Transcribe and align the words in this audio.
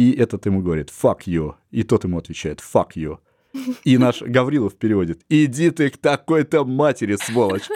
И 0.00 0.12
этот 0.12 0.46
ему 0.46 0.62
говорит 0.62 0.88
«fuck 0.88 1.24
you», 1.26 1.56
и 1.70 1.82
тот 1.82 2.04
ему 2.04 2.16
отвечает 2.16 2.60
«fuck 2.60 2.92
you». 2.96 3.18
И 3.84 3.98
наш 3.98 4.22
Гаврилов 4.22 4.74
переводит 4.76 5.20
«Иди 5.28 5.70
ты 5.70 5.90
к 5.90 5.98
такой-то 5.98 6.64
матери, 6.64 7.18
сволочь!» 7.22 7.68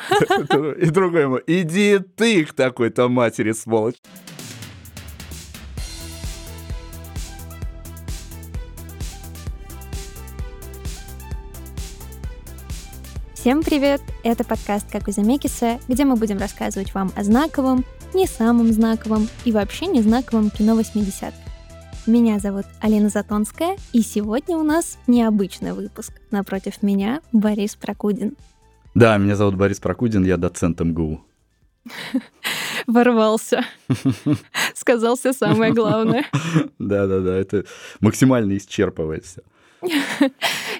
И 0.81 0.87
другой 0.87 1.21
ему 1.21 1.39
«Иди 1.47 1.99
ты 1.99 2.47
к 2.47 2.55
такой-то 2.55 3.11
матери, 3.11 3.53
сволочь!» 3.53 3.97
Всем 13.35 13.63
привет! 13.63 14.01
Это 14.23 14.45
подкаст 14.45 14.91
«Как 14.91 15.09
у 15.09 15.13
Замекиса», 15.13 15.79
где 15.89 16.07
мы 16.07 16.17
будем 16.17 16.39
рассказывать 16.39 16.95
вам 16.95 17.13
о 17.17 17.23
знаковом, 17.23 17.85
не 18.15 18.27
самом 18.27 18.73
знаковом 18.73 19.29
и 19.45 19.53
вообще 19.53 19.85
не 19.85 20.01
знаковом 20.01 20.49
кино 20.49 20.75
80 20.75 21.44
Меня 22.07 22.39
зовут 22.39 22.67
Алина 22.83 23.09
Затонская, 23.09 23.79
и 23.95 24.03
сегодня 24.03 24.59
у 24.59 24.63
нас 24.63 24.99
необычный 25.07 25.73
выпуск. 25.73 26.13
Напротив 26.31 26.83
меня 26.83 27.23
Борис 27.33 27.77
Прокудин. 27.77 28.37
Да, 28.95 29.17
меня 29.17 29.37
зовут 29.37 29.55
Борис 29.55 29.81
Прокудин, 29.81 30.23
я 30.23 30.37
доцент 30.37 30.79
МГУ. 30.81 31.25
Ворвался. 32.87 33.65
Сказал 34.75 35.17
все 35.17 35.33
самое 35.33 35.73
главное. 35.73 36.27
Да-да-да, 36.79 37.37
это 37.37 37.65
максимально 38.01 38.55
исчерпывает 38.59 39.25
все. 39.25 39.41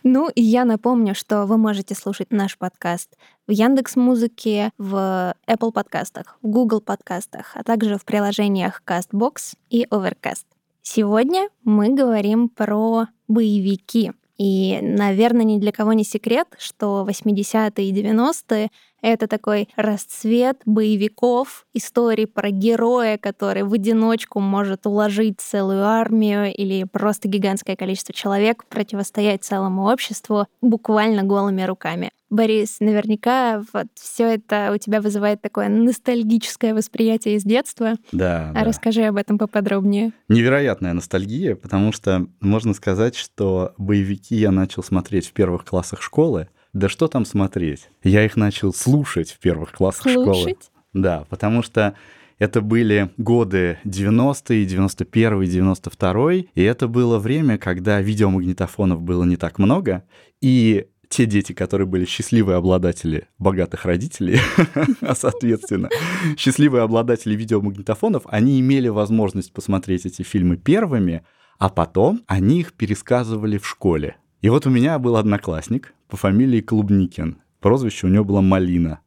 Ну, 0.03 0.29
и 0.29 0.43
я 0.43 0.67
напомню, 0.67 1.15
что 1.15 1.47
вы 1.47 1.57
можете 1.57 1.95
слушать 1.95 2.33
наш 2.33 2.59
подкаст 2.59 3.17
в 3.47 3.51
Яндекс 3.51 3.97
Музыке, 3.97 4.73
в 4.77 5.35
Apple 5.49 5.73
подкастах, 5.73 6.37
в 6.43 6.49
Google 6.49 6.83
подкастах, 6.83 7.53
а 7.55 7.65
также 7.65 7.97
в 7.97 8.05
приложениях 8.05 8.83
CastBox 8.87 9.55
и 9.71 9.87
Overcast. 9.87 10.45
Сегодня 10.87 11.49
мы 11.65 11.95
говорим 11.95 12.51
про 12.51 13.07
боевики. 13.27 14.13
И, 14.37 14.79
наверное, 14.83 15.45
ни 15.45 15.59
для 15.59 15.73
кого 15.73 15.95
не 15.95 16.05
секрет, 16.05 16.47
что 16.59 17.07
80-е 17.09 17.89
и 17.89 17.93
90-е 17.93 18.69
это 19.05 19.29
такой 19.29 19.69
расцвет 19.77 20.63
боевиков, 20.65 21.67
истории 21.75 22.25
про 22.25 22.51
героя, 22.51 23.19
который 23.19 23.63
в 23.63 23.73
одиночку 23.73 24.41
может 24.41 24.87
уложить 24.87 25.41
целую 25.41 25.85
армию 25.85 26.53
или 26.55 26.85
просто 26.85 27.29
гигантское 27.29 27.77
количество 27.77 28.15
человек, 28.15 28.65
противостоять 28.65 29.45
целому 29.45 29.91
обществу 29.91 30.47
буквально 30.63 31.23
голыми 31.23 31.63
руками. 31.63 32.11
Борис, 32.31 32.79
наверняка 32.81 33.63
вот 33.73 33.87
все 33.95 34.35
это 34.35 34.73
у 34.75 34.79
тебя 34.79 35.01
вызывает 35.01 35.41
такое 35.41 35.69
ностальгическое 35.69 36.75
восприятие 36.75 37.37
из 37.37 37.45
детства. 37.45 37.95
Да. 38.11 38.51
А 38.51 38.55
да. 38.55 38.65
расскажи 38.65 39.03
об 39.03 39.17
этом 39.17 39.39
поподробнее. 39.39 40.13
Невероятная 40.29 40.95
ностальгия, 40.95 41.55
потому 41.55 41.93
что 41.93 42.27
можно 42.41 42.75
сказать, 42.75 43.15
что 43.15 43.75
боевики 43.79 44.35
я 44.35 44.51
начал 44.51 44.83
смотреть 44.83 45.29
в 45.29 45.33
первых 45.33 45.65
классах 45.65 46.03
школы, 46.03 46.49
да 46.75 46.89
что 46.89 47.07
там 47.07 47.25
смотреть? 47.25 47.89
Я 48.03 48.25
их 48.25 48.37
начал 48.37 48.75
слушать 48.75 49.31
в 49.31 49.39
первых 49.39 49.73
классах 49.73 50.13
слушать? 50.13 50.43
школы. 50.43 50.57
Да, 50.93 51.25
потому 51.31 51.63
что 51.63 51.95
это 52.39 52.61
были 52.61 53.11
годы 53.17 53.79
90-е, 53.85 54.67
91-й, 54.67 55.47
92-й, 55.47 56.51
и 56.53 56.63
это 56.63 56.89
было 56.89 57.19
время, 57.19 57.59
когда 57.59 58.01
видеомагнитофонов 58.01 59.03
было 59.03 59.25
не 59.25 59.37
так 59.37 59.59
много, 59.59 60.05
и 60.41 60.87
те 61.09 61.27
дети, 61.27 61.53
которые 61.53 61.87
были 61.87 62.07
счастливые 62.07 62.57
обладатели 62.57 63.29
богатых 63.39 63.85
родителей, 63.85 64.41
а 65.01 65.15
соответственно, 65.15 65.89
счастливые 66.37 66.83
обладатели 66.83 67.37
видеомагнитофонов, 67.37 68.25
они 68.27 68.59
имели 68.59 68.89
возможность 68.89 69.53
посмотреть 69.53 70.07
эти 70.07 70.23
фильмы 70.23 70.57
первыми, 70.57 71.23
а 71.59 71.69
потом 71.69 72.23
они 72.27 72.61
их 72.61 72.73
пересказывали 72.73 73.59
в 73.59 73.67
школе. 73.67 74.17
И 74.45 74.51
вот 74.51 74.67
у 74.67 74.71
меня 74.71 74.99
был 74.99 75.17
одноклассник 75.17 75.95
по 76.07 76.19
фамилии 76.19 76.61
Клубникин. 76.61 77.39
Прозвище 77.61 78.09
у 78.09 78.11
него 78.11 78.25
было 78.25 78.43
Малина. 78.43 79.01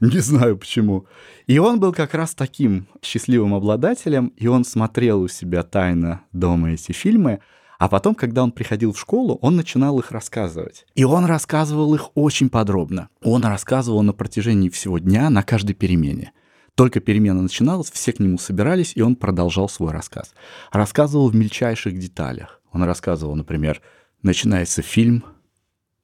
Не 0.00 0.18
знаю 0.18 0.58
почему. 0.58 1.06
И 1.46 1.56
он 1.58 1.78
был 1.78 1.92
как 1.92 2.14
раз 2.14 2.34
таким 2.34 2.88
счастливым 3.00 3.54
обладателем, 3.54 4.32
и 4.36 4.48
он 4.48 4.64
смотрел 4.64 5.20
у 5.20 5.28
себя 5.28 5.62
тайно 5.62 6.22
дома 6.32 6.72
эти 6.72 6.90
фильмы, 6.90 7.38
а 7.78 7.88
потом, 7.88 8.16
когда 8.16 8.42
он 8.42 8.50
приходил 8.50 8.92
в 8.92 8.98
школу, 8.98 9.38
он 9.40 9.54
начинал 9.54 10.00
их 10.00 10.10
рассказывать. 10.10 10.84
И 10.96 11.04
он 11.04 11.26
рассказывал 11.26 11.94
их 11.94 12.10
очень 12.16 12.50
подробно. 12.50 13.08
Он 13.22 13.44
рассказывал 13.44 14.02
на 14.02 14.12
протяжении 14.12 14.68
всего 14.68 14.98
дня, 14.98 15.30
на 15.30 15.44
каждой 15.44 15.74
перемене. 15.74 16.32
Только 16.74 16.98
перемена 16.98 17.40
начиналась, 17.40 17.92
все 17.92 18.12
к 18.12 18.18
нему 18.18 18.36
собирались, 18.36 18.94
и 18.96 19.02
он 19.02 19.14
продолжал 19.14 19.68
свой 19.68 19.92
рассказ. 19.92 20.34
Рассказывал 20.72 21.28
в 21.28 21.36
мельчайших 21.36 21.96
деталях. 21.96 22.60
Он 22.72 22.82
рассказывал, 22.82 23.36
например, 23.36 23.80
Начинается 24.22 24.82
фильм. 24.82 25.24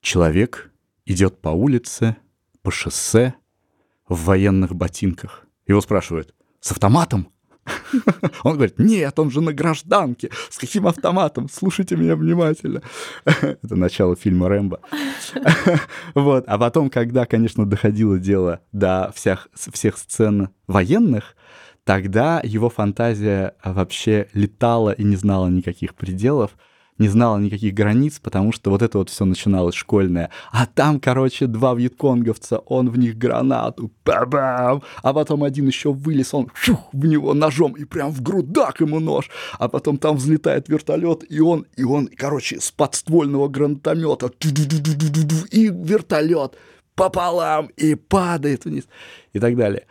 Человек 0.01 0.73
идет 1.07 1.41
по 1.41 1.51
улице, 1.51 2.17
по 2.63 2.73
шоссе, 2.73 3.35
в 4.09 4.25
военных 4.25 4.75
ботинках. 4.75 5.47
Его 5.69 5.81
спрашивают, 5.81 6.35
с 6.61 6.73
автоматом? 6.73 7.29
Он 8.43 8.55
говорит, 8.55 8.79
нет, 8.79 9.17
он 9.19 9.31
же 9.31 9.41
на 9.41 9.53
гражданке. 9.53 10.31
С 10.51 10.59
каким 10.59 10.87
автоматом? 10.87 11.49
Слушайте 11.49 11.97
меня 11.97 12.17
внимательно. 12.17 12.83
Это 13.25 13.77
начало 13.77 14.17
фильма 14.17 14.49
«Рэмбо». 14.49 14.81
Вот. 16.15 16.45
А 16.49 16.59
потом, 16.59 16.91
когда, 16.91 17.27
конечно, 17.27 17.67
доходило 17.67 18.19
дело 18.19 18.63
до 18.73 19.13
всех, 19.15 19.49
всех 19.55 19.99
сцен 19.99 20.49
военных, 20.67 21.37
тогда 21.85 22.41
его 22.43 22.71
фантазия 22.71 23.55
вообще 23.63 24.29
летала 24.33 24.91
и 24.91 25.05
не 25.05 25.17
знала 25.17 25.49
никаких 25.49 25.95
пределов 25.95 26.57
не 26.99 27.09
знала 27.09 27.39
никаких 27.39 27.75
границ, 27.75 28.19
потому 28.21 28.53
что 28.53 28.71
вот 28.71 28.83
это 28.83 28.99
вот 28.99 29.09
все 29.09 29.25
начиналось 29.25 29.75
школьное. 29.75 30.31
А 30.51 30.67
там, 30.67 31.01
короче, 31.01 31.47
два 31.47 31.75
вьетконговца, 31.75 32.59
он 32.59 32.91
в 32.91 32.99
них 32.99 33.17
гранату, 33.17 33.91
ба-бам, 34.05 34.83
а 35.03 35.15
потом 35.15 35.45
один 35.45 35.67
еще 35.67 35.93
вылез, 35.93 36.35
он 36.35 36.51
шух, 36.55 36.89
в 36.93 37.07
него 37.07 37.35
ножом 37.35 37.73
и 37.73 37.85
прям 37.85 38.11
в 38.11 38.23
грудак 38.23 38.81
ему 38.81 39.01
нож, 39.01 39.31
а 39.59 39.69
потом 39.69 39.99
там 39.99 40.17
взлетает 40.17 40.69
вертолет, 40.69 41.25
и 41.29 41.41
он, 41.41 41.67
и 41.77 41.85
он, 41.85 42.09
короче, 42.09 42.61
с 42.61 42.71
подствольного 42.71 43.49
гранатомета 43.49 44.31
и 45.51 45.67
вертолет 45.69 46.57
пополам 46.95 47.67
и 47.77 47.95
падает 47.95 48.65
вниз 48.65 48.85
и 49.33 49.39
так 49.39 49.57
далее. 49.57 49.87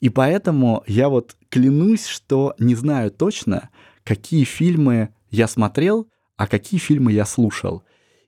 И 0.00 0.08
поэтому 0.08 0.82
я 0.86 1.08
вот 1.08 1.36
клянусь, 1.50 2.06
что 2.06 2.54
не 2.58 2.74
знаю 2.74 3.10
точно, 3.10 3.70
какие 4.04 4.44
фильмы 4.44 5.10
я 5.30 5.48
смотрел, 5.48 6.08
а 6.36 6.46
какие 6.46 6.78
фильмы 6.78 7.12
я 7.12 7.24
слушал. 7.24 7.82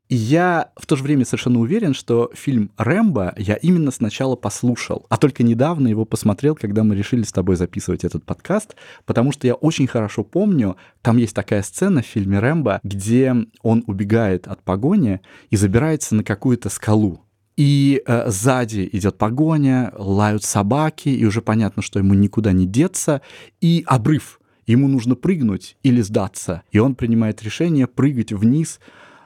И 0.08 0.16
я 0.16 0.70
в 0.76 0.86
то 0.86 0.96
же 0.96 1.02
время 1.02 1.26
совершенно 1.26 1.60
уверен, 1.60 1.92
что 1.92 2.30
фильм 2.32 2.70
«Рэмбо» 2.78 3.34
я 3.36 3.56
именно 3.56 3.90
сначала 3.90 4.36
послушал, 4.36 5.04
а 5.10 5.18
только 5.18 5.42
недавно 5.42 5.86
его 5.86 6.06
посмотрел, 6.06 6.54
когда 6.54 6.82
мы 6.82 6.96
решили 6.96 7.24
с 7.24 7.32
тобой 7.32 7.56
записывать 7.56 8.04
этот 8.04 8.24
подкаст, 8.24 8.74
потому 9.04 9.32
что 9.32 9.46
я 9.46 9.54
очень 9.54 9.86
хорошо 9.86 10.24
помню, 10.24 10.78
там 11.02 11.18
есть 11.18 11.34
такая 11.34 11.62
сцена 11.62 12.00
в 12.00 12.06
фильме 12.06 12.38
«Рэмбо», 12.38 12.80
где 12.82 13.34
он 13.62 13.84
убегает 13.86 14.48
от 14.48 14.62
погони 14.62 15.20
и 15.50 15.56
забирается 15.56 16.14
на 16.14 16.24
какую-то 16.24 16.70
скалу. 16.70 17.20
И 17.58 18.02
э, 18.06 18.30
сзади 18.30 18.88
идет 18.92 19.18
погоня, 19.18 19.92
лают 19.94 20.42
собаки, 20.42 21.10
и 21.10 21.26
уже 21.26 21.42
понятно, 21.42 21.82
что 21.82 21.98
ему 21.98 22.14
никуда 22.14 22.52
не 22.52 22.64
деться, 22.64 23.20
и 23.60 23.84
обрыв— 23.86 24.37
ему 24.72 24.88
нужно 24.88 25.16
прыгнуть 25.16 25.76
или 25.82 26.00
сдаться. 26.00 26.62
И 26.70 26.78
он 26.78 26.94
принимает 26.94 27.42
решение 27.42 27.86
прыгать 27.86 28.32
вниз 28.32 28.80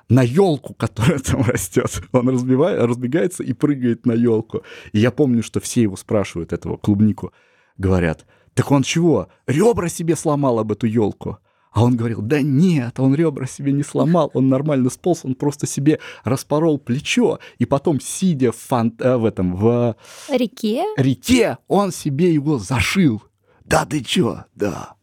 на 0.08 0.22
елку, 0.22 0.74
которая 0.78 1.18
там 1.18 1.42
растет. 1.42 2.02
Он 2.12 2.28
разбивает, 2.28 2.80
разбегается 2.80 3.42
и 3.42 3.52
прыгает 3.52 4.06
на 4.06 4.12
елку. 4.12 4.62
И 4.92 4.98
я 4.98 5.10
помню, 5.10 5.42
что 5.42 5.60
все 5.60 5.82
его 5.82 5.96
спрашивают, 5.96 6.52
этого 6.52 6.76
клубнику, 6.76 7.32
говорят, 7.76 8.24
так 8.54 8.70
он 8.70 8.82
чего, 8.82 9.28
ребра 9.46 9.88
себе 9.88 10.16
сломал 10.16 10.58
об 10.58 10.72
эту 10.72 10.86
елку? 10.86 11.38
А 11.72 11.84
он 11.84 11.96
говорил, 11.96 12.20
да 12.20 12.42
нет, 12.42 13.00
он 13.00 13.14
ребра 13.14 13.46
себе 13.46 13.72
не 13.72 13.82
сломал, 13.82 14.30
он 14.34 14.50
нормально 14.50 14.90
сполз, 14.90 15.24
он 15.24 15.34
просто 15.34 15.66
себе 15.66 16.00
распорол 16.22 16.78
плечо, 16.78 17.38
и 17.58 17.64
потом, 17.64 17.98
сидя 17.98 18.52
в, 18.52 18.56
фан... 18.56 18.94
э, 18.98 19.16
в 19.16 19.24
этом, 19.24 19.56
в... 19.56 19.96
Реке? 20.28 20.84
Реке, 20.98 21.56
он 21.68 21.90
себе 21.90 22.34
его 22.34 22.58
зашил. 22.58 23.22
Да 23.64 23.86
ты 23.86 24.04
чё, 24.04 24.44
да. 24.54 24.96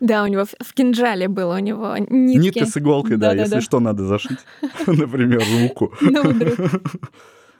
Да, 0.00 0.24
у 0.24 0.26
него 0.26 0.44
в 0.44 0.74
кинжале 0.74 1.28
было 1.28 1.56
у 1.56 1.58
него 1.58 1.96
нитки. 1.96 2.58
Нитка 2.58 2.66
с 2.66 2.76
иголкой, 2.76 3.16
да, 3.16 3.30
да 3.30 3.42
если 3.42 3.54
да. 3.54 3.60
что, 3.60 3.80
надо 3.80 4.04
зашить. 4.04 4.38
Например, 4.86 5.42
руку. 5.62 5.92
Ну, 6.00 6.22
вдруг. 6.22 6.56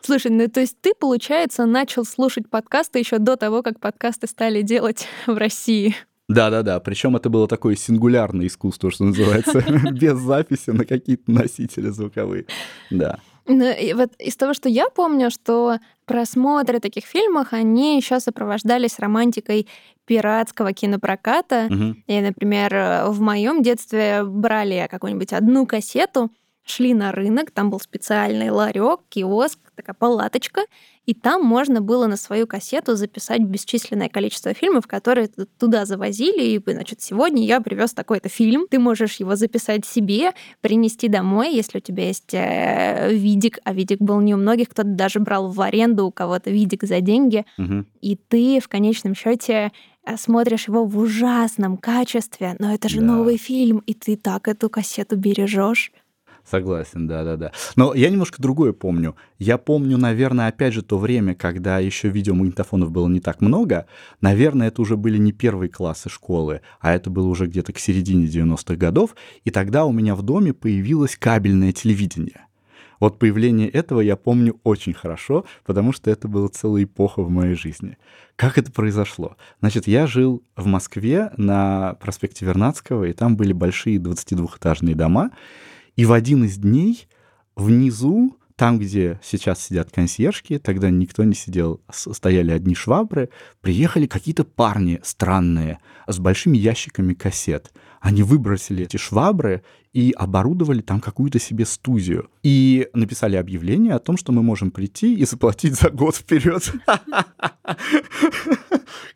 Слушай, 0.03 0.31
ну 0.33 0.47
то 0.49 0.61
есть 0.61 0.77
ты, 0.83 0.93
получается, 0.99 1.65
начал 1.65 2.05
слушать 2.05 2.51
подкасты 2.51 2.99
еще 2.99 3.19
до 3.19 3.37
того, 3.37 3.63
как 3.63 3.81
подкасты 3.81 4.27
стали 4.27 4.61
делать 4.61 5.07
в 5.27 5.37
России. 5.37 5.95
Да-да-да, 6.29 6.81
причем 6.81 7.17
это 7.17 7.29
было 7.29 7.49
такое 7.49 7.77
сингулярное 7.77 8.47
искусство, 8.47 8.91
что 8.91 9.05
называется, 9.05 9.63
без 9.93 10.19
записи 10.19 10.71
на 10.71 10.85
какие-то 10.85 11.31
носители 11.31 11.89
звуковые. 11.89 12.47
Да. 12.91 13.19
Ну, 13.47 13.71
и 13.71 13.93
вот 13.93 14.13
из 14.19 14.37
того, 14.37 14.55
что 14.55 14.69
я 14.69 14.89
помню, 14.89 15.31
что 15.31 15.79
просмотры 16.07 16.81
таких 16.81 17.05
фильмов, 17.05 17.49
они 17.53 17.97
еще 17.97 18.21
сопровождались 18.21 18.99
романтикой 18.99 19.69
пиратского 20.07 20.73
кинопроката. 20.73 21.67
Мгм. 21.69 22.05
И, 22.07 22.21
например, 22.21 23.05
в 23.09 23.21
моем 23.21 23.63
детстве 23.63 24.23
брали 24.25 24.87
какую-нибудь 24.91 25.33
одну 25.33 25.67
кассету, 25.67 26.31
шли 26.65 26.95
на 26.95 27.13
рынок, 27.13 27.51
там 27.51 27.71
был 27.71 27.79
специальный 27.81 28.51
ларек, 28.51 29.01
киоск, 29.09 29.59
такая 29.77 29.95
палаточка, 29.95 30.63
и 31.07 31.13
там 31.15 31.43
можно 31.45 31.81
было 31.83 32.07
на 32.07 32.17
свою 32.17 32.47
кассету 32.47 32.97
записать 32.97 33.43
бесчисленное 33.43 34.09
количество 34.09 34.55
фильмов, 34.55 34.87
которые 34.87 35.29
туда 35.59 35.85
завозили, 35.85 36.43
и, 36.43 36.63
значит, 36.73 37.03
сегодня 37.03 37.45
я 37.45 37.61
привез 37.61 37.93
такой-то 37.93 38.29
фильм, 38.31 38.67
ты 38.71 38.79
можешь 38.79 39.17
его 39.17 39.37
записать 39.37 39.85
себе, 39.85 40.33
принести 40.63 41.09
домой, 41.09 41.55
если 41.55 41.79
у 41.79 41.81
тебя 41.83 42.07
есть 42.07 42.33
э, 42.33 43.11
видик, 43.13 43.59
а 43.65 43.75
видик 43.75 44.01
был 44.01 44.21
не 44.21 44.35
у 44.35 44.39
многих, 44.39 44.71
кто-то 44.71 44.89
даже 44.89 45.21
брал 45.21 45.49
в 45.51 45.61
аренду 45.61 46.07
у 46.07 46.11
кого-то 46.13 46.51
видик 46.51 46.85
за 46.85 47.01
деньги, 47.03 47.45
Мгм. 47.59 47.87
и 48.01 48.17
ты 48.17 48.61
в 48.61 48.69
конечном 48.69 49.15
счете 49.15 49.73
э, 50.07 50.17
смотришь 50.17 50.69
его 50.69 50.85
в 50.85 50.99
ужасном 50.99 51.77
качестве, 51.77 52.57
но 52.59 52.73
это 52.75 52.89
же 52.89 53.01
Да. 53.01 53.07
новый 53.07 53.37
фильм, 53.37 53.79
и 53.87 53.93
ты 53.95 54.17
так 54.17 54.49
эту 54.49 54.71
кассету 54.71 55.17
бережешь. 55.17 55.93
Согласен, 56.49 57.07
да-да-да. 57.09 57.53
Но 57.75 57.95
я 57.95 58.11
немножко 58.11 58.41
другое 58.41 58.73
помню. 58.73 59.17
Я 59.39 59.57
помню, 59.57 59.97
наверное, 59.97 60.49
опять 60.49 60.75
же 60.75 60.83
то 60.83 60.99
время, 60.99 61.35
когда 61.35 61.79
еще 61.79 62.09
видеомагнитофонов 62.09 62.91
было 62.91 63.09
не 63.09 63.21
так 63.21 63.41
много. 63.41 63.87
Наверное, 64.21 64.69
это 64.69 64.83
уже 64.83 64.97
были 64.97 65.17
не 65.17 65.33
первые 65.33 65.71
классы 65.71 66.11
школы, 66.11 66.61
а 66.81 66.93
это 66.93 67.09
было 67.09 67.29
уже 67.29 67.47
где-то 67.47 67.73
к 67.73 67.79
середине 67.79 68.27
90-х 68.27 68.77
годов. 68.77 69.17
И 69.45 69.51
тогда 69.51 69.87
у 69.87 69.93
меня 69.93 70.15
в 70.15 70.23
доме 70.23 70.53
появилось 70.53 71.17
кабельное 71.17 71.73
телевидение. 71.73 72.45
Вот 73.01 73.19
появление 73.19 73.69
этого 73.69 74.01
я 74.01 74.17
помню 74.17 74.59
очень 74.65 74.95
хорошо, 74.95 75.45
потому 75.65 75.93
что 75.93 76.11
это 76.11 76.29
была 76.29 76.49
целая 76.49 76.85
эпоха 76.85 77.23
в 77.23 77.31
моей 77.31 77.55
жизни. 77.55 77.99
Как 78.37 78.59
это 78.59 78.71
произошло? 78.73 79.37
Значит, 79.61 79.87
я 79.87 80.07
жил 80.07 80.43
в 80.57 80.67
Москве 80.67 81.31
на 81.37 81.95
проспекте 82.01 82.45
Вернадского, 82.45 83.05
и 83.05 83.13
там 83.13 83.37
были 83.37 83.53
большие 83.53 83.99
22-этажные 83.99 84.95
дома, 84.95 85.31
и 85.97 86.05
в 86.05 86.13
один 86.13 86.45
из 86.45 86.59
дней 86.59 87.07
внизу, 87.57 88.37
там, 88.57 88.79
где 88.79 89.21
сейчас 89.23 89.61
сидят 89.61 89.91
консьержки, 89.91 90.59
тогда 90.59 90.91
никто 90.91 91.25
не 91.25 91.35
сидел, 91.35 91.81
стояли 91.91 92.53
одни 92.53 92.75
швабры, 92.75 93.31
приехали 93.61 94.07
какие-то 94.07 94.45
парни 94.45 95.01
странные 95.03 95.79
с 96.07 96.19
большими 96.19 96.57
ящиками 96.57 97.15
кассет. 97.15 97.73
Они 98.01 98.23
выбросили 98.23 98.85
эти 98.85 98.97
швабры 98.97 99.63
и 99.95 100.13
оборудовали 100.17 100.83
там 100.83 101.01
какую-то 101.01 101.39
себе 101.39 101.65
студию. 101.65 102.29
И 102.43 102.89
написали 102.93 103.37
объявление 103.37 103.95
о 103.95 104.01
том, 104.01 104.17
что 104.19 104.33
мы 104.33 104.43
можем 104.43 104.71
прийти 104.71 105.15
и 105.15 105.25
заплатить 105.25 105.75
за 105.75 105.89
год 105.89 106.17
вперед. 106.17 106.73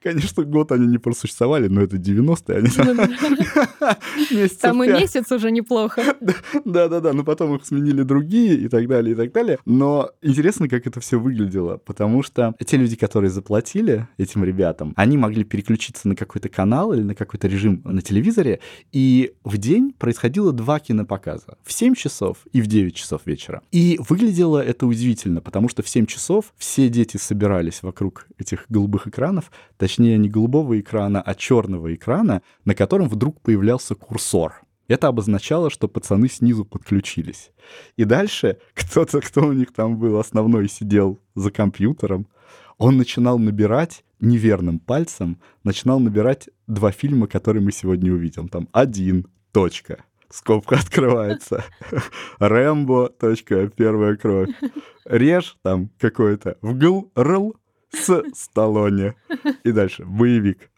Конечно, 0.03 0.45
год 0.45 0.73
они 0.73 0.87
не 0.87 0.99
просуществовали, 0.99 1.69
но 1.69 1.83
это 1.83 1.97
90-е. 1.97 2.59
Они 2.59 2.71
там 2.71 2.87
Там 4.61 4.85
и 4.85 4.89
месяц 4.89 5.31
уже 5.33 5.51
неплохо. 5.51 6.03
Да-да-да, 6.65 7.13
но 7.13 7.25
потом 7.25 7.57
их 7.57 7.67
сменили 7.67 8.03
другие 8.03 8.55
и 8.55 8.69
так 8.69 8.87
далее, 8.87 9.13
и 9.13 9.17
так 9.17 9.33
далее. 9.33 9.59
Но 9.65 10.11
интересно, 10.23 10.69
как 10.69 10.87
это 10.87 11.01
все 11.01 11.19
выглядело, 11.19 11.79
потому 11.79 12.23
что 12.23 12.55
те 12.65 12.77
люди, 12.77 12.97
которые 12.97 13.31
заплатили 13.31 14.07
этим 14.19 14.45
ребятам, 14.45 14.93
они 14.97 15.19
могли 15.19 15.45
переключиться 15.45 16.07
на 16.09 16.15
какой-то 16.15 16.49
канал 16.49 16.93
или 16.93 17.03
на 17.03 17.15
какой-то 17.15 17.49
режим 17.49 17.83
на 17.85 18.03
телевизоре, 18.03 18.61
и 18.93 19.33
в 19.45 19.59
день 19.59 19.93
происходило 19.99 20.53
два 20.53 20.68
кинопоказа. 20.79 21.57
В 21.65 21.73
7 21.73 21.95
часов 21.95 22.39
и 22.53 22.61
в 22.61 22.67
9 22.67 22.95
часов 22.95 23.23
вечера. 23.25 23.63
И 23.73 23.99
выглядело 24.07 24.63
это 24.63 24.87
удивительно, 24.87 25.41
потому 25.41 25.69
что 25.69 25.83
в 25.83 25.89
7 25.89 26.07
часов 26.07 26.53
все 26.59 26.89
дети 26.91 27.17
собирались 27.17 27.83
вокруг 27.83 28.27
этих 28.39 28.67
голубых 28.69 29.07
экранов, 29.07 29.51
точнее 29.79 30.19
не 30.19 30.29
голубого 30.29 30.79
экрана, 30.79 31.23
а 31.23 31.35
черного 31.35 31.95
экрана, 31.95 32.43
на 32.67 32.75
котором 32.75 33.09
вдруг 33.09 33.41
появлялся 33.41 33.95
курсор. 33.95 34.63
Это 34.89 35.09
обозначало, 35.09 35.71
что 35.71 35.89
пацаны 35.89 36.29
снизу 36.29 36.65
подключились. 36.65 37.51
И 37.97 38.05
дальше 38.05 38.59
кто-то, 38.75 39.21
кто 39.21 39.47
у 39.47 39.53
них 39.53 39.73
там 39.73 39.99
был 39.99 40.19
основной, 40.19 40.69
сидел 40.69 41.21
за 41.35 41.51
компьютером, 41.51 42.27
он 42.79 42.97
начинал 42.97 43.39
набирать 43.39 44.05
неверным 44.21 44.79
пальцем, 44.79 45.39
начинал 45.65 46.01
набирать 46.01 46.49
два 46.67 46.91
фильма, 46.91 47.27
которые 47.27 47.63
мы 47.63 47.73
сегодня 47.73 48.13
увидим. 48.13 48.49
Там 48.49 48.69
один, 48.73 49.27
точка, 49.53 50.05
скобка 50.31 50.77
открывается. 50.77 51.65
Рэмбо, 52.39 53.09
точка, 53.09 53.69
первая 53.69 54.17
кровь. 54.17 54.51
Режь 55.05 55.57
там 55.63 55.91
какой-то. 55.99 56.57
Вгл, 56.63 57.11
рл, 57.17 57.57
с 57.91 58.23
Сталлоне. 58.35 59.15
И 59.65 59.73
дальше. 59.73 60.05
Боевик. 60.05 60.71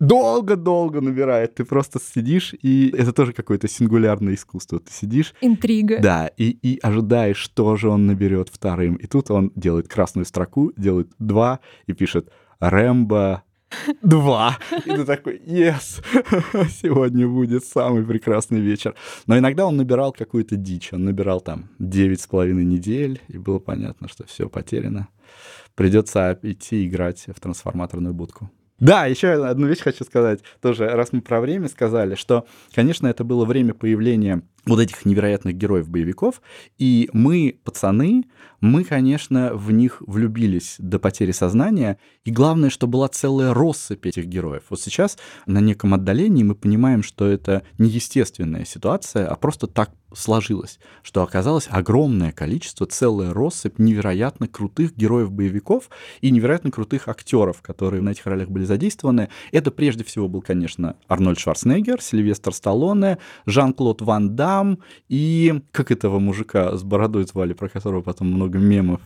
Долго-долго 0.00 1.00
набирает. 1.00 1.56
Ты 1.56 1.64
просто 1.64 1.98
сидишь, 2.00 2.54
и 2.62 2.94
это 2.96 3.12
тоже 3.12 3.32
какое-то 3.32 3.66
сингулярное 3.66 4.34
искусство. 4.34 4.78
Ты 4.78 4.92
сидишь, 4.92 5.34
Интрига. 5.40 5.98
да, 6.00 6.28
и, 6.36 6.50
и 6.50 6.78
ожидаешь, 6.80 7.36
что 7.36 7.74
же 7.74 7.88
он 7.88 8.06
наберет 8.06 8.48
вторым. 8.48 8.94
И 8.94 9.08
тут 9.08 9.32
он 9.32 9.50
делает 9.56 9.88
красную 9.88 10.24
строку, 10.24 10.72
делает 10.76 11.10
два 11.18 11.58
и 11.86 11.94
пишет 11.94 12.30
«Рэмбо 12.60 13.42
2». 14.02 14.52
И 14.86 14.90
ты 14.90 15.04
такой 15.04 15.38
«Yes! 15.38 16.02
Сегодня 16.82 17.28
будет 17.28 17.64
самый 17.64 18.04
прекрасный 18.04 18.60
вечер». 18.60 18.94
Но 19.26 19.38
иногда 19.38 19.66
он 19.66 19.76
набирал 19.76 20.12
какую-то 20.12 20.56
дичь. 20.56 20.92
Он 20.92 21.04
набирал 21.04 21.40
там 21.40 21.70
девять 21.78 22.20
с 22.20 22.26
половиной 22.26 22.64
недель, 22.64 23.20
и 23.28 23.38
было 23.38 23.58
понятно, 23.58 24.08
что 24.08 24.26
все 24.26 24.48
потеряно. 24.48 25.08
Придется 25.74 26.38
идти 26.42 26.86
играть 26.86 27.26
в 27.28 27.40
трансформаторную 27.40 28.14
будку. 28.14 28.50
Да, 28.80 29.06
еще 29.06 29.44
одну 29.44 29.66
вещь 29.66 29.80
хочу 29.80 30.04
сказать. 30.04 30.40
Тоже, 30.60 30.88
раз 30.88 31.12
мы 31.12 31.20
про 31.20 31.40
время 31.40 31.68
сказали, 31.68 32.14
что, 32.14 32.46
конечно, 32.72 33.08
это 33.08 33.24
было 33.24 33.44
время 33.44 33.74
появления 33.74 34.42
вот 34.68 34.80
этих 34.80 35.04
невероятных 35.04 35.56
героев-боевиков, 35.56 36.40
и 36.78 37.08
мы, 37.12 37.58
пацаны, 37.64 38.24
мы, 38.60 38.84
конечно, 38.84 39.54
в 39.54 39.70
них 39.70 40.02
влюбились 40.06 40.76
до 40.78 40.98
потери 40.98 41.32
сознания, 41.32 41.98
и 42.24 42.30
главное, 42.30 42.70
что 42.70 42.86
была 42.86 43.08
целая 43.08 43.54
россыпь 43.54 44.06
этих 44.06 44.26
героев. 44.26 44.64
Вот 44.68 44.80
сейчас 44.80 45.16
на 45.46 45.60
неком 45.60 45.94
отдалении 45.94 46.42
мы 46.42 46.54
понимаем, 46.54 47.02
что 47.02 47.26
это 47.26 47.62
не 47.78 47.88
естественная 47.88 48.64
ситуация, 48.64 49.28
а 49.28 49.36
просто 49.36 49.66
так 49.66 49.90
сложилось, 50.14 50.78
что 51.02 51.22
оказалось 51.22 51.68
огромное 51.70 52.32
количество, 52.32 52.86
целая 52.86 53.34
россыпь 53.34 53.78
невероятно 53.78 54.48
крутых 54.48 54.96
героев-боевиков 54.96 55.90
и 56.22 56.30
невероятно 56.30 56.70
крутых 56.70 57.08
актеров, 57.08 57.60
которые 57.62 58.02
на 58.02 58.10
этих 58.10 58.26
ролях 58.26 58.48
были 58.48 58.64
задействованы. 58.64 59.28
Это 59.52 59.70
прежде 59.70 60.04
всего 60.04 60.26
был, 60.26 60.40
конечно, 60.40 60.96
Арнольд 61.08 61.38
Шварценеггер, 61.38 62.00
Сильвестр 62.00 62.54
Сталлоне, 62.54 63.18
Жан-Клод 63.46 64.02
Ван 64.02 64.34
Дам 64.34 64.57
и 65.08 65.62
как 65.72 65.90
этого 65.90 66.18
мужика 66.18 66.76
с 66.76 66.82
бородой 66.82 67.24
звали, 67.24 67.52
про 67.52 67.68
которого 67.68 68.02
потом 68.02 68.28
много 68.32 68.58
мемов 68.58 69.00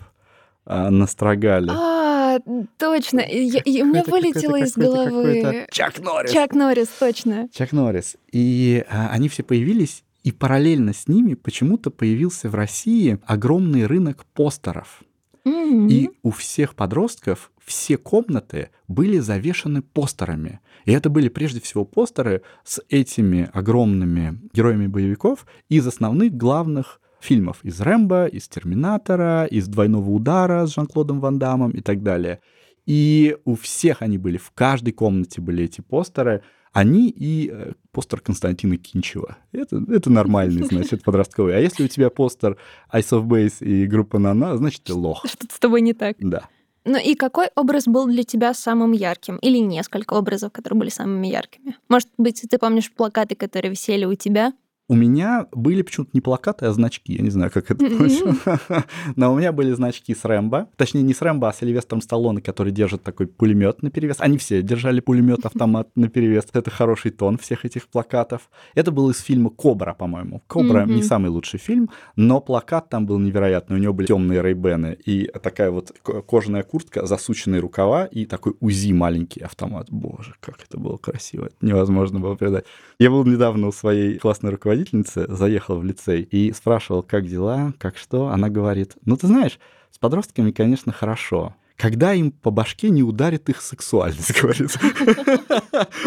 а, 0.65 0.91
настрогали. 0.91 1.71
А, 1.71 2.39
точно. 2.79 3.21
Я- 3.21 3.61
и 3.65 3.83
у 3.83 3.87
меня 3.87 4.05
вылетело 4.07 4.57
из 4.57 4.75
головы. 4.75 5.67
Чак 5.71 5.99
Норрис. 6.01 6.31
Чак 6.31 6.55
Норрис, 6.55 6.89
точно. 6.99 7.49
Чак 7.53 7.73
Норрис. 7.73 8.17
И 8.33 8.85
а, 8.89 9.09
они 9.11 9.29
все 9.29 9.43
появились, 9.43 10.05
и 10.23 10.33
параллельно 10.33 10.93
с 10.93 11.09
ними 11.09 11.35
почему-то 11.35 11.91
появился 11.91 12.49
в 12.49 12.55
России 12.55 13.19
огромный 13.27 13.87
рынок 13.87 14.25
постеров. 14.35 15.03
М. 15.45 15.89
И 15.89 16.11
у 16.23 16.31
всех 16.31 16.75
подростков 16.75 17.51
все 17.65 17.97
комнаты 17.97 18.71
были 18.89 19.19
завешаны 19.19 19.83
постерами. 19.83 20.61
И 20.85 20.93
это 20.93 21.11
были 21.11 21.29
прежде 21.29 21.61
всего 21.61 21.85
постеры 21.85 22.43
с 22.65 22.83
этими 22.89 23.49
огромными 23.53 24.41
героями 24.53 24.87
боевиков 24.87 25.47
из 25.69 25.87
основных 25.87 26.37
главных 26.37 27.01
фильмов. 27.21 27.59
Из 27.63 27.81
«Рэмбо», 27.81 28.27
из 28.27 28.49
«Терминатора», 28.49 29.45
из 29.45 29.69
«Двойного 29.69 30.11
удара» 30.11 30.67
с 30.67 30.75
Жан-Клодом 30.75 31.21
Ван 31.21 31.39
Дамом 31.39 31.71
и 31.71 31.81
так 31.81 32.03
далее. 32.03 32.41
И 32.85 33.37
у 33.45 33.55
всех 33.55 34.03
они 34.03 34.19
были, 34.19 34.39
в 34.39 34.51
каждой 34.51 34.93
комнате 34.93 35.41
были 35.41 35.65
эти 35.65 35.81
постеры. 35.81 36.43
Они 36.73 37.11
и 37.11 37.51
э, 37.53 37.73
постер 37.91 38.21
Константина 38.21 38.79
Кинчева. 38.79 39.37
Это, 39.53 39.83
это 39.89 40.11
нормальный, 40.11 40.65
значит, 40.65 41.03
подростковый. 41.05 41.57
А 41.57 41.61
если 41.61 41.85
у 41.85 41.89
тебя 41.89 42.09
постер 42.09 42.57
Ice 42.93 43.11
of 43.11 43.25
Base 43.27 43.65
и 43.65 43.87
группа 43.87 44.19
Нана, 44.19 44.57
значит, 44.57 44.83
ты 44.85 44.95
лох. 44.95 45.25
Что-то 45.27 45.55
с 45.55 45.59
тобой 45.59 45.83
не 45.83 45.93
так. 45.93 46.17
Да. 46.19 46.49
Ну 46.85 46.99
и 46.99 47.15
какой 47.15 47.49
образ 47.55 47.87
был 47.87 48.07
для 48.07 48.25
тебя 48.25 48.55
самым 48.55 48.93
ярким? 48.93 49.37
Или 49.37 49.59
несколько 49.59 50.15
образов, 50.15 50.51
которые 50.53 50.81
были 50.81 50.91
самыми 50.91 51.29
яркими? 51.29 51.77
Может 51.89 52.09
быть, 52.19 52.45
ты 52.49 52.59
помнишь 52.59 52.91
плакаты, 52.91 53.37
которые 53.37 53.71
висели 53.71 54.05
у 54.05 54.15
тебя? 54.15 54.53
У 54.93 54.95
меня 54.95 55.47
были 55.53 55.81
почему-то 55.81 56.11
не 56.13 56.21
плакаты, 56.21 56.67
а 56.67 56.73
значки. 56.73 57.15
Я 57.15 57.23
не 57.23 57.31
знаю, 57.31 57.51
как 57.51 57.71
это 57.71 57.83
получилось. 57.83 58.37
Но 59.17 59.33
у 59.33 59.39
меня 59.39 59.51
были 59.51 59.73
значки 59.73 60.15
с 60.15 60.23
Рэмбо. 60.23 60.69
Точнее, 60.77 61.01
не 61.01 61.15
с 61.15 61.23
Рэмбо, 61.23 61.49
а 61.49 61.53
с 61.55 61.61
Сильвестром 61.61 62.03
Сталлоне, 62.03 62.43
который 62.43 62.75
держит 62.75 63.03
такой 63.03 63.27
пулемет 63.27 63.83
на 63.83 63.91
перевес. 63.91 64.17
Они 64.19 64.37
все 64.37 64.61
держали 64.61 65.01
пулемет, 65.01 65.47
автомат 65.47 65.89
на 65.97 66.11
перевес. 66.11 66.45
Это 66.53 66.71
хороший 66.71 67.11
тон 67.11 67.39
всех 67.39 67.65
этих 67.65 67.89
плакатов. 67.89 68.51
Это 68.75 68.91
был 68.91 69.09
из 69.09 69.21
фильма 69.21 69.49
«Кобра», 69.49 69.95
по-моему. 69.95 70.43
«Кобра» 70.47 70.85
не 70.85 71.03
самый 71.03 71.31
лучший 71.31 71.59
фильм, 71.59 71.89
но 72.15 72.43
плакат 72.43 72.91
там 72.91 73.07
был 73.07 73.19
невероятный. 73.19 73.77
У 73.77 73.81
него 73.81 73.95
были 73.95 74.09
темные 74.09 74.43
рейбены 74.43 74.99
и 75.07 75.31
такая 75.43 75.71
вот 75.71 75.93
кожаная 76.29 76.65
куртка, 76.65 77.07
засученные 77.07 77.63
рукава 77.63 78.05
и 78.05 78.27
такой 78.27 78.57
УЗИ 78.61 78.93
маленький 78.93 79.41
автомат. 79.41 79.87
Боже, 79.89 80.35
как 80.41 80.63
это 80.63 80.79
было 80.79 80.99
красиво. 80.99 81.47
Это 81.47 81.57
невозможно 81.63 82.21
было 82.21 82.37
передать. 82.37 82.67
Я 82.99 83.09
был 83.09 83.25
недавно 83.25 83.69
у 83.69 83.73
своей 83.73 84.19
классной 84.19 84.51
руководительницы, 84.83 85.27
заехал 85.29 85.79
в 85.79 85.85
лицей 85.85 86.23
и 86.23 86.53
спрашивал, 86.53 87.03
как 87.03 87.27
дела, 87.27 87.73
как 87.79 87.97
что. 87.97 88.29
Она 88.29 88.49
говорит, 88.49 88.97
ну 89.05 89.17
ты 89.17 89.27
знаешь, 89.27 89.59
с 89.91 89.99
подростками, 89.99 90.51
конечно, 90.51 90.93
хорошо 90.93 91.55
когда 91.83 92.15
им 92.15 92.31
по 92.31 92.53
башке 92.53 92.91
не 92.91 93.03
ударит 93.03 93.49
их 93.49 93.61
сексуальность, 93.61 94.33
говорится. 94.41 94.79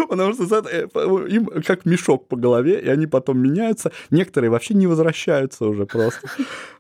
Потому 0.08 0.34
что 0.34 0.64
э, 0.72 0.88
им 1.30 1.48
как 1.66 1.84
мешок 1.84 2.30
по 2.30 2.38
голове, 2.38 2.80
и 2.80 2.88
они 2.88 3.08
потом 3.08 3.40
меняются. 3.40 3.92
Некоторые 4.10 4.52
вообще 4.52 4.74
не 4.74 4.88
возвращаются 4.88 5.66
уже 5.66 5.86
просто. 5.86 6.30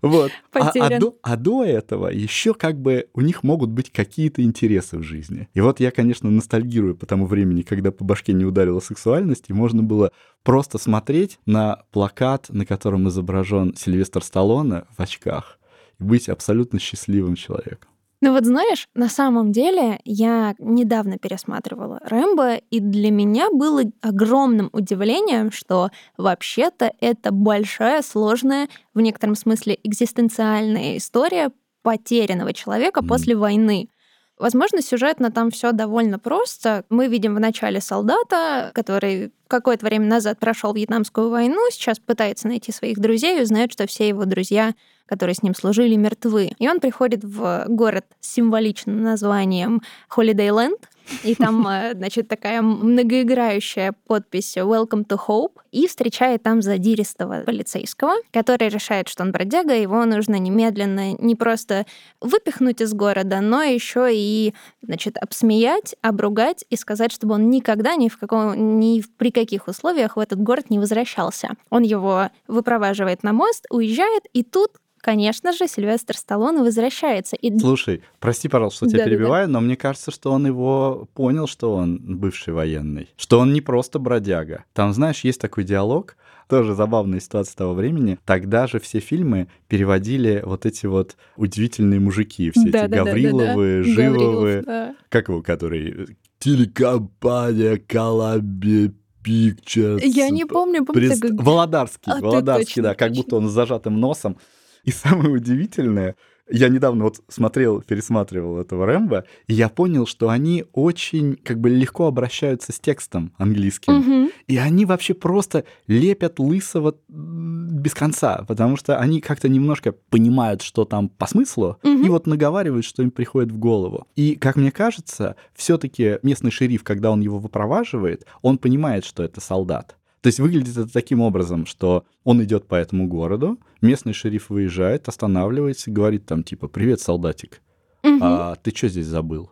Вот. 0.01 0.31
А, 0.57 0.71
а, 0.79 0.99
до, 0.99 1.17
а 1.21 1.35
до 1.35 1.65
этого 1.65 2.07
еще 2.07 2.53
как 2.53 2.79
бы 2.79 3.07
у 3.13 3.19
них 3.19 3.43
могут 3.43 3.71
быть 3.71 3.91
какие-то 3.91 4.41
интересы 4.41 4.97
в 4.97 5.03
жизни. 5.03 5.49
И 5.53 5.59
вот 5.59 5.81
я, 5.81 5.91
конечно, 5.91 6.31
ностальгирую 6.31 6.95
по 6.95 7.05
тому 7.05 7.25
времени, 7.25 7.61
когда 7.61 7.91
по 7.91 8.05
башке 8.05 8.31
не 8.31 8.45
ударила 8.45 8.79
сексуальность, 8.79 9.45
и 9.49 9.53
можно 9.53 9.83
было 9.83 10.11
просто 10.43 10.77
смотреть 10.77 11.39
на 11.45 11.83
плакат, 11.91 12.47
на 12.49 12.65
котором 12.65 13.09
изображен 13.09 13.75
Сильвестр 13.75 14.23
Сталлоне 14.23 14.83
в 14.97 15.01
очках, 15.01 15.59
и 15.99 16.03
быть 16.05 16.29
абсолютно 16.29 16.79
счастливым 16.79 17.35
человеком. 17.35 17.89
Ну 18.21 18.31
вот 18.31 18.45
знаешь, 18.45 18.87
на 18.95 19.09
самом 19.09 19.51
деле 19.51 19.99
я 20.05 20.55
недавно 20.59 21.17
пересматривала 21.17 21.99
Рэмбо, 22.05 22.55
и 22.55 22.79
для 22.79 23.11
меня 23.11 23.49
было 23.51 23.83
огромным 24.01 24.69
удивлением, 24.71 25.51
что 25.51 25.91
вообще-то 26.17 26.93
это 26.99 27.31
большая, 27.31 28.01
сложная, 28.01 28.69
в 28.93 29.01
некотором 29.01 29.35
смысле 29.35 29.77
экзистенциальная 29.83 30.97
история 30.97 31.51
потерянного 31.81 32.53
человека 32.53 33.01
mm. 33.01 33.07
после 33.07 33.35
войны. 33.35 33.89
Возможно, 34.37 34.81
сюжетно 34.81 35.31
там 35.31 35.49
все 35.49 35.71
довольно 35.71 36.19
просто. 36.19 36.83
Мы 36.89 37.07
видим 37.07 37.35
в 37.35 37.39
начале 37.39 37.79
солдата, 37.79 38.71
который 38.73 39.31
какое-то 39.47 39.85
время 39.85 40.07
назад 40.07 40.39
прошел 40.39 40.73
Вьетнамскую 40.73 41.29
войну, 41.29 41.59
сейчас 41.71 41.99
пытается 41.99 42.47
найти 42.47 42.71
своих 42.71 42.99
друзей 42.99 43.39
и 43.39 43.41
узнает, 43.41 43.71
что 43.71 43.87
все 43.87 44.07
его 44.07 44.25
друзья 44.25 44.73
которые 45.07 45.35
с 45.35 45.43
ним 45.43 45.53
служили, 45.53 45.95
мертвы. 45.95 46.51
И 46.57 46.67
он 46.67 46.79
приходит 46.79 47.23
в 47.23 47.65
город 47.67 48.05
с 48.19 48.33
символичным 48.33 49.03
названием 49.03 49.81
Holiday 50.15 50.49
Land, 50.49 50.81
и 51.23 51.35
там, 51.35 51.67
э, 51.67 51.93
значит, 51.95 52.27
такая 52.27 52.61
многоиграющая 52.61 53.93
подпись 54.07 54.57
«Welcome 54.57 55.05
to 55.05 55.19
Hope», 55.27 55.61
и 55.75 55.87
встречает 55.87 56.41
там 56.41 56.61
задиристого 56.61 57.41
полицейского, 57.41 58.13
который 58.31 58.69
решает, 58.69 59.09
что 59.09 59.23
он 59.23 59.33
бродяга, 59.33 59.75
его 59.75 60.05
нужно 60.05 60.35
немедленно 60.35 61.13
не 61.13 61.35
просто 61.35 61.85
выпихнуть 62.21 62.79
из 62.79 62.93
города, 62.93 63.41
но 63.41 63.61
еще 63.61 64.07
и, 64.09 64.53
значит, 64.81 65.17
обсмеять, 65.17 65.95
обругать 66.01 66.63
и 66.69 66.77
сказать, 66.77 67.11
чтобы 67.11 67.33
он 67.35 67.49
никогда 67.49 67.97
ни 67.97 68.07
в 68.07 68.17
каком, 68.17 68.79
ни 68.79 69.03
при 69.17 69.31
каких 69.31 69.67
условиях 69.67 70.15
в 70.15 70.19
этот 70.19 70.39
город 70.41 70.69
не 70.69 70.79
возвращался. 70.79 71.49
Он 71.69 71.83
его 71.83 72.29
выпроваживает 72.47 73.23
на 73.23 73.33
мост, 73.33 73.65
уезжает, 73.69 74.23
и 74.31 74.43
тут 74.43 74.71
конечно 75.05 75.53
же, 75.53 75.67
Сильвестр 75.67 76.17
Сталлоне 76.17 76.63
возвращается. 76.63 77.35
И... 77.35 77.55
Слушай, 77.59 78.01
прости, 78.19 78.49
пожалуйста, 78.49 78.77
что 78.77 78.87
тебя 78.87 79.03
да, 79.03 79.05
перебиваю, 79.05 79.45
да, 79.45 79.53
да. 79.53 79.53
но 79.53 79.61
мне 79.61 79.75
кажется, 79.75 80.09
что 80.09 80.31
он 80.31 80.47
его 80.47 81.07
понял, 81.13 81.45
что 81.45 81.75
он 81.75 81.99
бывший 82.17 82.53
военный, 82.53 83.09
что 83.15 83.39
он 83.39 83.53
не 83.53 83.61
просто 83.61 83.99
бродяга. 83.99 84.65
Там, 84.73 84.93
знаешь, 84.93 85.23
есть 85.23 85.39
такой 85.39 85.63
диалог, 85.63 86.17
тоже 86.49 86.73
забавная 86.73 87.19
ситуация 87.19 87.55
того 87.55 87.75
времени. 87.75 88.17
Тогда 88.25 88.65
же 88.65 88.79
все 88.79 88.99
фильмы 88.99 89.47
переводили 89.67 90.41
вот 90.43 90.65
эти 90.65 90.87
вот 90.87 91.17
удивительные 91.37 91.99
мужики, 91.99 92.49
все 92.49 92.67
да, 92.71 92.85
эти 92.85 92.91
да, 92.91 93.03
Гавриловы, 93.03 93.83
да, 93.83 93.83
да, 93.83 93.83
да. 93.83 93.83
Живовы, 93.83 94.55
Гаврилов, 94.55 94.65
да. 94.65 94.95
как 95.09 95.29
его, 95.29 95.43
который 95.43 96.17
телекомпания 96.39 97.77
Калаби 97.77 98.91
Pictures. 99.23 100.01
Я 100.03 100.29
не 100.29 100.45
помню, 100.45 100.83
помню. 100.85 101.09
Пред... 101.09 101.19
Как... 101.19 101.31
Володарский, 101.33 102.11
а, 102.11 102.19
Володарский, 102.19 102.65
точно, 102.65 102.83
да, 102.83 102.95
как 102.95 103.11
будто 103.11 103.35
он 103.35 103.49
с 103.49 103.51
зажатым 103.51 103.99
носом. 103.99 104.37
И 104.85 104.91
самое 104.91 105.31
удивительное, 105.31 106.15
я 106.47 106.69
недавно 106.69 107.05
вот 107.05 107.21
смотрел, 107.27 107.81
пересматривал 107.81 108.59
этого 108.59 108.85
Рэмбо, 108.85 109.25
и 109.47 109.53
я 109.53 109.67
понял, 109.67 110.05
что 110.05 110.29
они 110.29 110.65
очень 110.73 111.35
как 111.37 111.59
бы 111.59 111.69
легко 111.69 112.05
обращаются 112.05 112.71
с 112.71 112.79
текстом 112.79 113.33
английским. 113.37 113.97
Угу. 113.97 114.31
И 114.47 114.57
они 114.57 114.85
вообще 114.85 115.15
просто 115.15 115.65
лепят 115.87 116.37
лысого 116.37 116.95
без 117.07 117.95
конца, 117.95 118.45
потому 118.47 118.77
что 118.77 118.99
они 118.99 119.21
как-то 119.21 119.49
немножко 119.49 119.91
понимают, 119.91 120.61
что 120.61 120.85
там 120.85 121.09
по 121.09 121.25
смыслу, 121.25 121.79
угу. 121.81 122.05
и 122.05 122.09
вот 122.09 122.27
наговаривают, 122.27 122.85
что 122.85 123.01
им 123.01 123.09
приходит 123.09 123.51
в 123.51 123.57
голову. 123.57 124.05
И, 124.15 124.35
как 124.35 124.55
мне 124.55 124.71
кажется, 124.71 125.35
все-таки 125.55 126.19
местный 126.21 126.51
шериф, 126.51 126.83
когда 126.83 127.09
он 127.09 127.21
его 127.21 127.39
выпроваживает, 127.39 128.25
он 128.43 128.59
понимает, 128.59 129.03
что 129.03 129.23
это 129.23 129.41
солдат. 129.41 129.97
То 130.25 130.29
есть 130.29 130.39
выглядит 130.39 130.75
это 130.75 130.91
таким 130.91 131.21
образом, 131.21 131.67
что 131.67 132.03
он 132.23 132.43
идет 132.43 132.67
по 132.67 132.73
этому 132.73 133.07
городу, 133.07 133.59
местный 133.81 134.11
шериф 134.11 134.49
выезжает, 134.49 135.07
останавливается, 135.07 135.91
говорит 135.91 136.25
там 136.25 136.43
типа 136.43 136.67
«Привет, 136.67 136.99
солдатик, 136.99 137.61
угу. 138.01 138.17
а 138.21 138.55
ты 138.55 138.75
что 138.75 138.87
здесь 138.87 139.05
забыл?» 139.05 139.51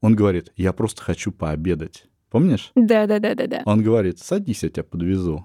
Он 0.00 0.14
говорит 0.14 0.52
«Я 0.54 0.72
просто 0.72 1.02
хочу 1.02 1.32
пообедать». 1.32 2.04
Помнишь? 2.30 2.70
Да-да-да-да-да. 2.76 3.62
Он 3.64 3.82
говорит 3.82 4.20
«Садись, 4.20 4.62
я 4.62 4.68
тебя 4.68 4.84
подвезу». 4.84 5.44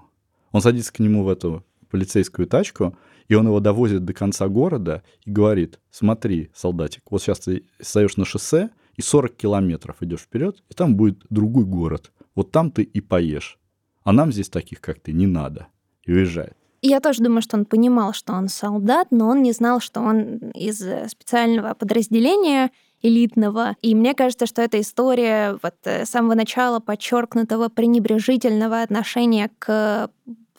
Он 0.52 0.60
садится 0.60 0.92
к 0.92 1.00
нему 1.00 1.24
в 1.24 1.30
эту 1.30 1.64
полицейскую 1.90 2.46
тачку, 2.46 2.96
и 3.26 3.34
он 3.34 3.48
его 3.48 3.58
довозит 3.58 4.04
до 4.04 4.12
конца 4.12 4.46
города 4.46 5.02
и 5.24 5.32
говорит, 5.32 5.80
смотри, 5.90 6.52
солдатик, 6.54 7.02
вот 7.10 7.20
сейчас 7.20 7.40
ты 7.40 7.64
стоишь 7.80 8.16
на 8.16 8.24
шоссе, 8.24 8.70
и 8.94 9.02
40 9.02 9.34
километров 9.34 9.96
идешь 10.02 10.20
вперед, 10.20 10.62
и 10.70 10.74
там 10.74 10.94
будет 10.94 11.26
другой 11.28 11.64
город. 11.64 12.12
Вот 12.36 12.52
там 12.52 12.70
ты 12.70 12.84
и 12.84 13.00
поешь. 13.00 13.58
А 14.04 14.12
нам 14.12 14.32
здесь 14.32 14.48
таких, 14.48 14.80
как 14.80 15.00
ты, 15.00 15.12
не 15.12 15.26
надо. 15.26 15.66
И 16.04 16.12
уезжает. 16.12 16.56
Я 16.82 17.00
тоже 17.00 17.22
думаю, 17.22 17.40
что 17.40 17.56
он 17.56 17.64
понимал, 17.64 18.12
что 18.12 18.34
он 18.34 18.48
солдат, 18.48 19.08
но 19.10 19.28
он 19.28 19.42
не 19.42 19.52
знал, 19.52 19.80
что 19.80 20.00
он 20.00 20.50
из 20.54 20.84
специального 21.08 21.72
подразделения 21.72 22.70
элитного. 23.00 23.76
И 23.80 23.94
мне 23.94 24.14
кажется, 24.14 24.46
что 24.46 24.62
эта 24.62 24.80
история 24.80 25.58
вот 25.62 25.74
э, 25.84 26.04
с 26.04 26.10
самого 26.10 26.34
начала 26.34 26.80
подчеркнутого 26.80 27.68
пренебрежительного 27.68 28.82
отношения 28.82 29.50
к 29.58 30.10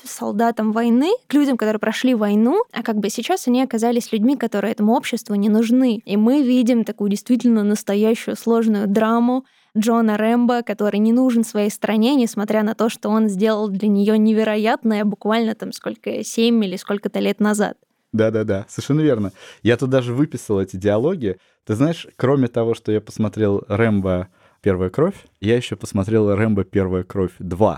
солдатам 0.03 0.71
войны, 0.71 1.11
к 1.27 1.33
людям, 1.33 1.57
которые 1.57 1.79
прошли 1.79 2.13
войну, 2.13 2.63
а 2.71 2.83
как 2.83 2.97
бы 2.97 3.09
сейчас 3.09 3.47
они 3.47 3.63
оказались 3.63 4.11
людьми, 4.11 4.37
которые 4.37 4.71
этому 4.71 4.93
обществу 4.93 5.35
не 5.35 5.49
нужны. 5.49 6.01
И 6.05 6.17
мы 6.17 6.43
видим 6.43 6.83
такую 6.83 7.09
действительно 7.09 7.63
настоящую 7.63 8.35
сложную 8.35 8.87
драму 8.87 9.45
Джона 9.77 10.17
Рэмбо, 10.17 10.63
который 10.63 10.99
не 10.99 11.11
нужен 11.11 11.43
своей 11.43 11.69
стране, 11.69 12.15
несмотря 12.15 12.63
на 12.63 12.75
то, 12.75 12.89
что 12.89 13.09
он 13.09 13.27
сделал 13.27 13.67
для 13.67 13.87
нее 13.87 14.17
невероятное 14.17 15.03
буквально 15.03 15.55
там 15.55 15.71
сколько, 15.71 16.23
семь 16.23 16.63
или 16.63 16.77
сколько-то 16.77 17.19
лет 17.19 17.39
назад. 17.39 17.77
Да-да-да, 18.13 18.65
совершенно 18.69 19.01
верно. 19.01 19.33
Я 19.61 19.75
тут 19.75 19.89
даже 19.89 20.13
выписал 20.13 20.61
эти 20.61 20.77
диалоги. 20.77 21.37
Ты 21.65 21.75
знаешь, 21.75 22.07
кроме 22.15 22.47
того, 22.47 22.73
что 22.73 22.91
я 22.91 23.01
посмотрел 23.01 23.63
Рэмбо 23.67 24.29
«Первая 24.65 24.89
кровь», 24.89 25.13
я 25.41 25.57
еще 25.57 25.75
посмотрел 25.75 26.33
«Рэмбо. 26.33 26.63
Первая 26.63 27.03
кровь 27.03 27.33
2». 27.39 27.77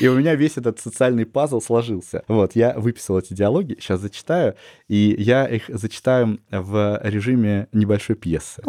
И 0.00 0.08
у 0.08 0.16
меня 0.16 0.34
весь 0.34 0.56
этот 0.56 0.80
социальный 0.80 1.26
пазл 1.26 1.60
сложился. 1.60 2.22
Вот, 2.28 2.56
я 2.56 2.72
выписал 2.78 3.18
эти 3.18 3.34
диалоги, 3.34 3.76
сейчас 3.78 4.00
зачитаю, 4.00 4.54
и 4.88 5.14
я 5.18 5.44
их 5.44 5.64
зачитаю 5.68 6.38
в 6.50 6.98
режиме 7.02 7.68
небольшой 7.72 8.16
пьесы. 8.16 8.62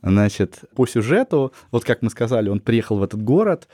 Значит, 0.00 0.60
по 0.76 0.86
сюжету, 0.86 1.52
вот 1.72 1.84
как 1.84 2.02
мы 2.02 2.10
сказали, 2.10 2.50
он 2.50 2.60
приехал 2.60 2.98
в 2.98 3.02
этот 3.02 3.20
город, 3.24 3.66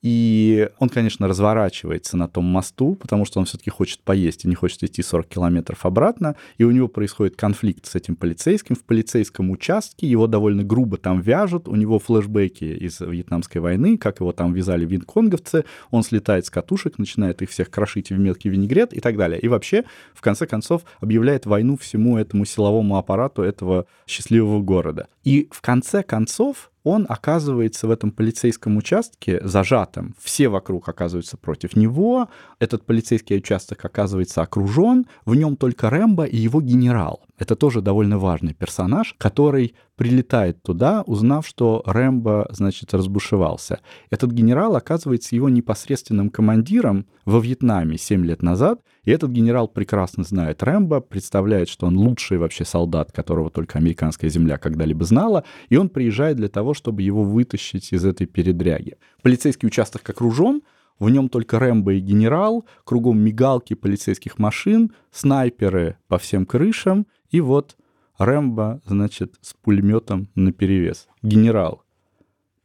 и 0.00 0.68
он, 0.78 0.88
конечно, 0.88 1.26
разворачивается 1.26 2.16
на 2.16 2.28
том 2.28 2.44
мосту, 2.44 2.94
потому 2.94 3.24
что 3.24 3.40
он 3.40 3.46
все-таки 3.46 3.70
хочет 3.70 4.00
поесть 4.00 4.44
и 4.44 4.48
не 4.48 4.54
хочет 4.54 4.84
идти 4.84 5.02
40 5.02 5.26
километров 5.26 5.84
обратно. 5.84 6.36
И 6.56 6.64
у 6.64 6.70
него 6.70 6.86
происходит 6.86 7.34
конфликт 7.34 7.86
с 7.86 7.96
этим 7.96 8.14
полицейским 8.14 8.76
в 8.76 8.84
полицейском 8.84 9.50
участке. 9.50 10.06
Его 10.06 10.28
довольно 10.28 10.62
грубо 10.62 10.98
там 10.98 11.20
вяжут. 11.20 11.66
У 11.66 11.74
него 11.74 11.98
флешбеки 11.98 12.64
из 12.64 13.00
Вьетнамской 13.00 13.60
войны, 13.60 13.98
как 13.98 14.20
его 14.20 14.32
там 14.32 14.52
вязали 14.52 14.86
винконговцы. 14.86 15.64
Он 15.90 16.04
слетает 16.04 16.46
с 16.46 16.50
катушек, 16.50 16.98
начинает 16.98 17.42
их 17.42 17.50
всех 17.50 17.68
крошить 17.68 18.10
в 18.10 18.18
мелкий 18.18 18.50
винегрет 18.50 18.92
и 18.92 19.00
так 19.00 19.16
далее. 19.16 19.40
И 19.40 19.48
вообще, 19.48 19.84
в 20.14 20.20
конце 20.20 20.46
концов, 20.46 20.82
объявляет 21.00 21.44
войну 21.44 21.76
всему 21.76 22.18
этому 22.18 22.44
силовому 22.44 22.98
аппарату 22.98 23.42
этого 23.42 23.86
счастливого 24.06 24.62
города. 24.62 25.08
И 25.24 25.48
в 25.50 25.60
конце 25.60 26.04
концов 26.04 26.70
он 26.88 27.06
оказывается 27.08 27.86
в 27.86 27.90
этом 27.90 28.10
полицейском 28.10 28.76
участке 28.76 29.40
зажатым. 29.44 30.14
Все 30.18 30.48
вокруг 30.48 30.88
оказываются 30.88 31.36
против 31.36 31.76
него. 31.76 32.28
Этот 32.58 32.86
полицейский 32.86 33.36
участок 33.36 33.84
оказывается 33.84 34.42
окружен. 34.42 35.06
В 35.24 35.34
нем 35.34 35.56
только 35.56 35.90
Рэмбо 35.90 36.24
и 36.24 36.36
его 36.36 36.60
генерал. 36.60 37.20
Это 37.38 37.54
тоже 37.56 37.82
довольно 37.82 38.18
важный 38.18 38.54
персонаж, 38.54 39.14
который 39.18 39.74
прилетает 39.96 40.62
туда, 40.62 41.02
узнав, 41.06 41.46
что 41.46 41.82
Рэмбо, 41.84 42.48
значит, 42.50 42.94
разбушевался. 42.94 43.80
Этот 44.10 44.30
генерал 44.32 44.76
оказывается 44.76 45.34
его 45.36 45.48
непосредственным 45.48 46.30
командиром 46.30 47.06
во 47.24 47.40
Вьетнаме 47.40 47.98
7 47.98 48.24
лет 48.24 48.42
назад, 48.42 48.80
и 49.08 49.10
этот 49.10 49.30
генерал 49.30 49.68
прекрасно 49.68 50.22
знает 50.22 50.62
Рэмбо, 50.62 51.00
представляет, 51.00 51.70
что 51.70 51.86
он 51.86 51.96
лучший 51.96 52.36
вообще 52.36 52.66
солдат, 52.66 53.10
которого 53.10 53.48
только 53.48 53.78
американская 53.78 54.28
земля 54.28 54.58
когда-либо 54.58 55.02
знала, 55.06 55.44
и 55.70 55.76
он 55.78 55.88
приезжает 55.88 56.36
для 56.36 56.50
того, 56.50 56.74
чтобы 56.74 57.00
его 57.00 57.24
вытащить 57.24 57.90
из 57.94 58.04
этой 58.04 58.26
передряги. 58.26 58.98
Полицейский 59.22 59.66
участок 59.66 60.06
окружен, 60.10 60.60
в 60.98 61.08
нем 61.08 61.30
только 61.30 61.58
Рэмбо 61.58 61.94
и 61.94 62.00
генерал, 62.00 62.66
кругом 62.84 63.18
мигалки 63.18 63.72
полицейских 63.72 64.38
машин, 64.38 64.92
снайперы 65.10 65.96
по 66.08 66.18
всем 66.18 66.44
крышам, 66.44 67.06
и 67.30 67.40
вот 67.40 67.78
Рэмбо, 68.18 68.82
значит, 68.84 69.36
с 69.40 69.54
пулеметом 69.54 70.28
наперевес. 70.34 71.08
Генерал, 71.22 71.82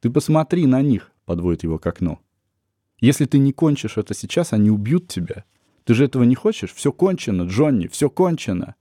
ты 0.01 0.09
посмотри 0.09 0.65
на 0.65 0.81
них, 0.81 1.09
подводит 1.23 1.63
его 1.63 1.79
к 1.79 1.87
окну. 1.87 2.19
Если 2.99 3.27
ты 3.27 3.37
не 3.37 3.53
кончишь 3.53 3.95
это 3.95 4.13
сейчас, 4.13 4.51
они 4.51 4.69
убьют 4.69 5.07
тебя. 5.07 5.45
Ты 5.85 5.93
же 5.93 6.05
этого 6.05 6.23
не 6.23 6.35
хочешь? 6.35 6.73
Все 6.73 6.91
кончено, 6.91 7.43
Джонни, 7.43 7.87
все 7.87 8.09
кончено. 8.09 8.75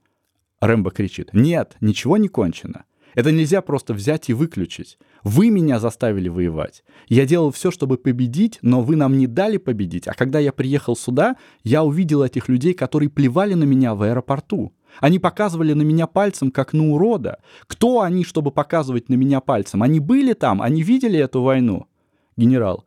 Рэмбо 0.61 0.91
кричит. 0.91 1.29
Нет, 1.33 1.75
ничего 1.81 2.17
не 2.17 2.29
кончено. 2.29 2.85
Это 3.15 3.31
нельзя 3.31 3.61
просто 3.61 3.93
взять 3.93 4.29
и 4.29 4.33
выключить. 4.33 4.97
Вы 5.23 5.49
меня 5.49 5.79
заставили 5.79 6.29
воевать. 6.29 6.83
Я 7.07 7.25
делал 7.25 7.51
все, 7.51 7.69
чтобы 7.69 7.97
победить, 7.97 8.59
но 8.61 8.81
вы 8.81 8.95
нам 8.95 9.17
не 9.17 9.27
дали 9.27 9.57
победить. 9.57 10.07
А 10.07 10.13
когда 10.13 10.39
я 10.39 10.51
приехал 10.51 10.95
сюда, 10.95 11.35
я 11.63 11.83
увидел 11.83 12.23
этих 12.23 12.49
людей, 12.49 12.73
которые 12.73 13.09
плевали 13.09 13.53
на 13.53 13.65
меня 13.65 13.93
в 13.93 14.01
аэропорту. 14.01 14.73
Они 14.99 15.19
показывали 15.19 15.73
на 15.73 15.81
меня 15.81 16.07
пальцем, 16.07 16.51
как 16.51 16.73
на 16.73 16.91
урода. 16.91 17.39
Кто 17.67 18.01
они, 18.01 18.23
чтобы 18.23 18.51
показывать 18.51 19.09
на 19.09 19.15
меня 19.15 19.41
пальцем? 19.41 19.83
Они 19.83 19.99
были 19.99 20.33
там, 20.33 20.61
они 20.61 20.81
видели 20.81 21.19
эту 21.19 21.41
войну. 21.41 21.87
Генерал, 22.35 22.85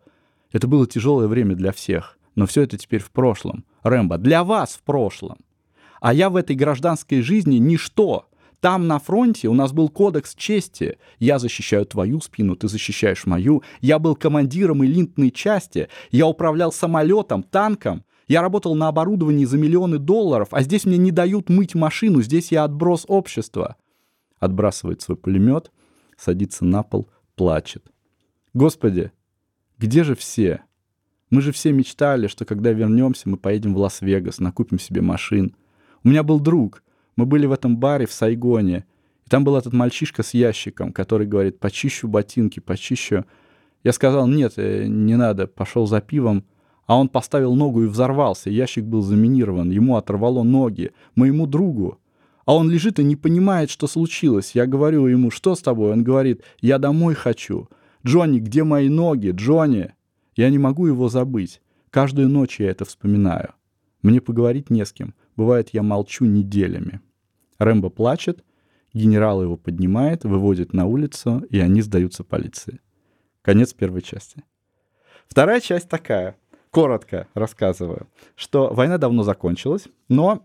это 0.53 0.67
было 0.67 0.87
тяжелое 0.87 1.29
время 1.29 1.55
для 1.55 1.73
всех, 1.73 2.19
но 2.35 2.47
все 2.47 2.63
это 2.63 2.79
теперь 2.79 3.03
в 3.03 3.11
прошлом. 3.11 3.65
Рэмбо, 3.89 4.19
для 4.19 4.45
вас 4.45 4.75
в 4.75 4.83
прошлом. 4.83 5.39
А 6.01 6.13
я 6.13 6.31
в 6.31 6.37
этой 6.37 6.57
гражданской 6.57 7.23
жизни 7.23 7.57
ничто. 7.57 8.29
Там 8.61 8.87
на 8.87 8.99
фронте 8.99 9.49
у 9.49 9.55
нас 9.55 9.73
был 9.73 9.89
кодекс 9.89 10.35
чести. 10.35 10.99
Я 11.19 11.39
защищаю 11.39 11.87
твою 11.87 12.21
спину, 12.21 12.57
ты 12.57 12.69
защищаешь 12.69 13.27
мою. 13.27 13.63
Я 13.81 13.99
был 13.99 14.17
командиром 14.17 14.85
элитной 14.85 15.31
части. 15.31 15.89
Я 16.11 16.27
управлял 16.27 16.73
самолетом, 16.73 17.43
танком. 17.43 18.05
Я 18.29 18.43
работал 18.43 18.75
на 18.75 18.89
оборудовании 18.89 19.45
за 19.45 19.57
миллионы 19.57 19.99
долларов, 19.99 20.49
а 20.51 20.63
здесь 20.63 20.85
мне 20.85 20.99
не 20.99 21.13
дают 21.13 21.49
мыть 21.49 21.77
машину, 21.77 22.23
здесь 22.23 22.51
я 22.51 22.65
отброс 22.65 23.05
общества. 23.07 23.77
Отбрасывает 24.41 25.01
свой 25.01 25.17
пулемет, 25.17 25.71
садится 26.17 26.65
на 26.65 26.83
пол, 26.83 27.09
плачет. 27.37 27.85
Господи, 28.53 29.13
где 29.79 30.03
же 30.03 30.17
все? 30.17 30.63
Мы 31.31 31.41
же 31.41 31.53
все 31.53 31.73
мечтали, 31.73 32.29
что 32.29 32.45
когда 32.45 32.73
вернемся, 32.73 33.29
мы 33.29 33.37
поедем 33.37 33.75
в 33.75 33.79
Лас-Вегас, 33.79 34.39
накупим 34.39 34.79
себе 34.79 35.01
машин. 35.01 35.57
У 36.05 36.09
меня 36.09 36.23
был 36.23 36.39
друг, 36.39 36.85
мы 37.17 37.27
были 37.27 37.47
в 37.47 37.53
этом 37.53 37.77
баре 37.77 38.07
в 38.07 38.13
Сайгоне, 38.13 38.85
и 39.27 39.29
там 39.29 39.43
был 39.43 39.57
этот 39.57 39.73
мальчишка 39.73 40.23
с 40.23 40.35
ящиком, 40.35 40.93
который 40.93 41.27
говорит, 41.27 41.59
почищу 41.59 42.07
ботинки, 42.07 42.61
почищу. 42.61 43.25
Я 43.83 43.93
сказал, 43.93 44.29
нет, 44.29 44.53
э, 44.57 44.87
не 44.87 45.17
надо, 45.17 45.49
пошел 45.49 45.87
за 45.87 46.01
пивом, 46.01 46.45
а 46.87 46.97
он 46.97 47.09
поставил 47.09 47.57
ногу 47.57 47.83
и 47.83 47.89
взорвался, 47.89 48.51
ящик 48.51 48.85
был 48.85 49.03
заминирован, 49.03 49.71
ему 49.71 49.97
оторвало 49.97 50.45
ноги, 50.45 50.93
моему 51.17 51.47
другу. 51.47 51.99
А 52.45 52.55
он 52.55 52.71
лежит 52.71 53.01
и 53.01 53.05
не 53.05 53.17
понимает, 53.17 53.71
что 53.71 53.89
случилось. 53.89 54.53
Я 54.55 54.67
говорю 54.67 55.09
ему, 55.09 55.33
что 55.33 55.57
с 55.57 55.61
тобой? 55.61 55.91
Он 55.91 56.05
говорит, 56.05 56.43
я 56.61 56.79
домой 56.79 57.15
хочу. 57.15 57.69
Джонни, 58.07 58.39
где 58.39 58.63
мои 58.63 58.89
ноги? 58.89 59.33
Джонни! 59.35 59.95
Я 60.37 60.51
не 60.51 60.59
могу 60.59 60.87
его 60.87 61.09
забыть. 61.09 61.63
Каждую 61.91 62.29
ночь 62.29 62.61
я 62.61 62.71
это 62.71 62.85
вспоминаю. 62.85 63.55
Мне 64.03 64.21
поговорить 64.21 64.71
не 64.71 64.85
с 64.85 64.93
кем. 64.93 65.15
Бывает, 65.35 65.71
я 65.73 65.83
молчу 65.83 66.27
неделями. 66.27 67.01
Рэмбо 67.59 67.89
плачет, 67.89 68.45
генерал 68.93 69.43
его 69.43 69.57
поднимает, 69.57 70.25
выводит 70.25 70.75
на 70.75 70.87
улицу, 70.87 71.45
и 71.51 71.59
они 71.59 71.81
сдаются 71.81 72.23
полиции. 72.23 72.81
Конец 73.43 73.73
первой 73.73 74.03
части. 74.03 74.45
Вторая 75.27 75.61
часть 75.61 75.89
такая, 75.89 76.37
коротко 76.71 77.29
рассказываю, 77.35 78.09
что 78.35 78.73
война 78.73 78.99
давно 78.99 79.23
закончилась, 79.23 79.89
но 80.09 80.45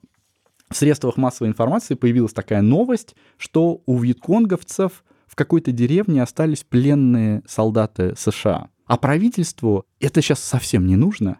в 0.69 0.75
средствах 0.75 1.17
массовой 1.17 1.49
информации 1.49 1.95
появилась 1.95 2.33
такая 2.33 2.61
новость, 2.61 3.15
что 3.37 3.83
у 3.85 3.97
вьетконговцев 3.99 5.03
в 5.27 5.35
какой-то 5.35 5.71
деревне 5.71 6.23
остались 6.23 6.63
пленные 6.63 7.43
солдаты 7.45 8.15
США. 8.17 8.69
А 8.91 8.97
правительству 8.97 9.85
это 10.01 10.21
сейчас 10.21 10.43
совсем 10.43 10.85
не 10.85 10.97
нужно. 10.97 11.39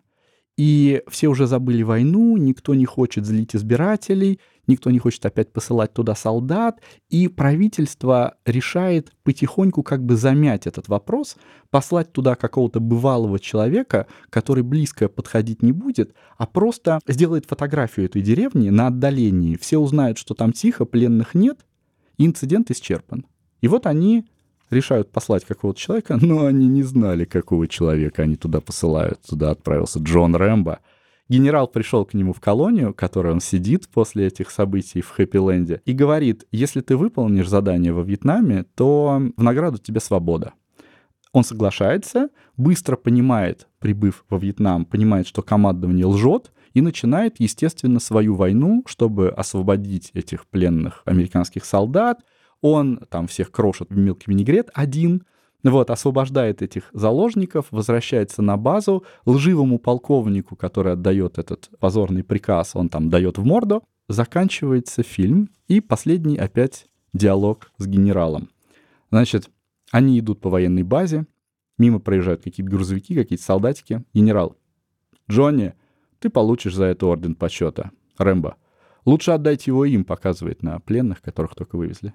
И 0.55 1.01
все 1.09 1.27
уже 1.27 1.47
забыли 1.47 1.83
войну, 1.83 2.37
никто 2.37 2.73
не 2.75 2.85
хочет 2.85 3.25
злить 3.25 3.57
избирателей, 3.57 4.39
никто 4.67 4.89
не 4.89 4.99
хочет 4.99 5.25
опять 5.25 5.51
посылать 5.51 5.93
туда 5.93 6.15
солдат, 6.15 6.79
и 7.09 7.27
правительство 7.27 8.37
решает 8.45 9.11
потихоньку 9.23 9.83
как 9.83 10.01
бы 10.01 10.15
замять 10.15 10.65
этот 10.65 10.87
вопрос, 10.87 11.35
послать 11.71 12.13
туда 12.13 12.35
какого-то 12.35 12.79
бывалого 12.79 13.37
человека, 13.37 14.07
который 14.29 14.63
близко 14.63 15.09
подходить 15.09 15.61
не 15.61 15.73
будет, 15.73 16.15
а 16.37 16.47
просто 16.47 17.01
сделает 17.05 17.47
фотографию 17.47 18.05
этой 18.05 18.21
деревни 18.21 18.69
на 18.69 18.87
отдалении. 18.87 19.57
Все 19.57 19.77
узнают, 19.77 20.17
что 20.17 20.35
там 20.35 20.53
тихо, 20.53 20.85
пленных 20.85 21.35
нет, 21.35 21.65
и 22.17 22.25
инцидент 22.25 22.71
исчерпан. 22.71 23.25
И 23.59 23.67
вот 23.67 23.87
они 23.87 24.25
решают 24.71 25.11
послать 25.11 25.45
какого-то 25.45 25.79
человека, 25.79 26.17
но 26.21 26.45
они 26.45 26.67
не 26.67 26.83
знали, 26.83 27.25
какого 27.25 27.67
человека 27.67 28.23
они 28.23 28.35
туда 28.35 28.61
посылают. 28.61 29.21
Туда 29.21 29.51
отправился 29.51 29.99
Джон 29.99 30.35
Рэмбо— 30.35 30.79
Генерал 31.31 31.69
пришел 31.69 32.03
к 32.03 32.13
нему 32.13 32.33
в 32.33 32.41
колонию, 32.41 32.91
в 32.91 32.95
которой 32.95 33.31
он 33.31 33.39
сидит 33.39 33.87
после 33.87 34.27
этих 34.27 34.51
событий 34.51 34.99
в 34.99 35.07
Хэппиленде, 35.11 35.81
и 35.85 35.93
говорит, 35.93 36.45
если 36.51 36.81
ты 36.81 36.97
выполнишь 36.97 37.47
задание 37.47 37.93
во 37.93 38.01
Вьетнаме, 38.01 38.65
то 38.75 39.21
в 39.37 39.41
награду 39.41 39.77
тебе 39.77 40.01
свобода. 40.01 40.51
Он 41.31 41.45
соглашается, 41.45 42.27
быстро 42.57 42.97
понимает, 42.97 43.69
прибыв 43.79 44.25
во 44.29 44.39
Вьетнам, 44.39 44.83
понимает, 44.83 45.25
что 45.25 45.41
командование 45.41 46.05
лжет, 46.05 46.51
и 46.73 46.81
начинает, 46.81 47.35
естественно, 47.39 48.01
свою 48.01 48.35
войну, 48.35 48.83
чтобы 48.85 49.29
освободить 49.29 50.11
этих 50.13 50.45
пленных 50.47 51.01
американских 51.05 51.63
солдат. 51.63 52.19
Он 52.61 52.99
там 53.09 53.27
всех 53.27 53.51
крошит 53.51 53.89
в 53.89 53.97
мелкий 53.97 54.31
винегрет 54.31 54.69
один, 54.73 55.23
вот, 55.63 55.91
освобождает 55.91 56.61
этих 56.61 56.89
заложников, 56.93 57.67
возвращается 57.71 58.41
на 58.41 58.57
базу, 58.57 59.03
лживому 59.25 59.77
полковнику, 59.77 60.55
который 60.55 60.93
отдает 60.93 61.37
этот 61.37 61.69
позорный 61.79 62.23
приказ, 62.23 62.71
он 62.75 62.89
там 62.89 63.09
дает 63.09 63.37
в 63.37 63.45
морду, 63.45 63.83
заканчивается 64.07 65.03
фильм, 65.03 65.49
и 65.67 65.79
последний 65.79 66.37
опять 66.37 66.87
диалог 67.13 67.71
с 67.77 67.85
генералом. 67.85 68.49
Значит, 69.11 69.49
они 69.91 70.19
идут 70.19 70.41
по 70.41 70.49
военной 70.49 70.83
базе, 70.83 71.27
мимо 71.77 71.99
проезжают 71.99 72.41
какие-то 72.41 72.71
грузовики, 72.71 73.13
какие-то 73.13 73.43
солдатики. 73.43 74.03
Генерал, 74.13 74.57
Джонни, 75.29 75.73
ты 76.19 76.29
получишь 76.29 76.75
за 76.75 76.85
это 76.85 77.05
орден 77.07 77.35
почета. 77.35 77.91
Рэмбо, 78.17 78.55
лучше 79.05 79.31
отдайте 79.31 79.71
его 79.71 79.85
им, 79.85 80.05
показывает 80.05 80.63
на 80.63 80.79
пленных, 80.79 81.21
которых 81.21 81.55
только 81.55 81.75
вывезли. 81.75 82.13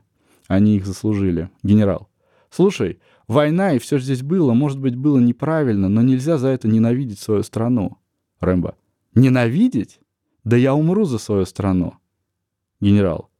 Они 0.48 0.76
их 0.76 0.86
заслужили. 0.86 1.50
Генерал, 1.62 2.08
слушай, 2.50 2.98
Война 3.28 3.72
и 3.72 3.78
все 3.78 3.98
здесь 3.98 4.22
было, 4.22 4.52
может 4.52 4.78
быть, 4.78 4.94
было 4.94 5.18
неправильно, 5.18 5.88
но 5.88 6.00
нельзя 6.00 6.38
за 6.38 6.48
это 6.48 6.68
ненавидеть 6.68 7.18
свою 7.18 7.42
страну. 7.42 7.98
Рэмбо. 8.40 8.76
Ненавидеть? 9.14 9.98
Да 10.44 10.56
я 10.56 10.74
умру 10.74 11.04
за 11.04 11.18
свою 11.18 11.44
страну. 11.44 11.94
Генерал. 12.80 13.30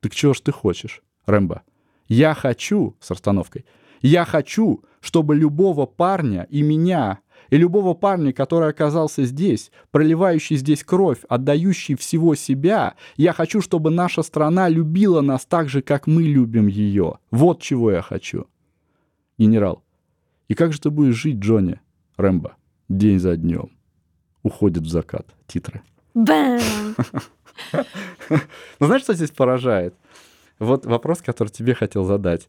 Так 0.00 0.14
чего 0.14 0.34
ж 0.34 0.40
ты 0.40 0.52
хочешь? 0.52 1.02
Рэмбо. 1.24 1.62
Я 2.06 2.34
хочу, 2.34 2.96
с 3.00 3.10
расстановкой, 3.10 3.64
я 4.02 4.24
хочу, 4.24 4.84
чтобы 5.00 5.36
любого 5.36 5.86
парня 5.86 6.46
и 6.50 6.60
меня, 6.60 7.20
и 7.50 7.56
любого 7.56 7.94
парня, 7.94 8.32
который 8.32 8.68
оказался 8.68 9.24
здесь, 9.24 9.70
проливающий 9.90 10.56
здесь 10.56 10.82
кровь, 10.84 11.18
отдающий 11.28 11.96
всего 11.96 12.34
себя, 12.34 12.94
я 13.16 13.32
хочу, 13.32 13.60
чтобы 13.60 13.90
наша 13.90 14.22
страна 14.22 14.68
любила 14.68 15.20
нас 15.20 15.44
так 15.44 15.68
же, 15.68 15.82
как 15.82 16.06
мы 16.06 16.22
любим 16.22 16.66
ее. 16.66 17.18
Вот 17.30 17.60
чего 17.60 17.90
я 17.90 18.02
хочу 18.02 18.46
генерал. 19.40 19.82
И 20.48 20.54
как 20.54 20.72
же 20.72 20.80
ты 20.80 20.90
будешь 20.90 21.16
жить, 21.16 21.38
Джонни? 21.38 21.80
Рэмбо. 22.16 22.56
День 22.88 23.18
за 23.18 23.36
днем. 23.36 23.70
Уходит 24.42 24.82
в 24.84 24.88
закат. 24.88 25.26
Титры. 25.46 25.82
Бэм! 26.14 26.60
Ну, 28.78 28.86
знаешь, 28.86 29.02
что 29.02 29.12
здесь 29.12 29.30
поражает? 29.30 29.94
Вот 30.58 30.86
вопрос, 30.86 31.20
который 31.20 31.50
тебе 31.50 31.74
хотел 31.74 32.04
задать. 32.04 32.48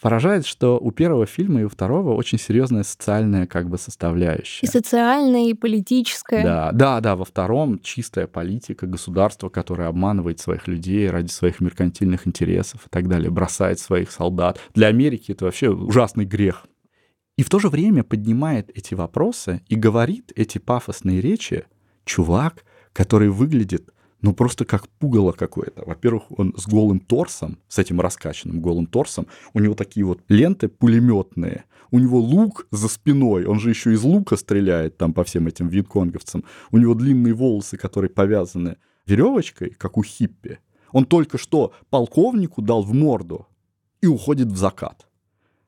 Поражает, 0.00 0.46
что 0.46 0.78
у 0.78 0.90
первого 0.90 1.26
фильма 1.26 1.60
и 1.60 1.64
у 1.64 1.68
второго 1.68 2.14
очень 2.14 2.38
серьезная 2.38 2.82
социальная 2.82 3.46
как 3.46 3.68
бы 3.68 3.78
составляющая. 3.78 4.66
И 4.66 4.70
социальная, 4.70 5.50
и 5.50 5.54
политическая. 5.54 6.42
Да, 6.42 6.72
да, 6.72 7.00
да, 7.00 7.16
во 7.16 7.24
втором 7.24 7.78
чистая 7.80 8.26
политика, 8.26 8.86
государство, 8.86 9.48
которое 9.48 9.88
обманывает 9.88 10.40
своих 10.40 10.68
людей 10.68 11.08
ради 11.10 11.30
своих 11.30 11.60
меркантильных 11.60 12.26
интересов 12.26 12.86
и 12.86 12.88
так 12.90 13.08
далее, 13.08 13.30
бросает 13.30 13.80
своих 13.80 14.10
солдат. 14.10 14.60
Для 14.74 14.88
Америки 14.88 15.32
это 15.32 15.44
вообще 15.44 15.70
ужасный 15.70 16.24
грех. 16.24 16.66
И 17.36 17.42
в 17.42 17.50
то 17.50 17.58
же 17.60 17.68
время 17.68 18.02
поднимает 18.02 18.70
эти 18.76 18.94
вопросы 18.94 19.62
и 19.68 19.76
говорит 19.76 20.32
эти 20.34 20.58
пафосные 20.58 21.20
речи 21.20 21.66
чувак, 22.04 22.64
который 22.92 23.28
выглядит 23.28 23.90
ну 24.20 24.32
просто 24.32 24.64
как 24.64 24.88
пугало 24.88 25.32
какое-то. 25.32 25.84
Во-первых, 25.84 26.24
он 26.30 26.54
с 26.56 26.66
голым 26.66 27.00
торсом, 27.00 27.58
с 27.68 27.78
этим 27.78 28.00
раскачанным 28.00 28.60
голым 28.60 28.86
торсом, 28.86 29.26
у 29.54 29.60
него 29.60 29.74
такие 29.74 30.04
вот 30.04 30.20
ленты 30.28 30.68
пулеметные, 30.68 31.64
у 31.90 31.98
него 31.98 32.18
лук 32.18 32.66
за 32.70 32.88
спиной, 32.88 33.46
он 33.46 33.60
же 33.60 33.70
еще 33.70 33.92
из 33.92 34.02
лука 34.02 34.36
стреляет 34.36 34.98
там 34.98 35.12
по 35.12 35.24
всем 35.24 35.46
этим 35.46 35.68
вьетконговцам, 35.68 36.44
у 36.70 36.78
него 36.78 36.94
длинные 36.94 37.34
волосы, 37.34 37.76
которые 37.76 38.10
повязаны 38.10 38.76
веревочкой, 39.06 39.70
как 39.70 39.96
у 39.96 40.02
хиппи. 40.02 40.58
Он 40.92 41.04
только 41.04 41.38
что 41.38 41.72
полковнику 41.90 42.62
дал 42.62 42.82
в 42.82 42.92
морду 42.92 43.46
и 44.00 44.06
уходит 44.06 44.48
в 44.48 44.56
закат. 44.56 45.06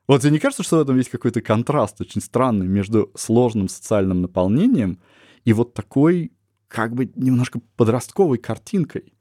Вот 0.07 0.21
тебе 0.21 0.31
не 0.31 0.39
кажется, 0.39 0.63
что 0.63 0.77
в 0.77 0.81
этом 0.81 0.97
есть 0.97 1.09
какой-то 1.09 1.41
контраст 1.41 2.01
очень 2.01 2.21
странный 2.21 2.67
между 2.67 3.11
сложным 3.15 3.69
социальным 3.69 4.21
наполнением 4.21 4.99
и 5.45 5.53
вот 5.53 5.73
такой 5.73 6.33
как 6.71 6.93
бы 6.93 7.11
немножко 7.15 7.59
подростковой 7.75 8.37
картинкой. 8.37 9.13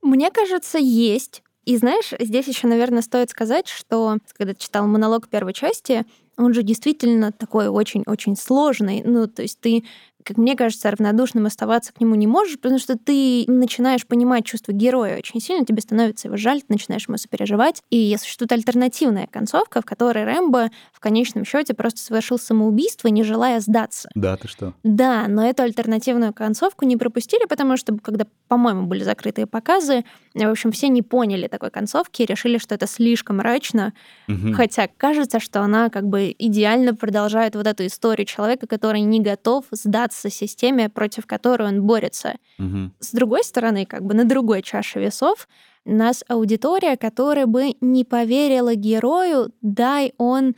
Мне 0.00 0.30
кажется, 0.30 0.78
есть. 0.78 1.42
И 1.64 1.76
знаешь, 1.76 2.12
здесь 2.18 2.48
еще, 2.48 2.66
наверное, 2.66 3.02
стоит 3.02 3.30
сказать, 3.30 3.68
что 3.68 4.18
когда 4.36 4.54
ты 4.54 4.60
читал 4.60 4.86
монолог 4.86 5.28
первой 5.28 5.52
части, 5.52 6.04
он 6.36 6.54
же 6.54 6.62
действительно 6.62 7.30
такой 7.30 7.68
очень-очень 7.68 8.36
сложный. 8.36 9.02
Ну, 9.04 9.26
то 9.26 9.42
есть 9.42 9.60
ты 9.60 9.84
как 10.24 10.36
мне 10.36 10.56
кажется, 10.56 10.90
равнодушным 10.90 11.46
оставаться 11.46 11.92
к 11.92 12.00
нему 12.00 12.14
не 12.14 12.26
можешь, 12.26 12.58
потому 12.58 12.78
что 12.78 12.96
ты 12.96 13.44
начинаешь 13.46 14.06
понимать 14.06 14.44
чувство 14.44 14.72
героя 14.72 15.18
очень 15.18 15.40
сильно, 15.40 15.64
тебе 15.64 15.82
становится 15.82 16.28
его 16.28 16.36
жаль, 16.36 16.60
ты 16.60 16.66
начинаешь 16.68 17.06
ему 17.08 17.16
сопереживать. 17.16 17.82
И 17.90 18.16
существует 18.18 18.52
альтернативная 18.52 19.26
концовка, 19.26 19.80
в 19.80 19.84
которой 19.84 20.24
Рэмбо 20.24 20.70
в 20.92 21.00
конечном 21.00 21.44
счете 21.44 21.74
просто 21.74 22.00
совершил 22.00 22.38
самоубийство, 22.38 23.08
не 23.08 23.22
желая 23.22 23.60
сдаться. 23.60 24.10
Да, 24.14 24.36
ты 24.36 24.48
что? 24.48 24.74
Да, 24.82 25.26
но 25.28 25.46
эту 25.46 25.62
альтернативную 25.62 26.32
концовку 26.32 26.84
не 26.84 26.96
пропустили, 26.96 27.44
потому 27.46 27.76
что, 27.76 27.96
когда, 27.98 28.26
по-моему, 28.48 28.86
были 28.86 29.02
закрытые 29.02 29.46
показы, 29.46 30.04
в 30.34 30.50
общем, 30.50 30.72
все 30.72 30.88
не 30.88 31.02
поняли 31.02 31.48
такой 31.48 31.70
концовки 31.70 32.22
и 32.22 32.26
решили, 32.26 32.58
что 32.58 32.74
это 32.74 32.86
слишком 32.86 33.38
мрачно, 33.38 33.92
угу. 34.28 34.52
хотя 34.54 34.88
кажется, 34.96 35.40
что 35.40 35.60
она 35.60 35.90
как 35.90 36.06
бы 36.06 36.34
идеально 36.38 36.94
продолжает 36.94 37.54
вот 37.54 37.66
эту 37.66 37.86
историю 37.86 38.26
человека, 38.26 38.66
который 38.66 39.00
не 39.00 39.20
готов 39.20 39.64
сдаться 39.70 40.11
поддаться 40.12 40.30
системе, 40.30 40.88
против 40.88 41.26
которой 41.26 41.68
он 41.68 41.82
борется. 41.82 42.36
Угу. 42.58 42.90
С 43.00 43.12
другой 43.12 43.44
стороны, 43.44 43.86
как 43.86 44.04
бы 44.04 44.14
на 44.14 44.24
другой 44.24 44.62
чаше 44.62 45.00
весов, 45.00 45.48
у 45.84 45.92
нас 45.92 46.24
аудитория, 46.28 46.96
которая 46.96 47.46
бы 47.46 47.74
не 47.80 48.04
поверила 48.04 48.74
герою, 48.74 49.52
дай 49.62 50.12
он 50.18 50.54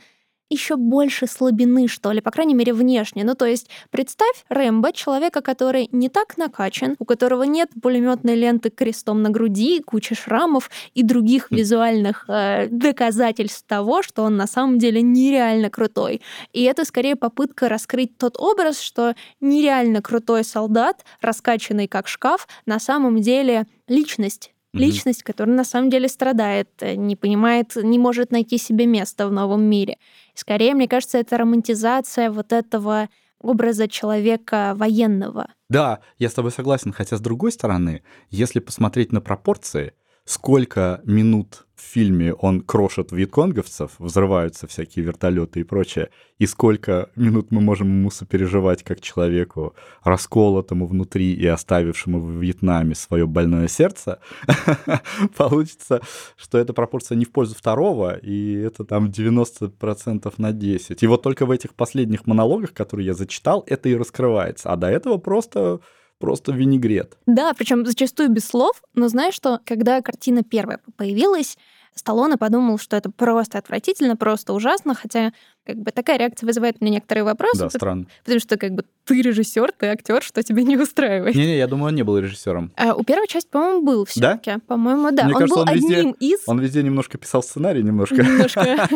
еще 0.49 0.75
больше 0.75 1.27
слабины, 1.27 1.87
что 1.87 2.11
ли, 2.11 2.21
по 2.21 2.31
крайней 2.31 2.53
мере, 2.53 2.73
внешне. 2.73 3.23
Ну, 3.23 3.35
то 3.35 3.45
есть, 3.45 3.69
представь 3.89 4.45
Рэмбо, 4.49 4.93
человека, 4.93 5.41
который 5.41 5.89
не 5.91 6.09
так 6.09 6.37
накачан, 6.37 6.95
у 6.99 7.05
которого 7.05 7.43
нет 7.43 7.69
пулеметной 7.81 8.35
ленты 8.35 8.69
крестом 8.69 9.21
на 9.21 9.29
груди, 9.29 9.81
кучи 9.81 10.15
шрамов 10.15 10.69
и 10.93 11.03
других 11.03 11.47
хм. 11.49 11.55
визуальных 11.55 12.25
э, 12.27 12.67
доказательств 12.69 13.65
того, 13.67 14.03
что 14.03 14.23
он 14.23 14.37
на 14.37 14.47
самом 14.47 14.79
деле 14.79 15.01
нереально 15.01 15.69
крутой. 15.69 16.21
И 16.53 16.63
это 16.63 16.85
скорее 16.85 17.15
попытка 17.15 17.69
раскрыть 17.69 18.17
тот 18.17 18.37
образ, 18.37 18.79
что 18.79 19.15
нереально 19.41 20.01
крутой 20.01 20.43
солдат, 20.43 21.03
раскачанный 21.21 21.87
как 21.87 22.07
шкаф, 22.07 22.47
на 22.65 22.79
самом 22.79 23.21
деле 23.21 23.65
личность 23.87 24.54
личность, 24.79 25.23
которая 25.23 25.55
на 25.55 25.63
самом 25.63 25.89
деле 25.89 26.07
страдает, 26.07 26.69
э, 26.79 26.95
не 26.95 27.15
понимает, 27.15 27.75
не 27.75 27.99
может 27.99 28.31
найти 28.31 28.57
себе 28.57 28.85
место 28.85 29.27
в 29.27 29.31
новом 29.31 29.63
мире. 29.63 29.97
Скорее, 30.33 30.73
мне 30.73 30.87
кажется, 30.87 31.17
это 31.17 31.37
романтизация 31.37 32.29
вот 32.29 32.51
этого 32.53 33.09
образа 33.39 33.87
человека 33.87 34.73
военного. 34.75 35.47
Да, 35.69 35.99
я 36.19 36.29
с 36.29 36.33
тобой 36.33 36.51
согласен, 36.51 36.93
хотя 36.93 37.17
с 37.17 37.21
другой 37.21 37.51
стороны, 37.51 38.03
если 38.29 38.59
посмотреть 38.59 39.11
на 39.11 39.21
пропорции, 39.21 39.93
сколько 40.25 41.01
минут 41.05 41.65
в 41.75 41.81
фильме 41.81 42.33
он 42.33 42.61
крошит 42.61 43.11
вьетконговцев, 43.11 43.91
взрываются 43.99 44.65
всякие 44.65 45.05
вертолеты 45.05 45.59
и 45.59 45.63
прочее, 45.63 46.09
и 46.39 46.47
сколько 46.47 47.09
минут 47.15 47.51
мы 47.51 47.61
можем 47.61 47.87
ему 47.89 48.09
сопереживать 48.09 48.81
как 48.83 49.01
человеку, 49.01 49.75
расколотому 50.03 50.87
внутри 50.87 51.33
и 51.33 51.45
оставившему 51.45 52.19
в 52.19 52.41
Вьетнаме 52.41 52.95
свое 52.95 53.27
больное 53.27 53.67
сердце, 53.67 54.19
получится, 55.37 56.01
что 56.37 56.57
эта 56.57 56.73
пропорция 56.73 57.17
не 57.17 57.25
в 57.25 57.31
пользу 57.31 57.55
второго, 57.55 58.15
и 58.15 58.53
это 58.53 58.83
там 58.83 59.07
90% 59.07 60.33
на 60.37 60.51
10. 60.53 61.03
И 61.03 61.07
вот 61.07 61.21
только 61.21 61.45
в 61.45 61.51
этих 61.51 61.75
последних 61.75 62.25
монологах, 62.25 62.73
которые 62.73 63.07
я 63.07 63.13
зачитал, 63.13 63.63
это 63.67 63.89
и 63.89 63.95
раскрывается. 63.95 64.71
А 64.71 64.75
до 64.75 64.87
этого 64.87 65.17
просто 65.17 65.81
просто 66.19 66.51
винегрет. 66.51 67.17
Да, 67.25 67.53
причем 67.53 67.85
зачастую 67.85 68.29
без 68.29 68.45
слов, 68.45 68.81
но 68.93 69.07
знаешь, 69.07 69.35
что 69.35 69.59
когда 69.65 70.01
картина 70.01 70.43
первая 70.43 70.79
появилась, 70.97 71.57
Сталлоне 71.95 72.37
подумал, 72.37 72.77
что 72.77 72.97
это 72.97 73.09
просто 73.09 73.57
отвратительно, 73.57 74.15
просто 74.17 74.53
ужасно, 74.53 74.93
хотя 74.95 75.31
как 75.65 75.77
бы 75.77 75.91
такая 75.91 76.19
реакция 76.19 76.45
вызывает 76.45 76.79
мне 76.81 76.91
некоторые 76.91 77.23
вопросы. 77.23 77.57
Да, 77.57 77.69
странно. 77.69 78.05
Потому 78.23 78.39
что 78.39 78.57
как 78.57 78.73
бы 78.73 78.85
ты 79.05 79.21
режиссер, 79.21 79.71
ты 79.71 79.87
актер, 79.87 80.21
что 80.21 80.43
тебя 80.43 80.63
не 80.63 80.77
устраивает. 80.77 81.35
Не-не, 81.35 81.57
я 81.57 81.67
думаю, 81.67 81.89
он 81.89 81.95
не 81.95 82.03
был 82.03 82.17
режиссером. 82.19 82.71
А 82.75 82.93
у 82.93 83.03
первой 83.03 83.27
части, 83.27 83.49
по-моему, 83.49 83.81
был 83.81 84.05
все-таки. 84.05 84.51
Да? 84.51 84.59
По-моему, 84.67 85.11
да. 85.11 85.23
Мне 85.23 85.33
он 85.33 85.39
кажется, 85.39 85.55
был 85.55 85.69
он 85.69 85.73
везде, 85.73 85.97
одним 85.97 86.11
из. 86.19 86.39
Он 86.47 86.59
везде 86.59 86.83
немножко 86.83 87.17
писал 87.17 87.41
сценарий, 87.41 87.81
немножко. 87.81 88.15
Немножко. 88.15 88.61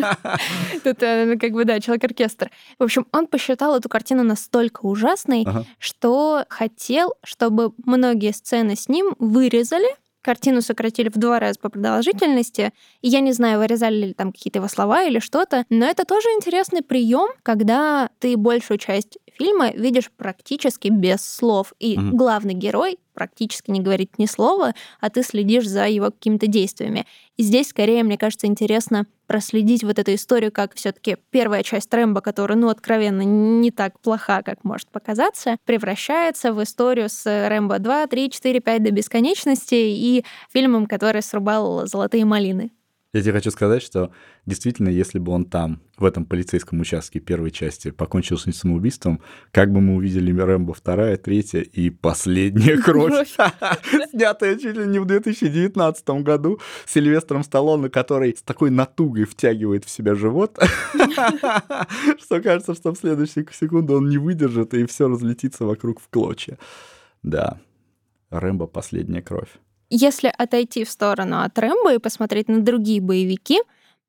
Тут 0.83 1.01
э, 1.01 1.37
как 1.37 1.51
бы, 1.51 1.65
да, 1.65 1.79
человек-оркестр. 1.79 2.51
В 2.77 2.83
общем, 2.83 3.07
он 3.11 3.27
посчитал 3.27 3.75
эту 3.75 3.89
картину 3.89 4.23
настолько 4.23 4.85
ужасной, 4.85 5.45
что 5.79 6.45
хотел, 6.49 7.13
чтобы 7.23 7.71
многие 7.85 8.33
сцены 8.33 8.75
с 8.75 8.89
ним 8.89 9.15
вырезали, 9.19 9.87
Картину 10.29 10.61
сократили 10.61 11.09
в 11.09 11.17
два 11.17 11.39
раза 11.39 11.57
по 11.59 11.69
продолжительности. 11.69 12.71
И 13.01 13.09
я 13.09 13.19
не 13.19 13.31
знаю, 13.31 13.57
вырезали 13.57 14.09
ли 14.09 14.13
там 14.13 14.31
какие-то 14.31 14.59
его 14.59 14.67
слова 14.67 15.01
или 15.01 15.17
что-то, 15.17 15.65
но 15.71 15.87
это 15.87 16.05
тоже 16.05 16.27
интересный 16.37 16.83
прием, 16.83 17.29
когда 17.41 18.11
ты 18.19 18.37
большую 18.37 18.77
часть 18.77 19.17
фильма 19.39 19.71
видишь 19.71 20.11
практически 20.15 20.89
без 20.89 21.21
слов. 21.21 21.73
И 21.79 21.97
угу. 21.97 22.15
главный 22.15 22.53
герой 22.53 22.99
практически 23.13 23.71
не 23.71 23.79
говорит 23.79 24.17
ни 24.17 24.25
слова, 24.25 24.73
а 24.99 25.09
ты 25.09 25.23
следишь 25.23 25.67
за 25.67 25.87
его 25.87 26.07
какими-то 26.07 26.47
действиями. 26.47 27.05
И 27.37 27.43
здесь, 27.43 27.69
скорее, 27.69 28.03
мне 28.03 28.17
кажется, 28.17 28.47
интересно 28.47 29.07
проследить 29.27 29.83
вот 29.83 29.99
эту 29.99 30.13
историю, 30.13 30.51
как 30.51 30.73
все 30.75 30.91
таки 30.91 31.17
первая 31.29 31.63
часть 31.63 31.93
Рэмбо, 31.93 32.21
которая, 32.21 32.57
ну, 32.57 32.69
откровенно, 32.69 33.21
не 33.21 33.71
так 33.71 33.99
плоха, 33.99 34.41
как 34.41 34.63
может 34.63 34.89
показаться, 34.89 35.57
превращается 35.65 36.53
в 36.53 36.61
историю 36.63 37.09
с 37.09 37.25
Рэмбо 37.25 37.79
2, 37.79 38.07
3, 38.07 38.31
4, 38.31 38.59
5 38.59 38.83
до 38.83 38.91
бесконечности 38.91 39.75
и 39.75 40.25
фильмом, 40.51 40.85
который 40.85 41.21
срубал 41.21 41.85
«Золотые 41.85 42.25
малины». 42.25 42.71
Я 43.11 43.23
тебе 43.23 43.33
хочу 43.33 43.49
сказать, 43.49 43.81
что 43.81 44.11
действительно, 44.45 44.87
если 44.89 45.17
бы 45.17 45.31
он 45.31 45.45
там, 45.45 45.81
в 45.97 46.05
этом 46.05 46.25
полицейском 46.25 46.79
участке 46.79 47.19
первой 47.19 47.49
части, 47.49 47.89
покончил 47.89 48.37
с 48.37 48.43
самоубийством, 48.51 49.19
как 49.51 49.73
бы 49.73 49.81
мы 49.81 49.95
увидели 49.95 50.31
Рэмбо 50.31 50.75
вторая, 50.75 51.17
третья 51.17 51.61
и 51.61 51.89
последняя 51.89 52.77
кровь, 52.83 53.27
снятая 54.11 54.57
чуть 54.57 54.77
ли 54.77 54.85
не 54.85 54.99
в 54.99 55.05
2019 55.05 56.07
году 56.21 56.59
Сильвестром 56.85 57.43
Сталлоне, 57.43 57.89
который 57.89 58.35
с 58.37 58.43
такой 58.43 58.69
натугой 58.69 59.25
втягивает 59.25 59.85
в 59.85 59.89
себя 59.89 60.13
живот, 60.13 60.59
что 62.19 62.41
кажется, 62.43 62.75
что 62.75 62.93
в 62.93 62.97
следующую 62.97 63.47
секунду 63.51 63.95
он 63.95 64.07
не 64.07 64.19
выдержит, 64.19 64.75
и 64.75 64.85
все 64.85 65.07
разлетится 65.07 65.65
вокруг 65.65 65.99
в 65.99 66.09
клочья. 66.09 66.59
Да, 67.23 67.59
Рэмбо 68.29 68.67
«Последняя 68.67 69.23
кровь». 69.23 69.49
Если 69.89 70.31
отойти 70.35 70.83
в 70.83 70.89
сторону 70.89 71.41
от 71.41 71.57
Рэмбо 71.57 71.95
и 71.95 71.99
посмотреть 71.99 72.47
на 72.47 72.61
другие 72.61 73.01
боевики, 73.01 73.59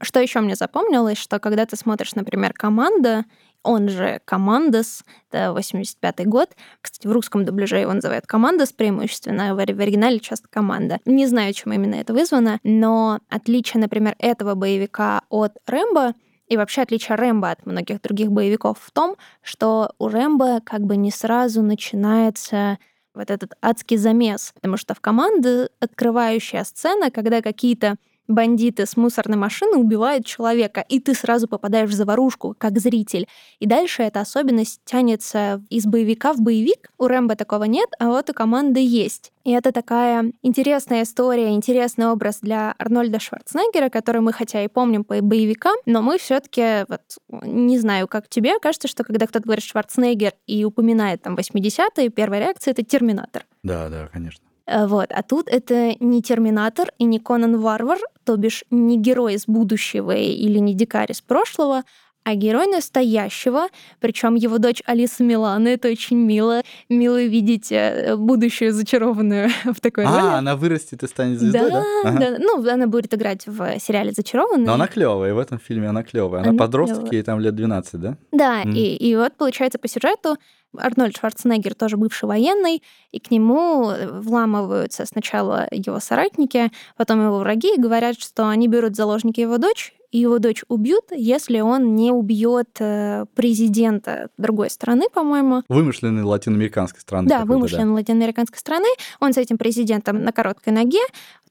что 0.03 0.21
еще 0.21 0.41
мне 0.41 0.55
запомнилось, 0.55 1.19
что 1.19 1.39
когда 1.39 1.67
ты 1.67 1.77
смотришь, 1.77 2.15
например, 2.15 2.53
«Команда», 2.53 3.25
он 3.63 3.89
же 3.91 4.21
«Командос», 4.25 5.05
это 5.31 5.55
85-й 5.55 6.25
год. 6.25 6.51
Кстати, 6.81 7.07
в 7.07 7.13
русском 7.13 7.45
дубляже 7.45 7.79
его 7.79 7.93
называют 7.93 8.27
«Командос» 8.27 8.73
преимущественно, 8.73 9.55
в 9.55 9.59
оригинале 9.59 10.19
часто 10.19 10.49
«Команда». 10.49 10.99
Не 11.05 11.27
знаю, 11.27 11.53
чем 11.53 11.73
именно 11.73 11.97
это 11.97 12.15
вызвано, 12.15 12.59
но 12.63 13.21
отличие, 13.29 13.81
например, 13.81 14.17
этого 14.19 14.55
боевика 14.55 15.23
от 15.29 15.57
«Рэмбо» 15.67 16.15
И 16.51 16.57
вообще 16.57 16.83
отличие 16.83 17.17
Рэмбо 17.17 17.53
от 17.53 17.65
многих 17.65 18.03
других 18.03 18.33
боевиков 18.33 18.77
в 18.81 18.91
том, 18.91 19.15
что 19.41 19.93
у 20.01 20.09
Рэмбо 20.09 20.61
как 20.65 20.81
бы 20.81 20.97
не 20.97 21.13
сразу 21.13 21.63
начинается 21.63 22.79
вот 23.21 23.31
этот 23.31 23.55
адский 23.61 23.97
замес, 23.99 24.53
потому 24.55 24.77
что 24.77 24.95
в 24.95 25.01
команде 25.01 25.69
открывающая 25.79 26.65
сцена, 26.65 27.11
когда 27.11 27.43
какие-то 27.43 27.97
бандиты 28.31 28.87
с 28.87 28.97
мусорной 28.97 29.37
машины 29.37 29.77
убивают 29.77 30.25
человека, 30.25 30.85
и 30.89 31.01
ты 31.01 31.15
сразу 31.15 31.49
попадаешь 31.49 31.91
в 31.91 31.95
заварушку, 31.95 32.55
как 32.57 32.79
зритель. 32.79 33.27
И 33.59 33.67
дальше 33.67 34.03
эта 34.03 34.21
особенность 34.21 34.81
тянется 34.85 35.63
из 35.69 35.87
боевика 35.87 36.33
в 36.33 36.41
боевик. 36.41 36.91
У 36.99 37.07
Рэмбо 37.07 37.37
такого 37.37 37.65
нет, 37.65 37.89
а 37.99 38.09
вот 38.09 38.31
у 38.31 38.33
команды 38.33 38.81
есть. 38.81 39.33
И 39.45 39.53
это 39.53 39.73
такая 39.73 40.33
интересная 40.43 41.03
история, 41.03 41.51
интересный 41.51 42.07
образ 42.09 42.41
для 42.41 42.75
Арнольда 42.79 43.19
Шварценеггера, 43.19 43.89
который 43.89 44.21
мы 44.21 44.33
хотя 44.33 44.63
и 44.63 44.69
помним 44.69 45.03
по 45.03 45.21
боевикам, 45.21 45.75
но 45.87 46.03
мы 46.03 46.19
все 46.19 46.41
таки 46.41 46.85
вот, 46.89 47.01
не 47.43 47.79
знаю, 47.79 48.07
как 48.07 48.29
тебе, 48.29 48.59
кажется, 48.61 48.87
что 48.87 49.03
когда 49.03 49.27
кто-то 49.27 49.45
говорит 49.45 49.65
Шварценеггер 49.65 50.35
и 50.47 50.65
упоминает 50.65 51.23
там 51.23 51.37
80-е, 51.37 52.11
первая 52.11 52.41
реакция— 52.41 52.71
это 52.73 52.85
«Терминатор». 52.85 53.47
Да, 53.63 53.89
да, 53.89 54.09
конечно. 54.13 54.45
Э, 54.71 54.87
вот. 54.87 55.11
А 55.11 55.23
тут 55.23 55.49
это 55.49 55.95
не 56.01 56.23
Терминатор 56.23 56.93
и 56.99 57.05
не 57.05 57.19
Конан 57.19 57.59
Варвар, 57.59 57.99
то 58.31 58.37
бишь 58.37 58.63
не 58.71 58.97
герой 58.97 59.35
из 59.35 59.47
будущего 59.49 60.15
или 60.15 60.59
не 60.61 60.73
дикарь 60.73 61.11
из 61.11 61.21
прошлого, 61.21 61.83
а 62.23 62.37
герой 62.37 62.69
настоящего, 62.69 63.67
причем 63.99 64.37
его 64.37 64.59
дочь 64.59 64.83
Алиса 64.87 65.25
Милана, 65.25 65.67
это 65.67 65.89
очень 65.89 66.17
мило. 66.17 66.63
Мило 66.89 67.21
видеть 67.21 67.73
э, 67.73 68.15
будущую 68.15 68.73
зачарованную 68.73 69.51
в 69.65 69.81
такой 69.81 70.05
а, 70.05 70.11
роли. 70.11 70.33
А, 70.35 70.39
она 70.39 70.55
вырастет 70.55 71.03
и 71.03 71.09
станет 71.09 71.41
звездой, 71.41 71.71
да? 71.71 71.83
Да, 72.05 72.09
ага. 72.09 72.19
да. 72.19 72.37
Ну, 72.39 72.71
она 72.71 72.87
будет 72.87 73.13
играть 73.15 73.49
в 73.49 73.81
сериале 73.81 74.13
«Зачарованная». 74.13 74.67
Но 74.67 74.75
она 74.75 74.87
клевая, 74.87 75.35
в 75.35 75.39
этом 75.39 75.59
фильме 75.59 75.89
она 75.89 76.05
клевая. 76.05 76.43
Она, 76.43 76.51
она 76.51 76.59
подросток, 76.59 76.99
клёвая. 76.99 77.15
ей 77.15 77.23
там 77.25 77.41
лет 77.41 77.57
12, 77.57 78.01
да? 78.01 78.17
Да, 78.31 78.63
mm. 78.63 78.75
и, 78.75 78.95
и 78.95 79.17
вот, 79.17 79.33
получается, 79.37 79.81
по 79.81 79.89
сюжету 79.89 80.37
Арнольд 80.77 81.17
Шварценеггер 81.17 81.75
тоже 81.75 81.97
бывший 81.97 82.27
военный, 82.27 82.83
и 83.11 83.19
к 83.19 83.31
нему 83.31 83.93
вламываются 84.13 85.05
сначала 85.07 85.67
его 85.71 86.01
соратники, 86.01 86.71
потом 86.97 87.25
его 87.25 87.39
враги, 87.39 87.75
и 87.75 87.81
говорят, 87.81 88.21
что 88.21 88.49
они 88.49 88.69
берут 88.69 88.97
заложники 88.97 89.41
его 89.41 89.59
дочь, 89.59 89.95
и 90.11 90.19
его 90.19 90.39
дочь 90.39 90.65
убьют, 90.69 91.05
если 91.13 91.61
он 91.61 91.95
не 91.95 92.11
убьет 92.11 92.77
э, 92.81 93.27
президента 93.35 94.29
другой 94.39 94.69
страны, 94.71 95.05
по-моему. 95.13 95.63
Вымышленной 95.69 96.25
латиноамериканской 96.25 97.01
страны. 97.01 97.29
Да, 97.29 97.45
вымышленной 97.45 97.87
да. 97.87 97.93
латиноамериканской 97.93 98.59
страны. 98.59 98.89
Он 99.21 99.33
с 99.33 99.37
этим 99.37 99.57
президентом 99.57 100.25
на 100.25 100.33
короткой 100.33 100.73
ноге, 100.73 100.99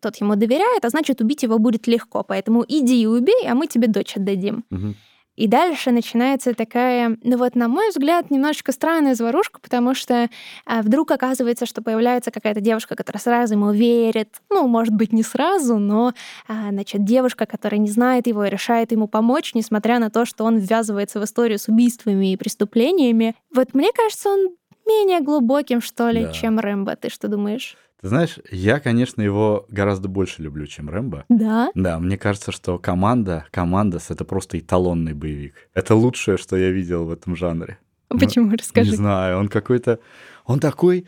тот 0.02 0.18
ему 0.18 0.36
доверяет, 0.36 0.84
а 0.84 0.90
значит, 0.90 1.22
убить 1.22 1.44
его 1.44 1.58
будет 1.58 1.88
легко. 1.88 2.24
Поэтому 2.24 2.66
иди 2.68 3.02
и 3.02 3.06
убей, 3.06 3.48
а 3.48 3.56
мы 3.56 3.68
тебе 3.68 3.88
дочь 3.88 4.18
отдадим. 4.18 4.66
Угу. 4.72 4.96
И 5.40 5.48
дальше 5.48 5.92
начинается 5.92 6.54
такая, 6.54 7.18
ну 7.24 7.38
вот, 7.38 7.56
на 7.56 7.70
мой 7.70 7.92
взгляд, 7.92 8.30
немножечко 8.30 8.74
странная 8.74 9.16
заварушка, 9.16 9.62
потому 9.62 9.96
что 9.96 10.28
а, 10.66 10.82
вдруг 10.82 11.12
оказывается, 11.12 11.66
что 11.66 11.82
появляется 11.82 12.30
какая-то 12.30 12.60
девушка, 12.60 12.98
которая 12.98 13.22
сразу 13.22 13.54
ему 13.54 13.72
верит. 13.72 14.42
Ну, 14.50 14.68
может 14.68 14.94
быть, 14.94 15.14
не 15.14 15.24
сразу, 15.24 15.78
но, 15.78 16.14
а, 16.50 16.72
значит, 16.72 17.06
девушка, 17.06 17.46
которая 17.46 17.80
не 17.80 17.90
знает 17.90 18.28
его 18.28 18.44
и 18.44 18.50
решает 18.50 18.92
ему 18.92 19.08
помочь, 19.08 19.54
несмотря 19.54 20.00
на 20.00 20.10
то, 20.10 20.26
что 20.26 20.44
он 20.44 20.58
ввязывается 20.58 21.22
в 21.22 21.24
историю 21.24 21.58
с 21.58 21.70
убийствами 21.70 22.34
и 22.34 22.36
преступлениями. 22.36 23.34
Вот 23.56 23.74
мне 23.74 23.94
кажется, 23.96 24.28
он 24.28 24.59
менее 24.90 25.22
глубоким, 25.22 25.82
что 25.82 26.10
ли, 26.10 26.24
да. 26.26 26.32
чем 26.32 26.60
Рэмбо. 26.60 26.96
Ты 26.96 27.10
что 27.10 27.28
думаешь? 27.28 27.78
Ты 28.02 28.08
знаешь, 28.08 28.40
я, 28.50 28.80
конечно, 28.80 29.22
его 29.22 29.66
гораздо 29.70 30.08
больше 30.08 30.42
люблю, 30.42 30.66
чем 30.68 30.90
Рэмбо. 30.90 31.26
Да? 31.30 31.70
Да, 31.76 32.00
мне 32.00 32.18
кажется, 32.18 32.52
что 32.52 32.80
команда, 32.80 33.46
командас— 33.52 34.06
это 34.10 34.24
просто 34.26 34.58
эталонный 34.58 35.14
боевик. 35.14 35.70
Это 35.74 35.96
лучшее, 35.96 36.38
что 36.38 36.56
я 36.58 36.72
видел 36.72 37.06
в 37.06 37.12
этом 37.12 37.36
жанре. 37.36 37.78
Почему? 38.08 38.52
Ну, 38.52 38.58
Расскажи. 38.58 38.92
Не 38.92 38.96
знаю, 38.98 39.38
он 39.38 39.48
какой-то... 39.48 40.00
Он 40.46 40.60
такой... 40.60 41.06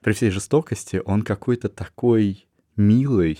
При 0.00 0.12
всей 0.14 0.30
жестокости, 0.30 1.00
он 1.04 1.22
какой-то 1.22 1.68
такой 1.68 2.46
милый, 2.76 3.38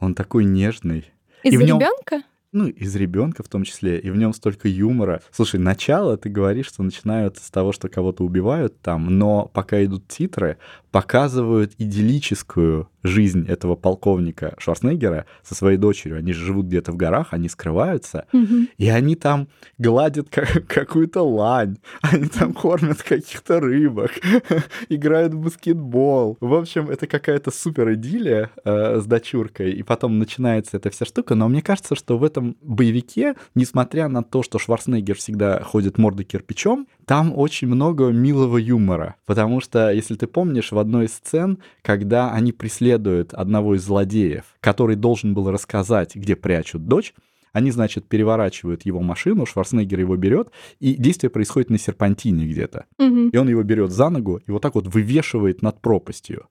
он 0.00 0.14
такой 0.14 0.44
нежный. 0.44 1.12
Из-за 1.42 1.62
нем... 1.62 1.78
ребенка? 1.78 2.22
Ну, 2.52 2.68
из 2.68 2.94
ребенка 2.96 3.42
в 3.42 3.48
том 3.48 3.64
числе, 3.64 3.98
и 3.98 4.10
в 4.10 4.16
нем 4.16 4.32
столько 4.34 4.68
юмора. 4.68 5.22
Слушай, 5.30 5.58
начало, 5.58 6.16
ты 6.16 6.28
говоришь, 6.28 6.68
что 6.68 6.82
начинают 6.82 7.38
с 7.38 7.50
того, 7.50 7.72
что 7.72 7.88
кого-то 7.88 8.24
убивают 8.24 8.80
там, 8.80 9.18
но 9.18 9.46
пока 9.46 9.82
идут 9.84 10.06
титры, 10.06 10.58
показывают 10.90 11.72
идиллическую 11.78 12.88
жизнь 13.02 13.46
этого 13.48 13.74
полковника 13.74 14.54
Шварценеггера 14.58 15.26
со 15.42 15.54
своей 15.54 15.76
дочерью. 15.76 16.18
Они 16.18 16.32
же 16.32 16.44
живут 16.44 16.66
где-то 16.66 16.92
в 16.92 16.96
горах, 16.96 17.28
они 17.30 17.48
скрываются, 17.48 18.26
mm-hmm. 18.32 18.68
и 18.78 18.88
они 18.88 19.16
там 19.16 19.48
гладят 19.78 20.28
как, 20.30 20.66
какую-то 20.68 21.22
лань, 21.22 21.78
они 22.02 22.26
там 22.26 22.52
кормят 22.52 23.02
каких-то 23.02 23.60
рыбок, 23.60 24.12
играют 24.88 25.34
в 25.34 25.40
баскетбол. 25.40 26.36
В 26.40 26.54
общем, 26.54 26.90
это 26.90 27.06
какая-то 27.06 27.50
супер 27.50 27.94
идиллия 27.94 28.50
э, 28.64 29.00
с 29.00 29.06
дочуркой, 29.06 29.72
и 29.72 29.82
потом 29.82 30.18
начинается 30.18 30.76
эта 30.76 30.90
вся 30.90 31.04
штука. 31.04 31.34
Но 31.34 31.48
мне 31.48 31.62
кажется, 31.62 31.94
что 31.94 32.18
в 32.18 32.24
этом 32.24 32.56
боевике, 32.62 33.34
несмотря 33.54 34.08
на 34.08 34.22
то, 34.22 34.42
что 34.42 34.58
Шварценеггер 34.58 35.16
всегда 35.16 35.60
ходит 35.62 35.98
мордой 35.98 36.24
кирпичом, 36.24 36.86
там 37.06 37.32
очень 37.36 37.68
много 37.68 38.08
милого 38.08 38.58
юмора. 38.58 39.16
Потому 39.26 39.60
что, 39.60 39.90
если 39.90 40.14
ты 40.14 40.26
помнишь, 40.26 40.72
в 40.72 40.78
одной 40.78 41.06
из 41.06 41.14
сцен, 41.14 41.58
когда 41.82 42.32
они 42.32 42.52
преследуют 42.52 42.91
одного 43.34 43.74
из 43.74 43.84
злодеев, 43.84 44.44
который 44.60 44.96
должен 44.96 45.34
был 45.34 45.50
рассказать, 45.50 46.14
где 46.14 46.36
прячут 46.36 46.86
дочь, 46.86 47.14
они, 47.52 47.70
значит, 47.70 48.08
переворачивают 48.08 48.86
его 48.86 49.00
машину, 49.00 49.46
Шварценеггер 49.46 50.00
его 50.00 50.16
берет, 50.16 50.50
и 50.80 50.94
действие 50.94 51.30
происходит 51.30 51.70
на 51.70 51.78
серпантине 51.78 52.46
где-то. 52.46 52.86
Угу. 52.98 53.28
И 53.28 53.36
он 53.36 53.48
его 53.48 53.62
берет 53.62 53.90
за 53.90 54.08
ногу 54.08 54.40
и 54.46 54.50
вот 54.50 54.62
так 54.62 54.74
вот 54.74 54.86
вывешивает 54.86 55.62
над 55.62 55.80
пропастью 55.80 56.46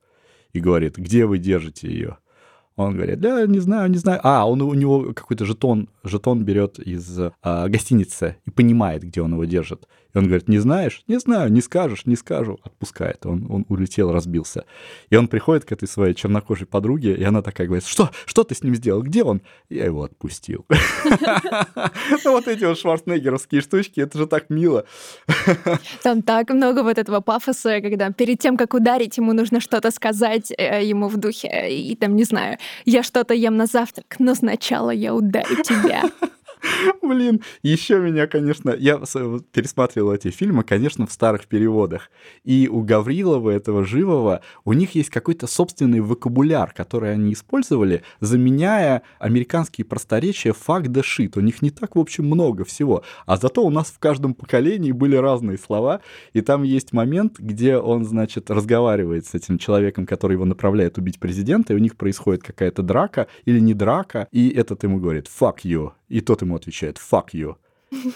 и 0.54 0.60
говорит, 0.60 0.97
где 0.97 1.25
вы 1.25 1.39
держите 1.39 1.88
ее? 1.88 2.17
Он 2.75 2.95
говорит, 2.95 3.19
да, 3.19 3.45
не 3.45 3.60
знаю, 3.60 3.89
не 3.89 3.97
знаю. 3.97 4.19
А, 4.23 4.49
он 4.49 4.62
у 4.62 4.73
него 4.73 5.13
какой-то 5.13 5.45
жетон, 5.45 5.89
жетон 6.03 6.43
берет 6.43 6.79
из 6.79 7.19
а, 7.41 7.67
гостиницы 7.67 8.38
и 8.45 8.49
понимает, 8.49 9.03
где 9.03 9.21
он 9.21 9.34
его 9.34 9.45
держит. 9.45 9.88
И 10.13 10.17
он 10.17 10.25
говорит, 10.25 10.49
не 10.49 10.60
знаешь? 10.60 11.03
Не 11.07 11.19
знаю, 11.19 11.51
не 11.51 11.62
скажешь, 11.62 12.05
не 12.05 12.15
скажу. 12.15 12.60
Отпускает. 12.63 13.25
Он, 13.25 13.47
он 13.49 13.65
улетел, 13.69 14.12
разбился. 14.12 14.65
И 15.10 15.15
он 15.15 15.27
приходит 15.27 15.65
к 15.65 15.71
этой 15.71 15.88
своей 15.88 16.13
чернокожей 16.13 16.67
подруге, 16.67 17.15
и 17.15 17.23
она 17.23 17.41
такая 17.41 17.67
говорит, 17.67 17.86
что? 17.86 18.12
Что 18.25 18.43
ты 18.43 18.55
с 18.55 18.63
ним 18.63 18.75
сделал? 18.75 19.01
Где 19.03 19.23
он? 19.23 19.41
Я 19.69 19.86
его 19.86 20.03
отпустил. 20.03 20.65
Вот 22.23 22.47
эти 22.47 22.63
вот 22.63 22.79
шварценеггеровские 22.79 23.62
штучки, 23.62 23.99
это 23.99 24.17
же 24.17 24.25
так 24.25 24.49
мило. 24.49 24.86
Там 26.01 26.21
так 26.21 26.49
много 26.49 26.81
вот 26.81 26.97
этого 26.97 27.19
пафоса, 27.19 27.81
когда 27.81 28.12
перед 28.12 28.39
тем, 28.39 28.57
как 28.57 28.73
ударить, 28.73 29.17
ему 29.17 29.34
нужно 29.34 29.60
что-то 29.60 29.91
сказать 29.91 30.51
э, 30.57 30.84
ему 30.84 31.07
в 31.07 31.17
духе, 31.17 31.69
и 31.69 31.95
там, 31.95 32.15
не 32.15 32.23
знаю, 32.23 32.57
я 32.86 33.04
что-то 33.04 33.34
ем 33.34 33.58
на 33.58 33.65
завтрак, 33.65 34.15
но 34.19 34.36
сначала 34.36 34.91
я 34.91 35.13
ударю 35.13 35.63
тебя. 35.63 36.04
Блин, 37.02 37.41
еще 37.63 38.00
меня, 38.00 38.28
конечно, 38.28 38.71
я 38.71 38.97
пересматривал 39.52 40.13
эти 40.13 40.30
фильмы, 40.30 40.63
конечно, 40.63 41.08
в 41.08 41.12
старых 41.12 41.47
переводах. 41.47 42.10
И 42.43 42.67
у 42.71 42.82
Гаврилова, 42.82 43.50
этого 43.50 43.86
живого, 43.86 44.41
у 44.65 44.74
них 44.74 44.95
есть 44.95 45.10
какой-то 45.10 45.47
собственный 45.47 46.00
вокабуляр, 46.00 46.74
который 46.74 47.13
они 47.13 47.34
использовали, 47.34 48.04
заменяя 48.19 49.02
американские 49.19 49.86
просторечия 49.86 50.52
fuck 50.52 50.84
the 50.84 51.04
shit. 51.04 51.38
У 51.38 51.41
них 51.41 51.62
не 51.62 51.71
так, 51.71 51.95
в 51.95 52.00
общем, 52.00 52.26
много 52.26 52.65
всего. 52.65 53.04
А 53.26 53.38
зато 53.38 53.63
у 53.63 53.69
нас 53.69 53.88
в 53.88 54.00
каждом 54.00 54.34
поколении 54.34 54.91
были 54.91 55.15
разные 55.15 55.58
слова, 55.58 56.02
и 56.34 56.41
там 56.41 56.63
есть 56.63 56.93
момент, 56.93 57.39
где 57.39 57.78
он, 57.78 58.06
значит, 58.06 58.50
разговаривает 58.52 59.26
с 59.26 59.34
этим 59.34 59.58
человеком, 59.58 60.06
который 60.06 60.34
его 60.34 60.45
направляет 60.45 60.97
убить 60.97 61.19
президента, 61.19 61.74
и 61.74 61.76
у 61.76 61.80
них 61.80 61.95
происходит 61.95 62.43
какая-то 62.43 62.84
драка 62.84 63.28
или 63.45 63.60
не 63.60 63.74
драка, 63.74 64.28
и 64.32 64.50
этот 64.50 64.84
ему 64.84 65.00
говорит 65.00 65.28
fuck 65.28 65.60
you, 65.63 65.91
и 66.12 66.21
тот 66.21 66.41
ему 66.41 66.56
отвечает 66.56 66.97
«fuck 66.97 67.30
you». 67.34 67.56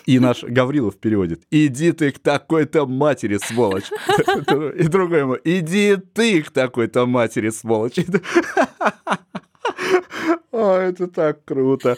И 0.06 0.20
наш 0.20 0.44
Гаврилов 0.44 0.98
переводит 0.98 1.44
«Иди 1.52 1.92
ты 1.92 2.12
к 2.12 2.20
такой-то 2.20 2.86
матери, 2.86 3.38
сволочь!» 3.38 3.90
И 4.78 4.88
другой 4.88 5.20
ему 5.20 5.38
«Иди 5.44 5.98
ты 6.14 6.44
к 6.44 6.52
такой-то 6.52 7.06
матери, 7.06 7.50
сволочь!» 7.50 8.00
О, 10.52 10.78
это 10.78 11.08
так 11.08 11.44
круто. 11.44 11.98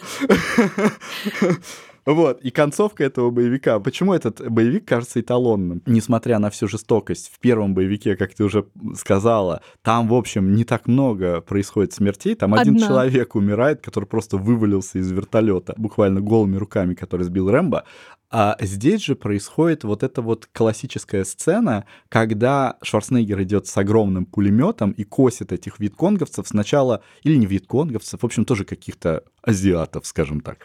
Вот, 2.08 2.40
и 2.40 2.50
концовка 2.50 3.04
этого 3.04 3.28
боевика. 3.28 3.78
Почему 3.80 4.14
этот 4.14 4.40
боевик 4.50 4.88
кажется 4.88 5.20
эталонным? 5.20 5.82
Несмотря 5.84 6.38
на 6.38 6.48
всю 6.48 6.66
жестокость, 6.66 7.30
в 7.30 7.38
первом 7.38 7.74
боевике, 7.74 8.16
как 8.16 8.32
ты 8.32 8.44
уже 8.44 8.64
сказала, 8.96 9.60
там, 9.82 10.08
в 10.08 10.14
общем, 10.14 10.54
не 10.54 10.64
так 10.64 10.88
много 10.88 11.42
происходит 11.42 11.92
смертей. 11.92 12.34
Там 12.34 12.54
Одна. 12.54 12.62
один 12.62 12.78
человек 12.78 13.34
умирает, 13.34 13.82
который 13.82 14.06
просто 14.06 14.38
вывалился 14.38 14.98
из 14.98 15.12
вертолета, 15.12 15.74
буквально 15.76 16.22
голыми 16.22 16.56
руками, 16.56 16.94
который 16.94 17.24
сбил 17.24 17.50
Рэмбо. 17.50 17.84
А 18.30 18.56
здесь 18.58 19.04
же 19.04 19.14
происходит 19.14 19.84
вот 19.84 20.02
эта 20.02 20.22
вот 20.22 20.48
классическая 20.50 21.26
сцена, 21.26 21.84
когда 22.08 22.78
Шварценеггер 22.80 23.42
идет 23.42 23.66
с 23.66 23.76
огромным 23.76 24.24
пулеметом 24.24 24.92
и 24.92 25.04
косит 25.04 25.52
этих 25.52 25.78
витконговцев 25.78 26.48
сначала, 26.48 27.02
или 27.22 27.36
не 27.36 27.44
витконговцев, 27.44 28.22
в 28.22 28.24
общем, 28.24 28.46
тоже 28.46 28.64
каких-то 28.64 29.24
азиатов, 29.42 30.06
скажем 30.06 30.40
так 30.40 30.64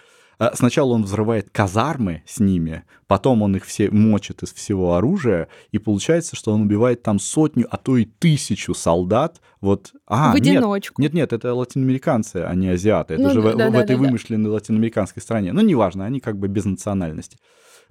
сначала 0.53 0.93
он 0.93 1.03
взрывает 1.03 1.49
казармы 1.51 2.23
с 2.25 2.39
ними, 2.39 2.83
потом 3.07 3.41
он 3.41 3.55
их 3.55 3.65
все 3.65 3.89
мочит 3.89 4.43
из 4.43 4.53
всего 4.53 4.95
оружия, 4.95 5.47
и 5.71 5.77
получается, 5.77 6.35
что 6.35 6.51
он 6.51 6.61
убивает 6.63 7.03
там 7.03 7.19
сотню, 7.19 7.67
а 7.69 7.77
то 7.77 7.97
и 7.97 8.05
тысячу 8.05 8.73
солдат. 8.73 9.41
Вот, 9.61 9.93
а, 10.07 10.33
в 10.33 10.35
одиночку. 10.35 11.01
Нет, 11.01 11.13
нет, 11.13 11.31
нет, 11.31 11.33
это 11.33 11.53
латиноамериканцы, 11.53 12.37
а 12.37 12.53
не 12.55 12.69
азиаты. 12.69 13.15
Это 13.15 13.23
Ну 13.23 13.29
же 13.29 13.41
в, 13.41 13.55
да, 13.55 13.69
в 13.69 13.71
да, 13.71 13.79
этой 13.79 13.95
да, 13.95 14.01
да. 14.01 14.07
вымышленной 14.07 14.49
латиноамериканской 14.49 15.21
стране. 15.21 15.53
Ну, 15.53 15.61
неважно, 15.61 16.05
они 16.05 16.19
как 16.19 16.37
бы 16.37 16.47
без 16.47 16.65
национальности. 16.65 17.37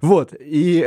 Вот, 0.03 0.33
и, 0.37 0.85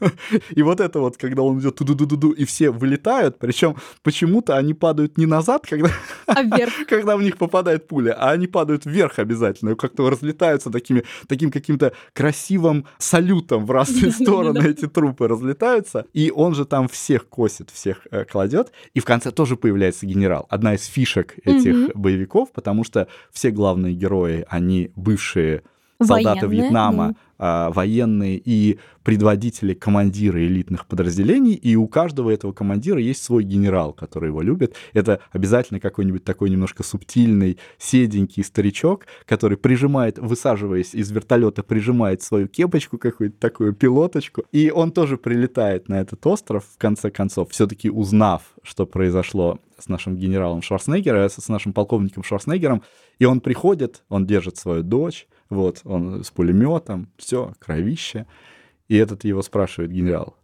и 0.50 0.62
вот 0.62 0.80
это 0.80 1.00
вот, 1.00 1.16
когда 1.16 1.40
он 1.40 1.60
идет 1.60 1.76
ту-ду-ду-ду, 1.76 2.32
и 2.32 2.44
все 2.44 2.70
вылетают, 2.70 3.38
причем 3.38 3.76
почему-то 4.02 4.58
они 4.58 4.74
падают 4.74 5.16
не 5.16 5.24
назад, 5.24 5.66
когда, 5.66 5.88
А 6.26 6.42
вверх. 6.42 6.74
когда 6.88 7.16
в 7.16 7.22
них 7.22 7.38
попадает 7.38 7.88
пуля, 7.88 8.12
а 8.12 8.32
они 8.32 8.46
падают 8.46 8.84
вверх 8.84 9.18
обязательно, 9.18 9.76
как-то 9.76 10.10
разлетаются 10.10 10.68
такими, 10.68 11.04
таким 11.26 11.50
каким-то 11.50 11.94
красивым 12.12 12.84
салютом 12.98 13.64
в 13.64 13.70
разные 13.70 14.12
стороны 14.12 14.58
эти 14.68 14.86
трупы 14.86 15.26
разлетаются, 15.26 16.04
и 16.12 16.30
он 16.30 16.54
же 16.54 16.66
там 16.66 16.86
всех 16.86 17.30
косит, 17.30 17.70
всех 17.70 18.06
э, 18.10 18.26
кладет, 18.26 18.72
и 18.92 19.00
в 19.00 19.06
конце 19.06 19.30
тоже 19.30 19.56
появляется 19.56 20.04
генерал. 20.04 20.46
Одна 20.50 20.74
из 20.74 20.84
фишек 20.84 21.34
этих 21.46 21.96
боевиков, 21.96 22.52
потому 22.52 22.84
что 22.84 23.08
все 23.32 23.52
главные 23.52 23.94
герои, 23.94 24.44
они 24.50 24.92
бывшие 24.96 25.62
солдаты 26.02 26.46
Военные, 26.46 26.62
Вьетнама, 26.62 27.14
а, 27.42 27.70
военные 27.70 28.36
и 28.44 28.78
предводители, 29.02 29.72
командиры 29.72 30.44
элитных 30.44 30.86
подразделений, 30.86 31.54
и 31.54 31.74
у 31.74 31.88
каждого 31.88 32.30
этого 32.30 32.52
командира 32.52 33.00
есть 33.00 33.22
свой 33.22 33.44
генерал, 33.44 33.94
который 33.94 34.28
его 34.28 34.42
любит. 34.42 34.76
Это 34.92 35.20
обязательно 35.32 35.80
какой-нибудь 35.80 36.22
такой 36.22 36.50
немножко 36.50 36.82
субтильный, 36.82 37.56
седенький 37.78 38.44
старичок, 38.44 39.06
который 39.24 39.56
прижимает, 39.56 40.18
высаживаясь 40.18 40.94
из 40.94 41.10
вертолета, 41.10 41.62
прижимает 41.62 42.20
свою 42.22 42.46
кепочку 42.46 42.98
какую-то 42.98 43.38
такую 43.38 43.72
пилоточку, 43.72 44.44
и 44.52 44.70
он 44.70 44.92
тоже 44.92 45.16
прилетает 45.16 45.88
на 45.88 46.00
этот 46.00 46.26
остров, 46.26 46.66
в 46.74 46.76
конце 46.76 47.10
концов, 47.10 47.52
все-таки 47.52 47.88
узнав, 47.88 48.42
что 48.62 48.84
произошло 48.84 49.60
с 49.78 49.88
нашим 49.88 50.16
генералом 50.16 50.60
Шварценеггером, 50.60 51.30
с 51.30 51.48
нашим 51.48 51.72
полковником 51.72 52.22
Шварценеггером, 52.22 52.82
и 53.18 53.24
он 53.24 53.40
приходит, 53.40 54.02
он 54.10 54.26
держит 54.26 54.58
свою 54.58 54.82
дочь, 54.82 55.26
вот, 55.50 55.80
он 55.84 56.22
с 56.24 56.30
пулеметом, 56.30 57.08
все, 57.16 57.52
кровище. 57.58 58.26
И 58.88 58.96
этот 58.96 59.24
его 59.24 59.42
спрашивает 59.42 59.92
генерал, 59.92 60.36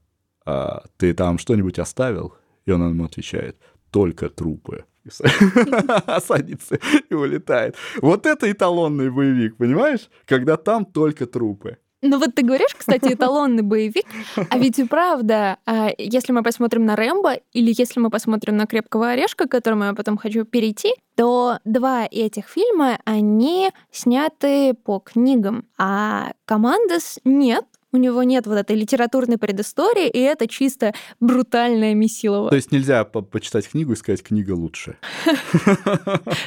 а 0.45 0.85
ты 0.99 1.15
там 1.15 1.39
что-нибудь 1.39 1.79
оставил? 1.79 2.35
И 2.67 2.73
он 2.73 2.89
ему 2.89 3.05
отвечает, 3.05 3.57
только 3.91 4.29
трупы. 4.29 4.85
Садится 6.21 6.79
и 7.09 7.15
улетает. 7.15 7.77
Вот 8.03 8.27
это 8.27 8.51
эталонный 8.51 9.11
боевик, 9.11 9.57
понимаешь? 9.57 10.11
Когда 10.25 10.57
там 10.57 10.85
только 10.85 11.27
трупы. 11.27 11.79
Ну 12.03 12.19
вот 12.19 12.35
ты 12.35 12.43
говоришь, 12.43 12.75
кстати, 12.77 13.07
эталонный 13.15 13.63
боевик, 13.63 14.07
а 14.51 14.59
ведь 14.59 14.79
и 14.79 14.85
правда, 14.85 15.59
а, 15.67 15.91
если 15.97 16.33
мы 16.33 16.43
посмотрим 16.43 16.85
на 16.85 16.95
Рэмбо 16.95 17.35
или 17.53 17.75
если 17.77 18.01
мы 18.01 18.11
посмотрим 18.11 18.57
на 18.57 18.67
Крепкого 18.67 19.11
орешка, 19.11 19.47
к 19.49 19.51
которому 19.51 19.85
я 19.85 19.95
потом 19.95 20.17
хочу 20.19 20.45
перейти, 20.45 20.93
то 21.17 21.59
два 21.65 22.07
этих 22.11 22.49
фильма, 22.49 22.99
они 23.05 23.71
сняты 23.91 24.75
по 24.75 24.99
книгам, 24.99 25.65
а 25.79 26.33
Командос 26.45 27.19
нет. 27.25 27.65
У 27.93 27.99
него 27.99 28.23
нет 28.25 28.47
вот 28.47 28.57
этой 28.57 28.77
литературной 28.77 29.39
предыстории, 29.39 30.09
и 30.11 30.19
это 30.19 30.47
чисто 30.49 30.93
брутальное 31.19 31.95
месилово. 31.95 32.51
То 32.51 32.57
есть 32.57 32.71
нельзя 32.71 33.05
по- 33.05 33.23
почитать 33.23 33.67
книгу 33.67 33.93
и 33.93 33.97
сказать, 33.97 34.23
книга 34.23 34.53
лучше. 34.53 34.99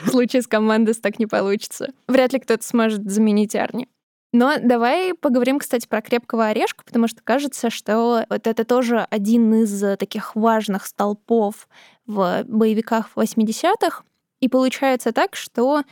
В 0.04 0.10
случае 0.10 0.44
с 0.44 0.48
Командос 0.48 0.98
так 0.98 1.18
не 1.18 1.26
получится. 1.26 1.88
Вряд 2.08 2.34
ли 2.34 2.40
кто-то 2.40 2.64
сможет 2.64 3.10
заменить 3.10 3.56
Арни. 3.56 3.88
Но 4.32 4.58
давай 4.62 5.14
поговорим, 5.16 5.60
кстати, 5.60 5.88
про 5.88 6.02
крепкого 6.02 6.48
орешка, 6.48 6.84
потому 6.84 7.08
что 7.08 7.22
кажется, 7.24 7.70
что 7.70 8.26
вот 8.30 8.46
это 8.46 8.64
тоже 8.64 9.08
один 9.10 9.54
из 9.64 9.84
э, 9.84 9.98
таких 9.98 10.36
важных 10.36 10.86
столпов 10.86 11.68
в 12.06 12.44
боевиках 12.48 13.10
80-х. 13.16 14.04
И 14.40 14.48
получается 14.48 15.12
так, 15.12 15.36
что 15.36 15.84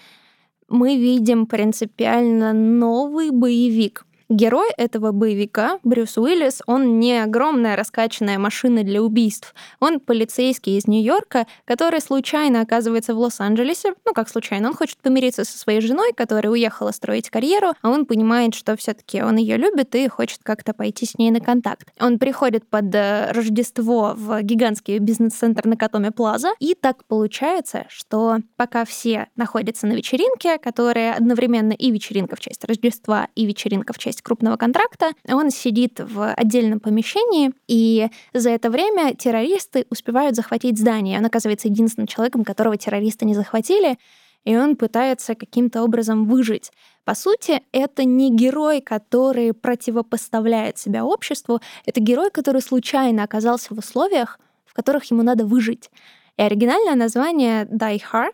мы 0.67 0.97
видим 0.97 1.47
принципиально 1.47 2.53
новый 2.53 3.31
боевик. 3.31 4.05
Герой 4.29 4.69
этого 4.75 5.13
боевика, 5.13 5.79
Брюс 5.83 6.17
Уиллис, 6.17 6.61
он 6.65 6.99
не 6.99 7.23
огромная 7.23 7.77
раскачанная 7.77 8.37
машина 8.37 8.83
для 8.83 9.01
убийств. 9.01 9.55
Он 9.79 10.01
полицейский 10.01 10.77
из 10.77 10.85
Нью-Йорка, 10.85 11.47
который 11.63 12.01
случайно 12.01 12.59
оказывается 12.59 13.15
в 13.15 13.19
Лос-Анджелесе. 13.19 13.93
Ну, 14.05 14.11
как 14.13 14.27
случайно, 14.27 14.67
он 14.67 14.75
хочет 14.75 14.97
помириться 14.97 15.45
со 15.45 15.57
своей 15.57 15.79
женой, 15.79 16.11
которая 16.11 16.51
уехала 16.51 16.91
строить 16.91 17.29
карьеру, 17.29 17.71
а 17.81 17.89
он 17.89 18.05
понимает, 18.05 18.53
что 18.53 18.75
все 18.75 18.93
таки 18.93 19.23
он 19.23 19.37
ее 19.37 19.55
любит 19.55 19.95
и 19.95 20.09
хочет 20.09 20.41
как-то 20.43 20.73
пойти 20.73 21.05
с 21.05 21.17
ней 21.17 21.31
на 21.31 21.39
контакт. 21.39 21.87
Он 21.97 22.19
приходит 22.19 22.67
под 22.67 22.93
э, 22.93 23.31
Рождество 23.31 24.13
в 24.13 24.41
гигантский 24.41 24.97
бизнес-центр 24.97 25.65
на 25.65 25.77
Катоме 25.77 26.11
Плаза, 26.11 26.49
и 26.59 26.75
так 26.75 27.05
получается, 27.05 27.85
что 27.87 28.39
пока 28.57 28.83
все 28.83 29.29
находятся 29.37 29.87
на 29.87 29.93
вечеринке, 29.93 30.57
которая 30.57 31.13
одновременно 31.13 31.71
и 31.71 31.91
вечеринка 31.91 32.35
в 32.35 32.41
честь 32.41 32.65
Рождества, 32.65 33.29
и 33.33 33.45
вечеринка 33.45 33.93
в 33.93 33.97
честь 33.97 34.16
крупного 34.21 34.57
контракта, 34.57 35.11
он 35.27 35.51
сидит 35.51 35.99
в 35.99 36.33
отдельном 36.33 36.79
помещении, 36.79 37.51
и 37.67 38.09
за 38.33 38.49
это 38.49 38.69
время 38.69 39.15
террористы 39.15 39.85
успевают 39.89 40.35
захватить 40.35 40.79
здание. 40.79 41.19
Он 41.19 41.25
оказывается 41.25 41.67
единственным 41.67 42.07
человеком, 42.07 42.43
которого 42.43 42.77
террористы 42.77 43.25
не 43.25 43.33
захватили, 43.33 43.97
и 44.45 44.55
он 44.55 44.75
пытается 44.75 45.35
каким-то 45.35 45.83
образом 45.83 46.25
выжить. 46.25 46.71
По 47.03 47.15
сути, 47.15 47.61
это 47.71 48.05
не 48.05 48.29
герой, 48.33 48.81
который 48.81 49.53
противопоставляет 49.53 50.77
себя 50.77 51.05
обществу, 51.05 51.59
это 51.85 51.99
герой, 51.99 52.31
который 52.31 52.61
случайно 52.61 53.23
оказался 53.23 53.73
в 53.73 53.77
условиях, 53.77 54.39
в 54.65 54.73
которых 54.73 55.03
ему 55.11 55.23
надо 55.23 55.45
выжить. 55.45 55.89
И 56.37 56.41
оригинальное 56.41 56.95
название 56.95 57.65
Die 57.65 58.01
Hard 58.11 58.33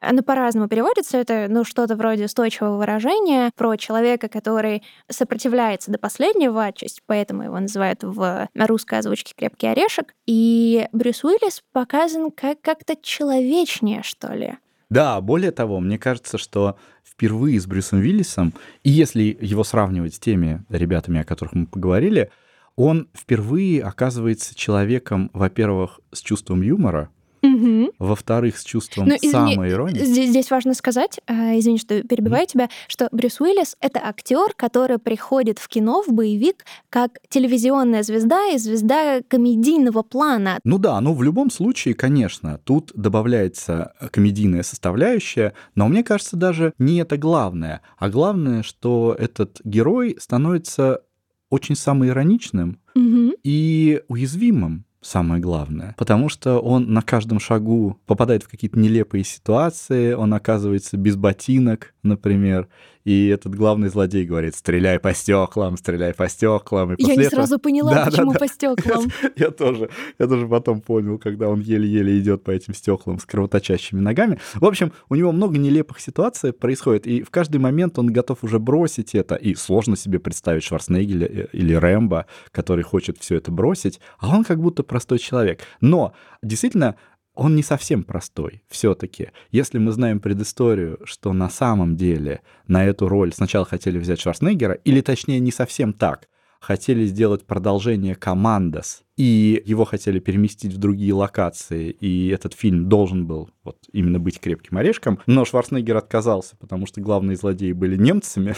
оно 0.00 0.22
по-разному 0.22 0.68
переводится. 0.68 1.18
Это 1.18 1.46
ну, 1.48 1.64
что-то 1.64 1.96
вроде 1.96 2.24
устойчивого 2.24 2.78
выражения 2.78 3.50
про 3.56 3.76
человека, 3.76 4.28
который 4.28 4.82
сопротивляется 5.08 5.90
до 5.90 5.98
последнего, 5.98 6.64
отчасти 6.64 7.02
поэтому 7.06 7.44
его 7.44 7.58
называют 7.58 8.02
в 8.02 8.48
русской 8.54 8.98
озвучке 8.98 9.34
«Крепкий 9.36 9.66
орешек». 9.66 10.14
И 10.26 10.88
Брюс 10.92 11.24
Уиллис 11.24 11.62
показан 11.72 12.30
как 12.30 12.60
как-то 12.60 12.96
человечнее, 13.00 14.02
что 14.02 14.32
ли. 14.32 14.58
Да, 14.90 15.20
более 15.20 15.50
того, 15.50 15.80
мне 15.80 15.98
кажется, 15.98 16.38
что 16.38 16.76
впервые 17.04 17.60
с 17.60 17.66
Брюсом 17.66 17.98
Уиллисом, 17.98 18.54
и 18.84 18.90
если 18.90 19.36
его 19.40 19.64
сравнивать 19.64 20.14
с 20.14 20.18
теми 20.18 20.64
ребятами, 20.68 21.20
о 21.20 21.24
которых 21.24 21.54
мы 21.54 21.66
поговорили, 21.66 22.30
он 22.76 23.08
впервые 23.12 23.82
оказывается 23.82 24.54
человеком, 24.54 25.30
во-первых, 25.34 26.00
с 26.12 26.20
чувством 26.20 26.62
юмора, 26.62 27.10
Мгм. 27.42 27.90
во-вторых, 27.98 28.58
с 28.58 28.64
чувством 28.64 29.08
Ну, 29.08 29.16
извини, 29.16 29.54
самоиронии. 29.54 30.04
Здесь, 30.04 30.30
здесь 30.30 30.50
важно 30.50 30.74
сказать, 30.74 31.20
э, 31.26 31.58
извини, 31.58 31.78
что 31.78 32.02
перебиваю 32.02 32.46
тебя, 32.46 32.68
что 32.88 33.08
Брюс 33.12 33.40
Уиллис— 33.40 33.76
это 33.80 34.00
актер, 34.02 34.52
который 34.56 34.98
приходит 34.98 35.58
в 35.58 35.68
кино, 35.68 36.02
в 36.02 36.12
боевик, 36.12 36.64
как 36.90 37.18
телевизионная 37.28 38.02
звезда 38.02 38.48
и 38.50 38.58
звезда 38.58 39.20
комедийного 39.28 40.02
плана. 40.02 40.58
Ну 40.64 40.78
да, 40.78 41.00
ну 41.00 41.14
в 41.14 41.22
любом 41.22 41.50
случае, 41.50 41.94
конечно, 41.94 42.58
тут 42.64 42.92
добавляется 42.94 43.92
комедийная 44.10 44.62
составляющая, 44.62 45.52
но 45.74 45.88
мне 45.88 46.02
кажется, 46.02 46.36
даже 46.36 46.72
не 46.78 46.98
это 46.98 47.16
главное, 47.16 47.82
а 47.98 48.08
главное, 48.10 48.62
что 48.62 49.14
этот 49.18 49.60
герой 49.64 50.16
становится 50.18 51.02
очень 51.50 51.76
самоироничным 51.76 52.80
Мгм. 52.94 53.32
и 53.42 54.02
уязвимым. 54.08 54.84
Самое 55.08 55.40
главное. 55.40 55.94
Потому 55.96 56.28
что 56.28 56.58
он 56.58 56.92
на 56.92 57.00
каждом 57.00 57.40
шагу 57.40 57.98
попадает 58.04 58.42
в 58.42 58.48
какие-то 58.48 58.78
нелепые 58.78 59.24
ситуации, 59.24 60.12
он 60.12 60.34
оказывается 60.34 60.98
без 60.98 61.16
ботинок, 61.16 61.94
например, 62.02 62.68
и 63.08 63.28
этот 63.28 63.54
главный 63.54 63.88
злодей 63.88 64.26
говорит, 64.26 64.54
стреляй 64.54 64.98
по 64.98 65.14
стеклам, 65.14 65.78
стреляй 65.78 66.12
по 66.12 66.28
стеклам. 66.28 66.92
И 66.94 67.02
Я 67.02 67.16
не 67.16 67.22
этого- 67.22 67.36
сразу 67.46 67.58
поняла, 67.58 67.90
Да, 67.90 68.04
да, 68.04 68.10
почему 68.10 68.32
да. 68.34 68.38
по 68.38 68.48
стеклам. 68.48 69.04
Я 69.36 69.50
тоже, 69.50 69.88
я 70.18 70.26
тоже 70.26 70.46
потом 70.46 70.82
понял, 70.82 71.18
когда 71.18 71.48
он 71.48 71.60
еле-еле 71.60 72.18
идет 72.18 72.44
по 72.44 72.50
этим 72.50 72.74
стеклам 72.74 73.18
с 73.18 73.24
кровоточащими 73.24 73.98
ногами. 74.00 74.38
В 74.54 74.64
общем, 74.66 74.92
у 75.08 75.14
него 75.14 75.32
много 75.32 75.56
нелепых 75.56 76.00
ситуаций 76.00 76.52
происходит, 76.52 77.06
и 77.06 77.22
в 77.22 77.30
каждый 77.30 77.56
момент 77.56 77.98
он 77.98 78.08
готов 78.08 78.44
уже 78.44 78.58
бросить 78.58 79.14
это. 79.14 79.36
И 79.36 79.54
сложно 79.54 79.96
себе 79.96 80.18
представить 80.18 80.64
Шварценеггера 80.64 81.24
э, 81.24 81.46
или 81.52 81.72
Рэмбо, 81.72 82.26
который 82.52 82.84
хочет 82.84 83.16
все 83.20 83.36
это 83.36 83.50
бросить, 83.50 84.00
а 84.18 84.36
он 84.36 84.44
как 84.44 84.60
будто 84.60 84.82
простой 84.82 85.18
человек. 85.18 85.60
Но 85.80 86.12
действительно, 86.42 86.96
он 87.38 87.54
не 87.54 87.62
совсем 87.62 88.02
простой 88.02 88.64
все-таки. 88.68 89.30
Если 89.52 89.78
мы 89.78 89.92
знаем 89.92 90.18
предысторию, 90.18 90.98
что 91.04 91.32
на 91.32 91.48
самом 91.48 91.96
деле 91.96 92.40
на 92.66 92.84
эту 92.84 93.08
роль 93.08 93.32
сначала 93.32 93.64
хотели 93.64 93.96
взять 93.96 94.20
Шварценеггера, 94.20 94.74
или 94.74 95.00
точнее 95.02 95.38
не 95.38 95.52
совсем 95.52 95.92
так, 95.92 96.28
хотели 96.58 97.06
сделать 97.06 97.46
продолжение 97.46 98.16
«Командос», 98.16 99.04
и 99.18 99.60
его 99.66 99.84
хотели 99.84 100.20
переместить 100.20 100.72
в 100.72 100.78
другие 100.78 101.12
локации, 101.12 101.90
и 101.90 102.28
этот 102.28 102.54
фильм 102.54 102.88
должен 102.88 103.26
был 103.26 103.50
вот 103.64 103.76
именно 103.92 104.20
быть 104.20 104.38
«Крепким 104.38 104.78
орешком», 104.78 105.18
но 105.26 105.44
Шварценеггер 105.44 105.96
отказался, 105.96 106.56
потому 106.56 106.86
что 106.86 107.00
главные 107.00 107.36
злодеи 107.36 107.72
были 107.72 107.96
немцами. 107.96 108.54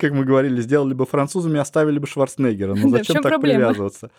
Как 0.00 0.12
мы 0.12 0.24
говорили, 0.24 0.60
сделали 0.60 0.92
бы 0.92 1.06
французами, 1.06 1.60
оставили 1.60 2.00
бы 2.00 2.08
Шварценеггера. 2.08 2.74
Ну 2.74 2.90
зачем 2.90 3.22
так 3.22 3.40
привязываться? 3.40 4.10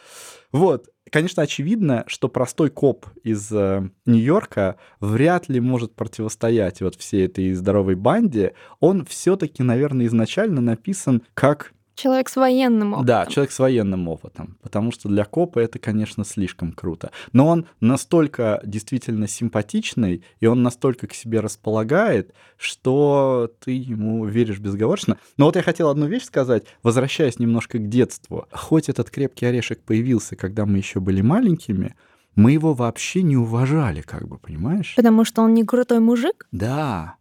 Вот. 0.54 0.88
Конечно, 1.12 1.44
очевидно, 1.44 2.06
что 2.08 2.30
простой 2.30 2.70
коп 2.70 3.08
из 3.24 3.52
э, 3.52 3.90
Нью-Йорка 4.06 4.78
вряд 5.02 5.50
ли 5.50 5.60
может 5.60 5.96
противостоять 5.96 6.82
вот 6.82 6.96
всей 6.96 7.26
этой 7.26 7.54
здоровой 7.54 7.96
банде. 7.96 8.54
Он 8.80 9.06
все-таки, 9.06 9.64
наверное, 9.64 10.06
изначально 10.06 10.62
написан 10.62 11.24
как 11.34 11.74
Человек 11.96 12.30
с 12.30 12.36
военным 12.36 12.94
опытом. 12.94 13.06
Да, 13.06 13.26
человек 13.28 13.52
с 13.52 13.60
военным 13.60 14.08
опытом, 14.08 14.58
потому 14.62 14.92
что 14.92 15.10
для 15.10 15.26
копа 15.26 15.60
это, 15.60 15.78
конечно, 15.78 16.26
слишком 16.26 16.72
круто. 16.72 17.12
Но 17.34 17.48
он 17.48 17.68
настолько 17.82 18.62
действительно 18.64 19.28
симпатичный, 19.28 20.24
и 20.40 20.46
он 20.48 20.64
настолько 20.64 21.08
к 21.08 21.14
себе 21.14 21.40
располагает, 21.40 22.34
что 22.58 23.52
ты 23.64 23.72
ему 23.72 24.26
веришь 24.26 24.60
безговорочно. 24.60 25.18
Но 25.38 25.46
вот 25.46 25.56
я 25.56 25.62
хотел 25.62 25.90
одну 25.90 26.08
вещь 26.08 26.24
сказать, 26.24 26.66
возвращаясь 26.82 27.38
немножко 27.38 27.78
к 27.78 27.88
детству. 27.88 28.48
Хоть 28.52 28.90
этот 28.90 29.12
крепкий 29.12 29.46
орешек 29.46 29.82
появился, 29.82 30.36
когда 30.36 30.66
мы 30.66 30.80
еще 30.80 31.00
были 31.00 31.22
маленькими, 31.22 31.96
мы 32.36 32.52
его 32.52 32.74
вообще 32.74 33.22
не 33.22 33.38
уважали, 33.38 34.02
как 34.02 34.28
бы, 34.28 34.40
понимаешь? 34.40 34.96
Потому 34.96 35.26
что 35.26 35.44
он 35.44 35.54
не 35.54 35.64
крутой 35.64 36.00
мужик? 36.00 36.48
Да. 36.52 37.18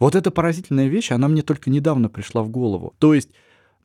Вот 0.00 0.14
эта 0.14 0.30
поразительная 0.30 0.88
вещь, 0.88 1.12
она 1.12 1.28
мне 1.28 1.42
только 1.42 1.70
недавно 1.70 2.08
пришла 2.08 2.42
в 2.42 2.50
голову. 2.50 2.94
То 2.98 3.14
есть 3.14 3.30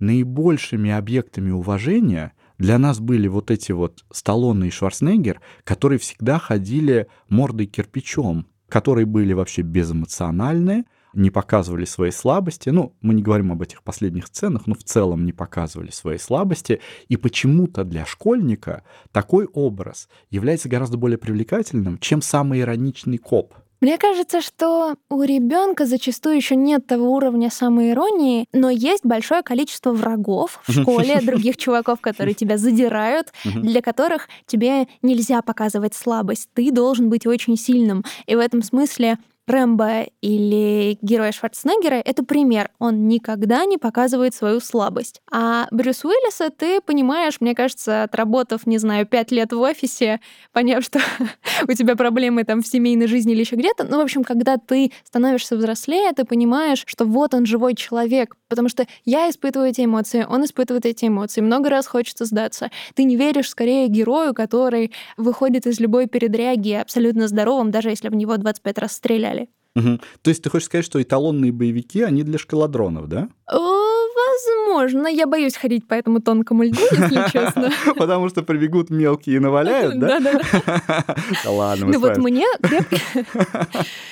наибольшими 0.04 0.92
объектами 0.92 1.52
уважения 1.52 2.34
для 2.58 2.78
нас 2.78 3.00
были 3.00 3.28
вот 3.28 3.50
эти 3.52 3.72
вот 3.72 4.04
Сталлоне 4.12 4.68
и 4.68 4.72
Шварценеггер, 4.72 5.42
которые 5.64 5.98
всегда 6.00 6.38
ходили 6.40 7.08
мордой 7.30 7.66
кирпичом, 7.66 8.48
которые 8.70 9.06
были 9.06 9.34
вообще 9.34 9.62
безэмоциональные, 9.62 10.86
не 11.14 11.30
показывали 11.30 11.86
свои 11.86 12.12
слабости. 12.12 12.70
Ну, 12.70 12.96
мы 13.02 13.14
не 13.14 13.22
говорим 13.22 13.52
об 13.52 13.62
этих 13.62 13.84
последних 13.84 14.28
сценах, 14.28 14.68
но 14.68 14.74
в 14.74 14.84
целом 14.84 15.26
не 15.26 15.32
показывали 15.32 15.92
свои 15.92 16.18
слабости. 16.18 16.82
И 17.08 17.18
почему-то 17.18 17.84
для 17.84 18.06
школьника 18.06 18.84
такой 19.12 19.46
образ 19.46 20.10
является 20.30 20.70
гораздо 20.70 20.98
более 20.98 21.18
привлекательным, 21.18 22.00
чем 22.00 22.22
самый 22.22 22.62
ироничный 22.62 23.20
коп. 23.20 23.54
Мне 23.84 23.98
кажется, 23.98 24.40
что 24.40 24.96
у 25.10 25.24
ребенка 25.24 25.86
зачастую 25.86 26.38
еще 26.38 26.56
нет 26.56 26.88
того 26.88 27.12
уровня 27.12 27.52
самоиронии, 27.52 28.48
но 28.54 28.70
есть 28.70 29.06
большое 29.06 29.44
количество 29.44 29.92
врагов 29.92 30.62
в 30.66 30.72
школе, 30.72 31.20
других 31.22 31.58
чуваков, 31.58 32.00
которые 32.00 32.34
тебя 32.34 32.58
задирают, 32.58 33.34
для 33.44 33.82
которых 33.82 34.30
тебе 34.46 34.88
нельзя 35.02 35.42
показывать 35.42 35.96
слабость. 35.96 36.48
Ты 36.54 36.72
должен 36.72 37.10
быть 37.10 37.28
очень 37.28 37.58
сильным. 37.58 38.06
И 38.26 38.38
в 38.38 38.40
этом 38.40 38.64
смысле 38.64 39.18
Рэмбо 39.48 40.06
или 40.22 40.98
героя 41.02 41.32
Шварценеггера— 41.32 41.96
это 42.06 42.24
пример. 42.24 42.70
Он 42.80 43.08
никогда 43.08 43.66
не 43.66 43.78
показывает 43.78 44.34
свою 44.34 44.60
слабость. 44.60 45.22
А 45.32 45.68
Брюс 45.72 46.06
Уиллиса 46.06 46.50
ты 46.50 46.80
понимаешь, 46.82 47.42
мне 47.42 47.54
кажется, 47.54 48.04
отработав, 48.04 48.66
не 48.66 48.78
знаю, 48.78 49.06
пять 49.06 49.32
лет 49.32 49.52
в 49.52 49.60
офисе, 49.60 50.22
поняв, 50.54 50.84
что 50.84 51.00
у 51.68 51.74
тебя 51.74 51.96
проблемы 51.96 52.44
там 52.44 52.62
в 52.62 52.68
семейной 52.68 53.08
жизни 53.08 53.34
или 53.34 53.42
еще 53.42 53.56
где-то, 53.56 53.84
ну, 53.84 53.98
в 53.98 54.02
общем, 54.02 54.24
когда 54.24 54.58
ты 54.58 54.92
становишься 55.04 55.56
взрослее, 55.56 56.12
ты 56.14 56.24
понимаешь, 56.24 56.84
что 56.86 57.06
вот 57.06 57.34
он 57.34 57.46
живой 57.46 57.76
человек, 57.76 58.36
потому 58.48 58.70
что 58.70 58.86
я 59.04 59.30
испытываю 59.30 59.70
эти 59.70 59.84
эмоции, 59.84 60.26
он 60.30 60.46
испытывает 60.46 60.86
эти 60.86 61.06
эмоции, 61.06 61.42
много 61.42 61.70
раз 61.70 61.88
хочется 61.88 62.26
сдаться. 62.26 62.72
Ты 62.94 63.04
не 63.04 63.16
веришь 63.16 63.50
скорее 63.50 63.88
герою, 63.88 64.34
который 64.34 64.92
выходит 65.18 65.68
из 65.68 65.80
любой 65.80 66.08
передряги 66.08 66.74
абсолютно 66.74 67.28
здоровым, 67.28 67.72
даже 67.72 67.90
если 67.90 68.10
в 68.10 68.16
него 68.16 68.38
25 68.38 68.78
раз 68.78 68.94
стреляли. 68.94 69.43
Угу. 69.76 70.00
То 70.22 70.30
есть 70.30 70.44
ты 70.44 70.50
хочешь 70.50 70.68
сказать, 70.68 70.86
что 70.86 71.02
эталонные 71.02 71.52
боевики, 71.52 72.02
они 72.02 72.24
для 72.24 72.38
шкаладронов, 72.38 73.08
да? 73.08 73.30
Возможно. 74.74 75.08
Я 75.08 75.28
боюсь 75.28 75.56
ходить 75.56 75.88
по 75.88 75.94
этому 75.94 76.20
тонкому 76.20 76.64
льду, 76.64 76.82
если 76.92 77.30
честно. 77.32 77.70
Потому 77.96 78.30
что 78.30 78.44
прибегут 78.44 78.90
мелкие 78.90 79.38
и 79.38 79.40
наваляют, 79.40 80.00
да? 80.00 80.20
Да-да. 80.20 81.16
Ладно, 81.46 81.88
Ну 81.88 82.00
вот 82.00 82.18
мне 82.18 82.46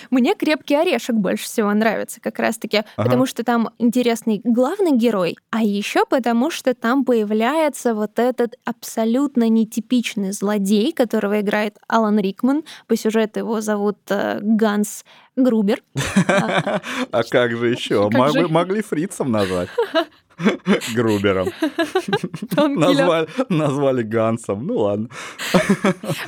мне 0.10 0.36
крепкий 0.36 0.76
орешек 0.76 1.16
больше 1.16 1.46
всего 1.46 1.74
нравится 1.74 2.20
как 2.22 2.40
раз-таки, 2.40 2.84
потому 2.96 3.26
что 3.26 3.44
там 3.44 3.70
интересный 3.80 4.42
главный 4.44 4.92
герой, 4.92 5.38
а 5.50 5.64
еще 5.64 6.06
потому 6.06 6.52
что 6.52 6.74
там 6.74 7.06
появляется 7.06 7.94
вот 7.94 8.20
этот 8.20 8.56
абсолютно 8.66 9.50
нетипичный 9.50 10.32
злодей, 10.32 10.92
которого 10.92 11.42
играет 11.42 11.78
Алан 11.88 12.20
Рикман. 12.20 12.64
По 12.88 12.96
сюжету 12.96 13.40
его 13.40 13.62
зовут 13.62 13.98
э, 14.10 14.40
Ганс 14.42 15.06
Грубер. 15.36 15.82
А 17.12 17.24
как 17.30 17.58
же 17.58 17.70
еще? 17.70 18.10
Могли 18.10 18.82
фрицем 18.82 19.32
назвать. 19.32 19.70
Грубером. 20.96 21.50
Назвали, 22.56 23.28
назвали 23.50 24.04
Гансом. 24.04 24.66
Ну 24.66 24.78
ладно. 24.78 25.10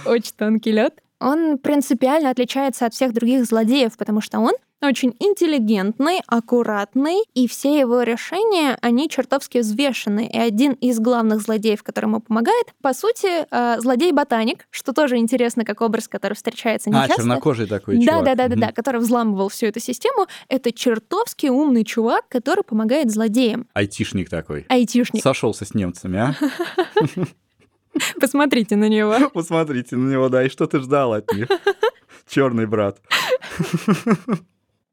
Очень 0.05 0.33
тонкий 0.37 0.71
лед. 0.71 1.02
Он 1.23 1.57
принципиально 1.57 2.29
отличается 2.29 2.85
от 2.85 2.93
всех 2.93 3.13
других 3.13 3.45
злодеев, 3.45 3.97
потому 3.97 4.19
что 4.19 4.39
он 4.39 4.53
очень 4.81 5.15
интеллигентный, 5.19 6.21
аккуратный, 6.27 7.23
и 7.33 7.47
все 7.47 7.79
его 7.79 8.01
решения, 8.01 8.77
они 8.81 9.09
чертовски 9.09 9.59
взвешены. 9.59 10.27
И 10.27 10.37
один 10.37 10.73
из 10.73 10.99
главных 10.99 11.41
злодеев, 11.41 11.81
который 11.83 12.05
ему 12.07 12.19
помогает, 12.19 12.73
по 12.81 12.93
сути, 12.93 13.45
э, 13.49 13.79
злодей-ботаник, 13.79 14.67
что 14.69 14.91
тоже 14.91 15.17
интересно, 15.17 15.63
как 15.63 15.79
образ, 15.79 16.09
который 16.09 16.33
встречается 16.33 16.89
а, 16.89 16.93
нечасто. 16.93 17.13
А, 17.13 17.17
чернокожий 17.17 17.67
такой 17.67 17.97
да, 17.99 18.05
чувак. 18.05 18.25
Да, 18.25 18.35
да, 18.35 18.47
да, 18.49 18.55
да, 18.55 18.71
который 18.73 18.99
взламывал 18.99 19.47
всю 19.47 19.67
эту 19.67 19.79
систему. 19.79 20.27
Это 20.49 20.73
чертовски 20.73 21.47
умный 21.47 21.85
чувак, 21.85 22.27
который 22.27 22.63
помогает 22.63 23.09
злодеям. 23.09 23.67
Айтишник 23.73 24.29
такой. 24.29 24.65
Айтишник. 24.67 25.23
Сошелся 25.23 25.63
с 25.63 25.73
немцами, 25.73 26.19
а? 26.19 26.35
Посмотрите 28.19 28.75
на 28.75 28.89
него. 28.89 29.29
Посмотрите 29.33 29.95
на 29.95 30.11
него, 30.11 30.29
да, 30.29 30.43
и 30.43 30.49
что 30.49 30.65
ты 30.65 30.79
ждал 30.79 31.13
от 31.13 31.31
них? 31.33 31.47
Черный 32.27 32.65
брат. 32.65 33.01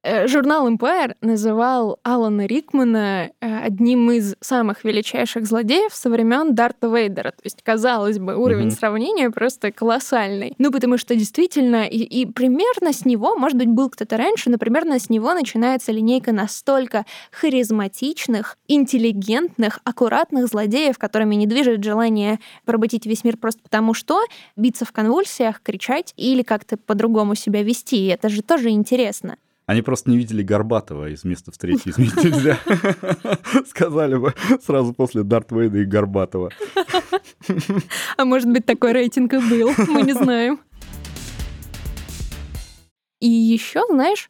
Э, 0.03 0.27
журнал 0.29 0.67
Empire 0.67 1.15
называл 1.21 1.99
Алана 2.05 2.47
Рикмана 2.47 3.33
э, 3.39 3.59
одним 3.59 4.11
из 4.11 4.35
самых 4.41 4.83
величайших 4.83 5.47
злодеев 5.47 5.95
со 5.95 6.09
времен 6.09 6.55
Дарта 6.55 6.87
Вейдера. 6.87 7.33
То 7.33 7.43
есть, 7.45 7.63
казалось 7.63 8.19
бы, 8.19 8.35
уровень 8.35 8.69
mm-hmm. 8.69 8.79
сравнения 8.79 9.31
просто 9.31 9.73
колоссальный. 9.73 10.55
Ну, 10.57 10.73
потому 10.73 10.97
что 10.97 11.15
действительно, 11.15 11.85
и, 11.87 11.99
и 11.99 12.25
примерно 12.25 12.95
с 12.95 13.05
него, 13.05 13.37
может 13.37 13.59
быть, 13.59 13.69
был 13.69 13.91
кто-то 13.91 14.17
раньше, 14.17 14.49
но 14.49 14.57
примерно 14.57 14.99
с 14.99 15.11
него 15.11 15.35
начинается 15.35 15.93
линейка 15.93 16.33
настолько 16.33 17.05
харизматичных, 17.31 18.57
интеллигентных, 18.69 19.81
аккуратных 19.85 20.47
злодеев, 20.47 20.97
которыми 20.97 21.35
не 21.35 21.47
движет 21.47 21.85
желание 21.85 22.41
поработить 22.65 23.05
весь 23.05 23.23
мир 23.23 23.37
просто 23.37 23.61
потому, 23.63 23.93
что 23.93 24.25
биться 24.57 24.87
в 24.87 24.93
конвульсиях, 24.93 25.61
кричать 25.61 26.15
или 26.17 26.43
как-то 26.43 26.79
по-другому 26.79 27.35
себя 27.35 27.63
вести. 27.63 28.07
Это 28.07 28.31
же 28.31 28.43
тоже 28.43 28.71
интересно. 28.71 29.37
Они 29.71 29.83
просто 29.83 30.11
не 30.11 30.17
видели 30.17 30.43
Горбатова 30.43 31.11
из 31.11 31.23
места 31.23 31.53
встречи 31.53 31.91
изменить 31.91 32.17
нельзя. 32.17 32.59
Сказали 33.69 34.17
бы 34.17 34.35
сразу 34.67 34.93
после 34.93 35.23
Дарт 35.23 35.53
Вейда 35.53 35.79
и 35.79 35.85
Горбатова. 35.85 36.51
А 38.17 38.25
может 38.25 38.51
быть, 38.51 38.67
такой 38.67 38.91
рейтинг 38.91 39.33
и 39.33 39.39
был, 39.39 39.71
мы 39.87 40.03
не 40.03 40.13
знаем. 40.13 40.59
И 43.21 43.29
еще, 43.29 43.85
знаешь, 43.89 44.29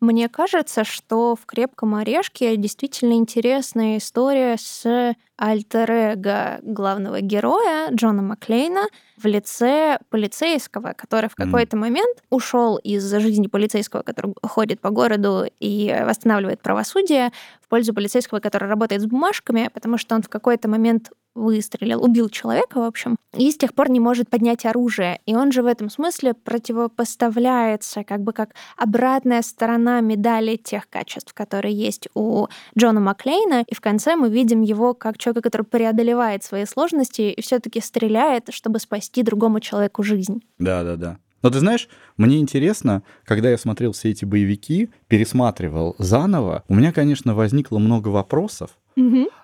мне 0.00 0.30
кажется, 0.30 0.82
что 0.84 1.36
в 1.36 1.44
«Крепком 1.44 1.94
орешке» 1.94 2.56
действительно 2.56 3.12
интересная 3.12 3.98
история 3.98 4.56
с 4.58 5.14
альтер 5.36 6.16
главного 6.62 7.20
героя 7.20 7.90
Джона 7.92 8.22
Маклейна 8.22 8.86
в 9.18 9.26
лице 9.26 9.98
полицейского, 10.08 10.94
который 10.94 11.28
в 11.28 11.34
какой-то 11.34 11.76
mm. 11.76 11.80
момент 11.80 12.22
ушел 12.30 12.76
из 12.76 13.10
жизни 13.10 13.46
полицейского, 13.46 14.02
который 14.02 14.34
ходит 14.42 14.80
по 14.80 14.90
городу 14.90 15.44
и 15.60 15.94
восстанавливает 16.06 16.62
правосудие, 16.62 17.30
в 17.60 17.68
пользу 17.68 17.94
полицейского, 17.94 18.40
который 18.40 18.68
работает 18.68 19.02
с 19.02 19.06
бумажками, 19.06 19.70
потому 19.72 19.98
что 19.98 20.14
он 20.14 20.22
в 20.22 20.28
какой-то 20.28 20.68
момент 20.68 21.10
выстрелил, 21.34 22.02
убил 22.02 22.28
человека, 22.28 22.80
в 22.80 22.84
общем, 22.84 23.16
и 23.36 23.50
с 23.50 23.56
тех 23.56 23.74
пор 23.74 23.90
не 23.90 24.00
может 24.00 24.28
поднять 24.28 24.64
оружие. 24.66 25.20
И 25.26 25.34
он 25.34 25.52
же 25.52 25.62
в 25.62 25.66
этом 25.66 25.88
смысле 25.90 26.34
противопоставляется 26.34 28.04
как 28.04 28.22
бы 28.22 28.32
как 28.32 28.50
обратная 28.76 29.42
сторона 29.42 30.00
медали 30.00 30.56
тех 30.56 30.88
качеств, 30.88 31.32
которые 31.32 31.74
есть 31.74 32.08
у 32.14 32.48
Джона 32.76 33.00
Маклейна. 33.00 33.64
И 33.66 33.74
в 33.74 33.80
конце 33.80 34.16
мы 34.16 34.28
видим 34.30 34.62
его 34.62 34.94
как 34.94 35.18
человека, 35.18 35.42
который 35.42 35.66
преодолевает 35.66 36.42
свои 36.42 36.64
сложности 36.64 37.22
и 37.22 37.40
все 37.40 37.60
таки 37.60 37.80
стреляет, 37.80 38.48
чтобы 38.50 38.80
спасти 38.80 39.22
другому 39.22 39.60
человеку 39.60 40.02
жизнь. 40.02 40.42
Да-да-да. 40.58 41.18
Но 41.42 41.50
ты 41.50 41.58
знаешь, 41.58 41.88
мне 42.16 42.38
интересно, 42.38 43.02
когда 43.24 43.50
я 43.50 43.56
смотрел 43.56 43.92
все 43.92 44.10
эти 44.10 44.24
боевики, 44.24 44.90
пересматривал 45.08 45.96
заново, 45.98 46.64
у 46.68 46.74
меня, 46.74 46.92
конечно, 46.92 47.34
возникло 47.34 47.78
много 47.78 48.08
вопросов, 48.08 48.76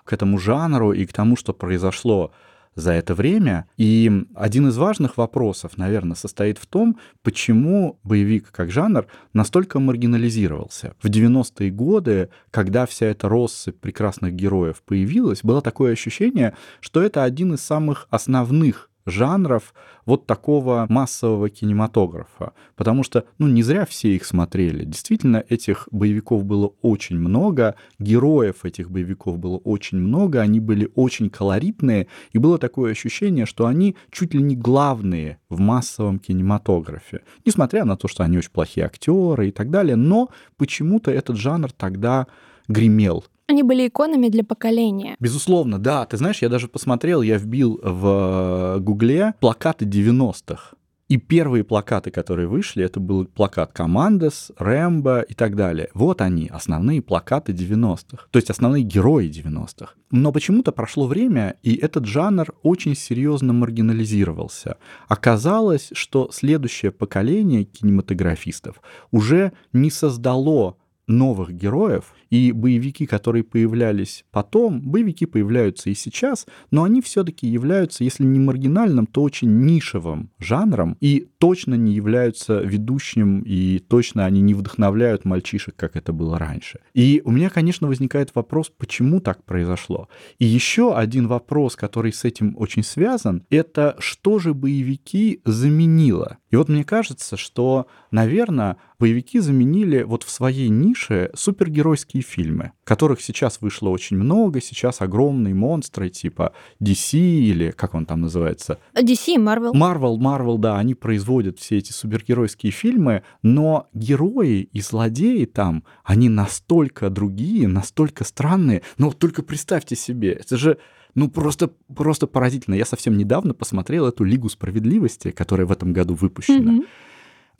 к 0.03 0.13
этому 0.13 0.37
жанру 0.37 0.93
и 0.93 1.05
к 1.05 1.13
тому, 1.13 1.35
что 1.35 1.53
произошло 1.53 2.31
за 2.77 2.91
это 2.91 3.15
время. 3.15 3.65
И 3.75 4.25
один 4.35 4.67
из 4.67 4.77
важных 4.77 5.17
вопросов, 5.17 5.77
наверное, 5.77 6.15
состоит 6.15 6.59
в 6.59 6.67
том, 6.67 6.99
почему 7.23 7.99
боевик 8.03 8.51
как 8.51 8.71
жанр 8.71 9.07
настолько 9.33 9.79
маргинализировался. 9.79 10.93
В 11.01 11.07
90-е 11.07 11.71
годы, 11.71 12.29
когда 12.51 12.85
вся 12.85 13.07
эта 13.07 13.27
россыпь 13.27 13.79
прекрасных 13.79 14.33
героев 14.33 14.83
появилась, 14.85 15.41
было 15.41 15.61
такое 15.61 15.93
ощущение, 15.93 16.55
что 16.79 17.01
это 17.01 17.23
один 17.23 17.55
из 17.55 17.61
самых 17.61 18.07
основных 18.11 18.89
жанров 19.07 19.73
вот 20.05 20.25
такого 20.25 20.85
массового 20.89 21.49
кинематографа. 21.49 22.53
Потому 22.75 23.03
что, 23.03 23.25
ну, 23.39 23.47
не 23.47 23.63
зря 23.63 23.85
все 23.85 24.15
их 24.15 24.25
смотрели. 24.25 24.85
Действительно, 24.85 25.43
этих 25.49 25.87
боевиков 25.91 26.45
было 26.45 26.73
очень 26.81 27.17
много, 27.17 27.75
героев 27.99 28.63
этих 28.63 28.91
боевиков 28.91 29.39
было 29.39 29.57
очень 29.57 29.97
много, 29.97 30.41
они 30.41 30.59
были 30.59 30.91
очень 30.95 31.29
колоритные, 31.29 32.07
и 32.33 32.37
было 32.37 32.57
такое 32.57 32.91
ощущение, 32.91 33.45
что 33.45 33.65
они 33.65 33.95
чуть 34.11 34.33
ли 34.33 34.41
не 34.41 34.55
главные 34.55 35.39
в 35.49 35.59
массовом 35.59 36.19
кинематографе. 36.19 37.21
Несмотря 37.45 37.85
на 37.85 37.97
то, 37.97 38.07
что 38.07 38.23
они 38.23 38.37
очень 38.37 38.51
плохие 38.51 38.85
актеры 38.85 39.49
и 39.49 39.51
так 39.51 39.69
далее, 39.69 39.95
но 39.95 40.29
почему-то 40.57 41.11
этот 41.11 41.37
жанр 41.37 41.71
тогда 41.71 42.27
гремел. 42.67 43.23
Они 43.47 43.63
были 43.63 43.87
иконами 43.87 44.27
для 44.27 44.43
поколения. 44.43 45.15
Безусловно, 45.19 45.79
да. 45.79 46.05
Ты 46.05 46.17
знаешь, 46.17 46.41
я 46.41 46.49
даже 46.49 46.67
посмотрел, 46.67 47.21
я 47.21 47.37
вбил 47.37 47.79
в 47.81 48.75
э, 48.75 48.79
Гугле 48.79 49.33
плакаты 49.39 49.85
90-х. 49.85 50.75
И 51.07 51.15
первые 51.15 51.63
плакаты, 51.63 52.11
которые 52.11 52.49
вышли, 52.49 52.83
это 52.83 52.99
был 52.99 53.25
плакат 53.25 53.71
Командос, 53.71 54.51
Рэмбо 54.57 55.21
и 55.21 55.33
так 55.33 55.55
далее. 55.55 55.89
Вот 55.93 56.19
они, 56.19 56.49
основные 56.49 57.01
плакаты 57.01 57.53
90-х. 57.53 58.25
То 58.29 58.37
есть 58.37 58.49
основные 58.49 58.83
герои 58.83 59.29
90-х. 59.29 59.93
Но 60.11 60.33
почему-то 60.33 60.73
прошло 60.73 61.07
время, 61.07 61.55
и 61.63 61.75
этот 61.75 62.05
жанр 62.05 62.53
очень 62.61 62.95
серьезно 62.95 63.53
маргинализировался. 63.53 64.75
Оказалось, 65.07 65.91
что 65.93 66.29
следующее 66.33 66.91
поколение 66.91 67.63
кинематографистов 67.63 68.81
уже 69.11 69.53
не 69.71 69.89
создало 69.89 70.75
новых 71.07 71.53
героев, 71.53 72.13
и 72.29 72.51
боевики, 72.51 73.05
которые 73.05 73.43
появлялись 73.43 74.25
потом, 74.31 74.81
боевики 74.81 75.25
появляются 75.25 75.89
и 75.89 75.93
сейчас, 75.93 76.45
но 76.71 76.83
они 76.83 77.01
все-таки 77.01 77.47
являются, 77.47 78.03
если 78.03 78.23
не 78.23 78.39
маргинальным, 78.39 79.07
то 79.07 79.21
очень 79.21 79.65
нишевым 79.65 80.31
жанром, 80.39 80.97
и 81.01 81.27
точно 81.37 81.75
не 81.75 81.93
являются 81.93 82.59
ведущим, 82.61 83.41
и 83.41 83.79
точно 83.79 84.25
они 84.25 84.41
не 84.41 84.53
вдохновляют 84.53 85.25
мальчишек, 85.25 85.75
как 85.75 85.95
это 85.95 86.13
было 86.13 86.37
раньше. 86.39 86.79
И 86.93 87.21
у 87.23 87.31
меня, 87.31 87.49
конечно, 87.49 87.87
возникает 87.87 88.33
вопрос, 88.35 88.71
почему 88.75 89.19
так 89.19 89.43
произошло. 89.43 90.09
И 90.39 90.45
еще 90.45 90.95
один 90.95 91.27
вопрос, 91.27 91.75
который 91.75 92.13
с 92.13 92.23
этим 92.25 92.55
очень 92.57 92.83
связан, 92.83 93.43
это 93.49 93.95
что 93.99 94.39
же 94.39 94.53
боевики 94.53 95.41
заменило? 95.45 96.37
И 96.49 96.55
вот 96.55 96.69
мне 96.69 96.83
кажется, 96.83 97.37
что, 97.37 97.87
наверное, 98.11 98.77
боевики 98.99 99.39
заменили 99.39 100.03
вот 100.03 100.23
в 100.23 100.29
своей 100.29 100.69
нише 100.69 101.29
супергеройские 101.35 102.16
фильмы, 102.21 102.73
которых 102.83 103.21
сейчас 103.21 103.61
вышло 103.61 103.89
очень 103.89 104.17
много, 104.17 104.61
сейчас 104.61 105.01
огромные 105.01 105.53
монстры 105.53 106.09
типа 106.09 106.53
DC 106.81 107.17
или 107.17 107.71
как 107.71 107.93
он 107.95 108.05
там 108.05 108.21
называется? 108.21 108.79
DC, 108.95 109.35
Marvel. 109.37 109.73
Marvel, 109.73 110.17
Marvel, 110.17 110.57
да, 110.57 110.77
они 110.77 110.95
производят 110.95 111.59
все 111.59 111.77
эти 111.77 111.91
супергеройские 111.91 112.71
фильмы, 112.71 113.23
но 113.43 113.87
герои 113.93 114.69
и 114.71 114.81
злодеи 114.81 115.45
там, 115.45 115.83
они 116.03 116.29
настолько 116.29 117.09
другие, 117.09 117.67
настолько 117.67 118.23
странные. 118.23 118.81
Но 118.97 119.07
вот 119.07 119.19
только 119.19 119.43
представьте 119.43 119.95
себе, 119.95 120.33
это 120.33 120.57
же 120.57 120.77
ну, 121.15 121.29
просто, 121.29 121.71
просто 121.95 122.27
поразительно. 122.27 122.75
Я 122.75 122.85
совсем 122.85 123.17
недавно 123.17 123.55
посмотрел 123.55 124.05
эту 124.05 124.23
Лигу 124.23 124.49
справедливости, 124.49 125.31
которая 125.31 125.65
в 125.65 125.71
этом 125.71 125.91
году 125.91 126.13
выпущена. 126.13 126.73
Mm-hmm. 126.73 126.85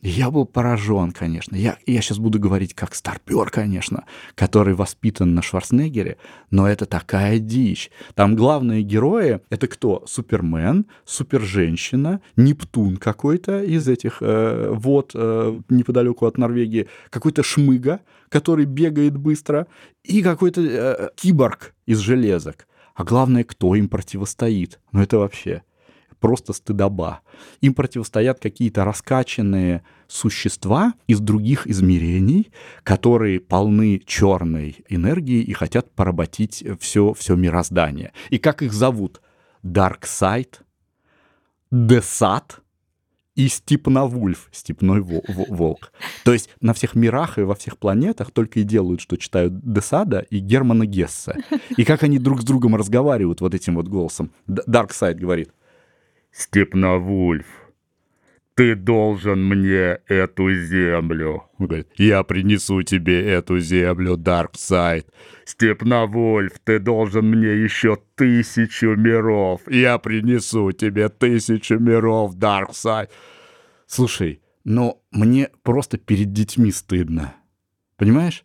Я 0.01 0.29
был 0.29 0.45
поражен, 0.45 1.11
конечно. 1.11 1.55
Я, 1.55 1.79
я 1.87 2.01
сейчас 2.01 2.19
буду 2.19 2.39
говорить 2.39 2.75
как 2.75 2.93
старпер, 2.93 3.49
конечно, 3.49 4.05
который 4.35 4.75
воспитан 4.75 5.33
на 5.33 5.41
Шварценеггере, 5.41 6.17
но 6.51 6.69
это 6.69 6.85
такая 6.85 7.39
дичь. 7.39 7.89
Там 8.13 8.35
главные 8.35 8.83
герои— 8.83 9.41
это 9.49 9.67
кто? 9.67 10.03
Супермен, 10.05 10.85
суперженщина, 11.03 12.21
Нептун 12.35 12.97
какой-то 12.97 13.63
из 13.63 13.87
этих 13.87 14.17
э, 14.21 14.69
вот 14.71 15.11
э, 15.15 15.59
неподалеку 15.69 16.27
от 16.27 16.37
Норвегии, 16.37 16.87
какой-то 17.09 17.41
шмыга, 17.41 18.01
который 18.29 18.65
бегает 18.65 19.17
быстро, 19.17 19.65
и 20.03 20.21
какой-то 20.21 20.61
э, 20.61 21.09
киборг 21.15 21.73
из 21.87 21.97
железок. 21.97 22.67
А 22.93 23.03
главное, 23.03 23.43
кто 23.43 23.73
им 23.73 23.89
противостоит. 23.89 24.79
Ну 24.91 25.01
это 25.01 25.17
вообще 25.17 25.63
просто 26.19 26.53
стыдоба. 26.53 27.21
Им 27.61 27.73
противостоят 27.73 28.39
какие-то 28.39 28.85
раскачанные 28.85 29.83
существа 30.07 30.93
из 31.07 31.19
других 31.19 31.67
измерений, 31.67 32.51
которые 32.83 33.39
полны 33.39 34.01
черной 34.05 34.77
энергии 34.89 35.41
и 35.41 35.53
хотят 35.53 35.91
поработить 35.91 36.63
все, 36.79 37.13
все 37.13 37.35
мироздание. 37.35 38.13
И 38.29 38.37
как 38.37 38.61
их 38.61 38.73
зовут? 38.73 39.21
Дарксайд, 39.63 40.61
Десат 41.71 42.61
и 43.35 43.49
Степновульф, 43.49 44.49
степной 44.51 45.01
волк. 45.01 45.91
То 46.23 46.33
есть 46.33 46.49
на 46.59 46.73
всех 46.73 46.95
мирах 46.95 47.37
и 47.37 47.41
во 47.41 47.53
всех 47.53 47.77
планетах 47.77 48.31
только 48.31 48.61
и 48.61 48.63
делают, 48.63 48.99
что 48.99 49.15
читают 49.15 49.53
Десада 49.61 50.25
и 50.29 50.39
Германа 50.39 50.87
Гесса. 50.87 51.35
И 51.77 51.83
как 51.83 52.01
они 52.01 52.17
друг 52.17 52.41
с 52.41 52.43
другом 52.43 52.75
разговаривают 52.75 53.41
вот 53.41 53.53
этим 53.53 53.75
вот 53.75 53.87
голосом. 53.87 54.31
Дарксайд 54.47 55.19
говорит, 55.19 55.51
Степновульф, 56.31 57.45
ты 58.57 58.75
должен 58.75 59.47
мне 59.47 59.99
эту 60.07 60.51
землю. 60.51 61.43
Он 61.59 61.67
говорит, 61.67 61.89
я 61.97 62.23
принесу 62.23 62.81
тебе 62.81 63.23
эту 63.23 63.59
землю, 63.59 64.17
Дарксайд. 64.17 65.07
Степновульф, 65.45 66.53
ты 66.63 66.79
должен 66.79 67.29
мне 67.29 67.49
еще 67.49 67.99
тысячу 68.15 68.95
миров. 68.95 69.61
Я 69.69 69.99
принесу 69.99 70.71
тебе 70.71 71.09
тысячу 71.09 71.77
миров, 71.77 72.33
Дарксайд. 72.33 73.11
Слушай, 73.85 74.41
но 74.63 75.03
мне 75.11 75.49
просто 75.61 75.97
перед 75.99 76.33
детьми 76.33 76.71
стыдно. 76.71 77.35
Понимаешь? 77.95 78.43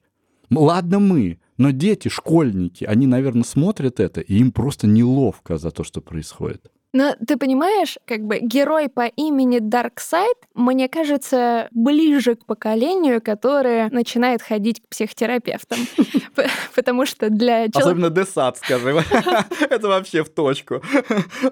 Ладно 0.51 0.99
мы, 0.99 1.41
но 1.57 1.71
дети, 1.71 2.09
школьники, 2.09 2.85
они, 2.85 3.07
наверное, 3.07 3.45
смотрят 3.45 3.99
это, 3.99 4.21
и 4.21 4.37
им 4.37 4.53
просто 4.53 4.87
неловко 4.87 5.57
за 5.57 5.71
то, 5.71 5.85
что 5.85 6.03
происходит. 6.03 6.71
Но 6.93 7.15
ты 7.27 7.37
понимаешь, 7.37 7.99
как 8.05 8.23
бы 8.23 8.39
герой 8.39 8.89
по 8.89 9.07
имени 9.07 9.59
Дарксайд, 9.61 10.37
мне 10.55 10.89
кажется, 10.89 11.69
ближе 11.71 12.35
к 12.35 12.45
поколению, 12.45 13.23
которое 13.23 13.89
начинает 13.91 14.43
ходить 14.43 14.83
к 14.83 14.89
психотерапевтам. 14.89 15.79
Потому 16.75 17.07
что 17.07 17.31
для. 17.31 17.67
Особенно 17.75 18.11
Десад, 18.11 18.59
скажи. 18.59 18.91
Это 19.71 19.89
вообще 19.89 20.23
в 20.23 20.29
точку. 20.29 20.83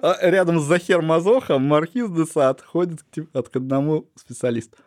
А 0.01 0.17
рядом 0.21 0.59
с 0.59 0.63
Захер 0.63 1.01
Мазохом 1.01 1.63
Маркиз 1.65 2.09
Десад 2.09 2.61
ходит 2.61 2.99
к 3.11 3.55
одному 3.55 4.05
специалисту. 4.15 4.77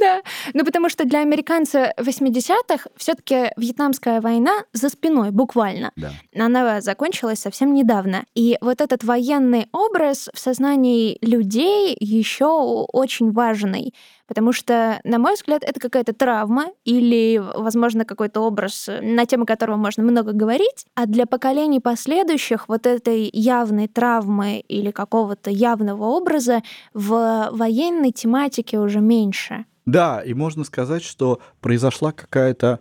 Да, 0.00 0.22
ну 0.54 0.64
потому 0.64 0.88
что 0.88 1.04
для 1.04 1.20
американца 1.20 1.92
80-х 1.98 2.88
все 2.96 3.14
таки 3.14 3.50
Вьетнамская 3.56 4.22
война 4.22 4.64
за 4.72 4.88
спиной, 4.88 5.30
буквально. 5.30 5.92
Да. 5.96 6.12
Она 6.34 6.80
закончилась 6.80 7.40
совсем 7.40 7.74
недавно. 7.74 8.24
И 8.34 8.56
вот 8.62 8.80
этот 8.80 9.04
военный 9.04 9.66
образ 9.72 9.99
в 10.00 10.38
сознании 10.38 11.18
людей 11.20 11.96
еще 11.98 12.46
очень 12.92 13.32
важный. 13.32 13.94
Потому 14.26 14.52
что, 14.52 15.00
на 15.04 15.18
мой 15.18 15.34
взгляд, 15.34 15.64
это 15.64 15.80
какая-то 15.80 16.12
травма 16.12 16.66
или, 16.84 17.38
возможно, 17.38 18.04
какой-то 18.04 18.40
образ, 18.40 18.88
на 19.02 19.26
тему 19.26 19.44
которого 19.44 19.76
можно 19.76 20.02
много 20.02 20.32
говорить. 20.32 20.86
А 20.94 21.06
для 21.06 21.26
поколений 21.26 21.80
последующих 21.80 22.68
вот 22.68 22.86
этой 22.86 23.28
явной 23.32 23.88
травмы 23.88 24.60
или 24.68 24.90
какого-то 24.90 25.50
явного 25.50 26.04
образа 26.04 26.62
в 26.94 27.48
военной 27.52 28.12
тематике 28.12 28.78
уже 28.78 29.00
меньше. 29.00 29.64
Да, 29.86 30.22
и 30.22 30.34
можно 30.34 30.62
сказать, 30.64 31.02
что 31.02 31.40
произошла 31.60 32.12
какая-то 32.12 32.80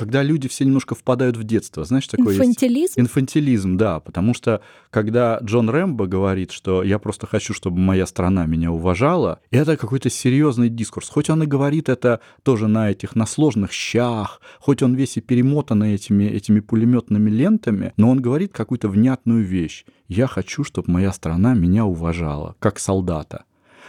когда 0.00 0.22
люди 0.22 0.48
все 0.48 0.64
немножко 0.64 0.94
впадают 0.94 1.36
в 1.36 1.44
детство. 1.44 1.84
Знаешь, 1.84 2.06
такой 2.06 2.34
Инфантилизм? 2.34 2.80
Есть? 2.80 2.98
Инфантилизм, 2.98 3.76
да. 3.76 4.00
Потому 4.00 4.32
что 4.32 4.62
когда 4.88 5.38
Джон 5.42 5.68
Рэмбо 5.68 6.06
говорит, 6.06 6.52
что 6.52 6.82
я 6.82 6.98
просто 6.98 7.26
хочу, 7.26 7.52
чтобы 7.52 7.76
моя 7.76 8.06
страна 8.06 8.46
меня 8.46 8.72
уважала, 8.72 9.40
это 9.50 9.76
какой-то 9.76 10.08
серьезный 10.08 10.70
дискурс. 10.70 11.10
Хоть 11.10 11.28
он 11.28 11.42
и 11.42 11.46
говорит 11.46 11.90
это 11.90 12.20
тоже 12.42 12.66
на 12.66 12.90
этих, 12.90 13.14
на 13.14 13.26
сложных 13.26 13.72
щах, 13.72 14.40
хоть 14.58 14.82
он 14.82 14.94
весь 14.94 15.18
и 15.18 15.20
перемотанный 15.20 15.92
этими, 15.92 16.24
этими 16.24 16.60
пулеметными 16.60 17.28
лентами, 17.28 17.92
но 17.98 18.08
он 18.08 18.22
говорит 18.22 18.54
какую-то 18.54 18.88
внятную 18.88 19.44
вещь. 19.44 19.84
Я 20.08 20.28
хочу, 20.28 20.64
чтобы 20.64 20.90
моя 20.90 21.12
страна 21.12 21.52
меня 21.52 21.84
уважала, 21.84 22.56
как 22.58 22.78
солдата. 22.78 23.44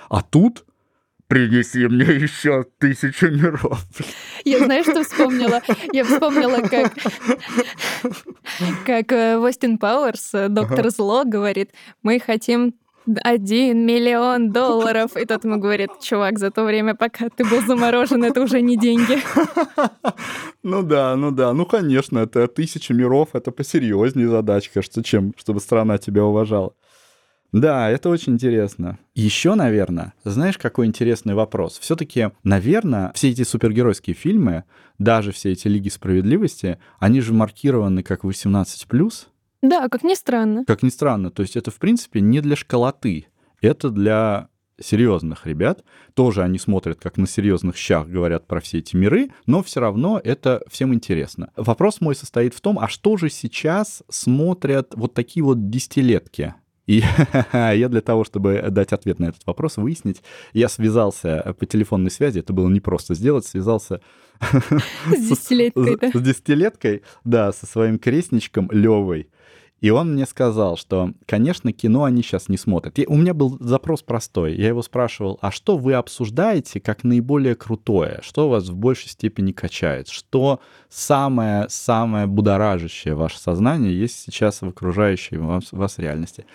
А 0.10 0.22
тут 0.22 0.66
принеси 1.32 1.88
мне 1.88 2.04
еще 2.04 2.66
тысячу 2.78 3.32
миров. 3.32 3.80
Я 4.44 4.66
знаю, 4.66 4.84
что 4.84 5.02
вспомнила? 5.02 5.62
Я 5.94 6.04
вспомнила, 6.04 6.58
как, 6.68 6.94
как 8.86 9.12
э, 9.14 9.38
Остин 9.38 9.78
Пауэрс, 9.78 10.34
э, 10.34 10.50
доктор 10.50 10.82
ага. 10.82 10.90
зло, 10.90 11.24
говорит, 11.24 11.72
мы 12.04 12.20
хотим 12.20 12.74
один 13.24 13.86
миллион 13.86 14.52
долларов. 14.52 15.16
И 15.16 15.26
тот 15.26 15.46
ему 15.46 15.58
говорит, 15.58 15.92
чувак, 16.02 16.38
за 16.38 16.52
то 16.52 16.66
время, 16.66 16.96
пока 16.96 17.30
ты 17.30 17.46
был 17.46 17.62
заморожен, 17.62 18.26
это 18.26 18.42
уже 18.42 18.62
не 18.62 18.76
деньги. 18.78 19.18
Ну 20.64 20.84
да, 20.84 21.16
ну 21.16 21.32
да. 21.32 21.54
Ну, 21.54 21.66
конечно, 21.66 22.20
это 22.20 22.48
тысяча 22.48 22.94
миров, 22.94 23.30
это 23.34 23.52
посерьезнее 23.52 24.28
задачка, 24.28 24.82
что 24.84 25.02
чем, 25.02 25.34
чтобы 25.38 25.60
страна 25.60 25.98
тебя 25.98 26.24
уважала. 26.24 26.74
Да, 27.52 27.90
это 27.90 28.10
очень 28.10 28.34
интересно. 28.34 28.98
Еще, 29.14 29.56
наверное, 29.56 30.14
знаешь, 30.24 30.58
какой 30.58 30.86
интересный 30.86 31.34
вопрос? 31.34 31.80
Все-таки, 31.80 32.30
наверное, 32.44 33.12
все 33.14 33.30
эти 33.30 33.44
супергеройские 33.44 34.14
фильмы, 34.14 34.64
даже 35.00 35.32
все 35.32 35.52
эти 35.52 35.68
Лиги 35.68 35.90
справедливости, 35.90 36.80
они 37.00 37.20
же 37.20 37.34
маркированы 37.34 38.04
как 38.04 38.24
18 38.24 38.88
да, 39.62 39.90
как 39.90 40.04
ни 40.04 40.16
странно. 40.16 40.66
Как 40.66 40.82
ни 40.82 40.90
странно. 40.90 41.30
То 41.30 41.44
есть 41.44 41.56
это, 41.56 41.72
в 41.72 41.76
принципе, 41.76 42.20
не 42.20 42.42
для 42.42 42.56
школоты. 42.56 43.28
Это 43.62 43.90
для 43.92 44.50
серьезных 44.80 45.46
ребят. 45.46 45.84
Тоже 46.16 46.42
они 46.42 46.58
смотрят, 46.58 47.00
как 47.00 47.18
на 47.18 47.28
серьезных 47.28 47.78
щах 47.78 48.08
говорят 48.08 48.48
про 48.48 48.60
все 48.60 48.80
эти 48.80 48.96
миры, 48.96 49.30
но 49.46 49.62
все 49.62 49.80
равно 49.80 50.20
это 50.24 50.64
всем 50.68 50.94
интересно. 50.96 51.52
Вопрос 51.56 52.02
мой 52.02 52.16
состоит 52.16 52.56
в 52.56 52.62
том, 52.62 52.80
а 52.80 52.88
что 52.88 53.18
же 53.18 53.30
сейчас 53.30 54.02
смотрят 54.10 54.94
вот 54.96 55.14
такие 55.14 55.44
вот 55.44 55.70
десятилетки? 55.70 56.56
И 56.92 57.02
я 57.54 57.88
для 57.88 58.02
того, 58.02 58.26
чтобы 58.26 58.66
дать 58.70 58.92
ответ 58.92 59.18
на 59.20 59.28
этот 59.28 59.48
вопрос, 59.48 59.78
выяснить, 59.78 60.22
я 60.52 60.68
связался 60.68 61.56
по 61.58 61.66
телефонной 61.66 62.12
связи, 62.12 62.40
это 62.40 62.52
было 62.52 62.68
непросто 62.68 63.16
сделать, 63.16 63.46
связался 63.46 64.02
с 64.42 65.30
десятилеткой, 65.30 65.98
да? 65.98 66.12
С 66.12 66.22
десятилеткой, 66.22 67.04
да, 67.24 67.54
со 67.54 67.66
своим 67.66 67.98
крестничком 67.98 68.70
Левой. 68.72 69.30
И 69.82 69.90
он 69.90 70.14
мне 70.14 70.28
сказал, 70.28 70.78
что, 70.78 71.12
конечно, 71.26 71.74
кино 71.74 72.04
они 72.04 72.22
сейчас 72.22 72.50
не 72.50 72.58
смотрят. 72.58 73.00
И 73.00 73.08
у 73.08 73.16
меня 73.16 73.34
был 73.34 73.58
запрос 73.60 74.04
простой. 74.04 74.56
Я 74.56 74.68
его 74.68 74.84
спрашивал, 74.84 75.40
а 75.42 75.52
что 75.52 75.76
вы 75.76 75.96
обсуждаете 75.96 76.80
как 76.80 77.04
наиболее 77.04 77.56
крутое? 77.56 78.20
Что 78.22 78.48
вас 78.48 78.70
в 78.70 78.76
большей 78.76 79.10
степени 79.10 79.52
качает? 79.52 80.08
Что 80.08 80.60
самое-самое 80.90 82.28
будоражащее 82.28 83.16
ваше 83.16 83.40
сознание 83.40 84.00
есть 84.00 84.20
сейчас 84.20 84.62
в 84.62 84.68
окружающей 84.68 85.38
вас, 85.38 85.72
вас 85.72 85.98
реальности? 85.98 86.46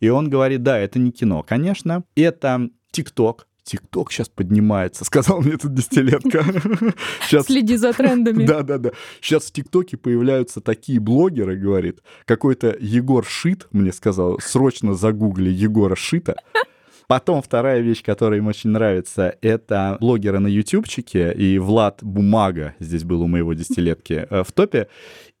И 0.00 0.08
он 0.08 0.28
говорит, 0.28 0.64
да, 0.64 0.76
это 0.76 0.98
не 0.98 1.12
кино. 1.12 1.44
Конечно, 1.44 2.02
это 2.16 2.68
ТикТок, 2.90 3.46
ТикТок 3.64 4.10
сейчас 4.10 4.28
поднимается, 4.28 5.04
сказал 5.04 5.40
мне 5.40 5.56
тут 5.56 5.74
десятилетка. 5.74 6.44
Сейчас... 7.26 7.46
Следи 7.46 7.76
за 7.76 7.92
трендами. 7.92 8.44
Да-да-да. 8.46 8.90
Сейчас 9.20 9.44
в 9.44 9.52
ТикТоке 9.52 9.96
появляются 9.96 10.60
такие 10.60 11.00
блогеры, 11.00 11.56
говорит. 11.56 12.00
Какой-то 12.24 12.76
Егор 12.78 13.24
Шит 13.24 13.68
мне 13.72 13.92
сказал, 13.92 14.38
срочно 14.40 14.94
загугли 14.94 15.50
Егора 15.50 15.96
Шита. 15.96 16.36
Потом 17.06 17.42
вторая 17.42 17.80
вещь, 17.80 18.02
которая 18.02 18.38
им 18.38 18.46
очень 18.46 18.70
нравится, 18.70 19.36
это 19.42 19.98
блогеры 20.00 20.38
на 20.38 20.46
ютубчике, 20.46 21.32
и 21.32 21.58
Влад 21.58 21.98
Бумага 22.00 22.74
здесь 22.78 23.04
был 23.04 23.20
у 23.20 23.26
моего 23.26 23.52
десятилетки 23.52 24.26
э, 24.30 24.42
в 24.42 24.52
топе. 24.52 24.88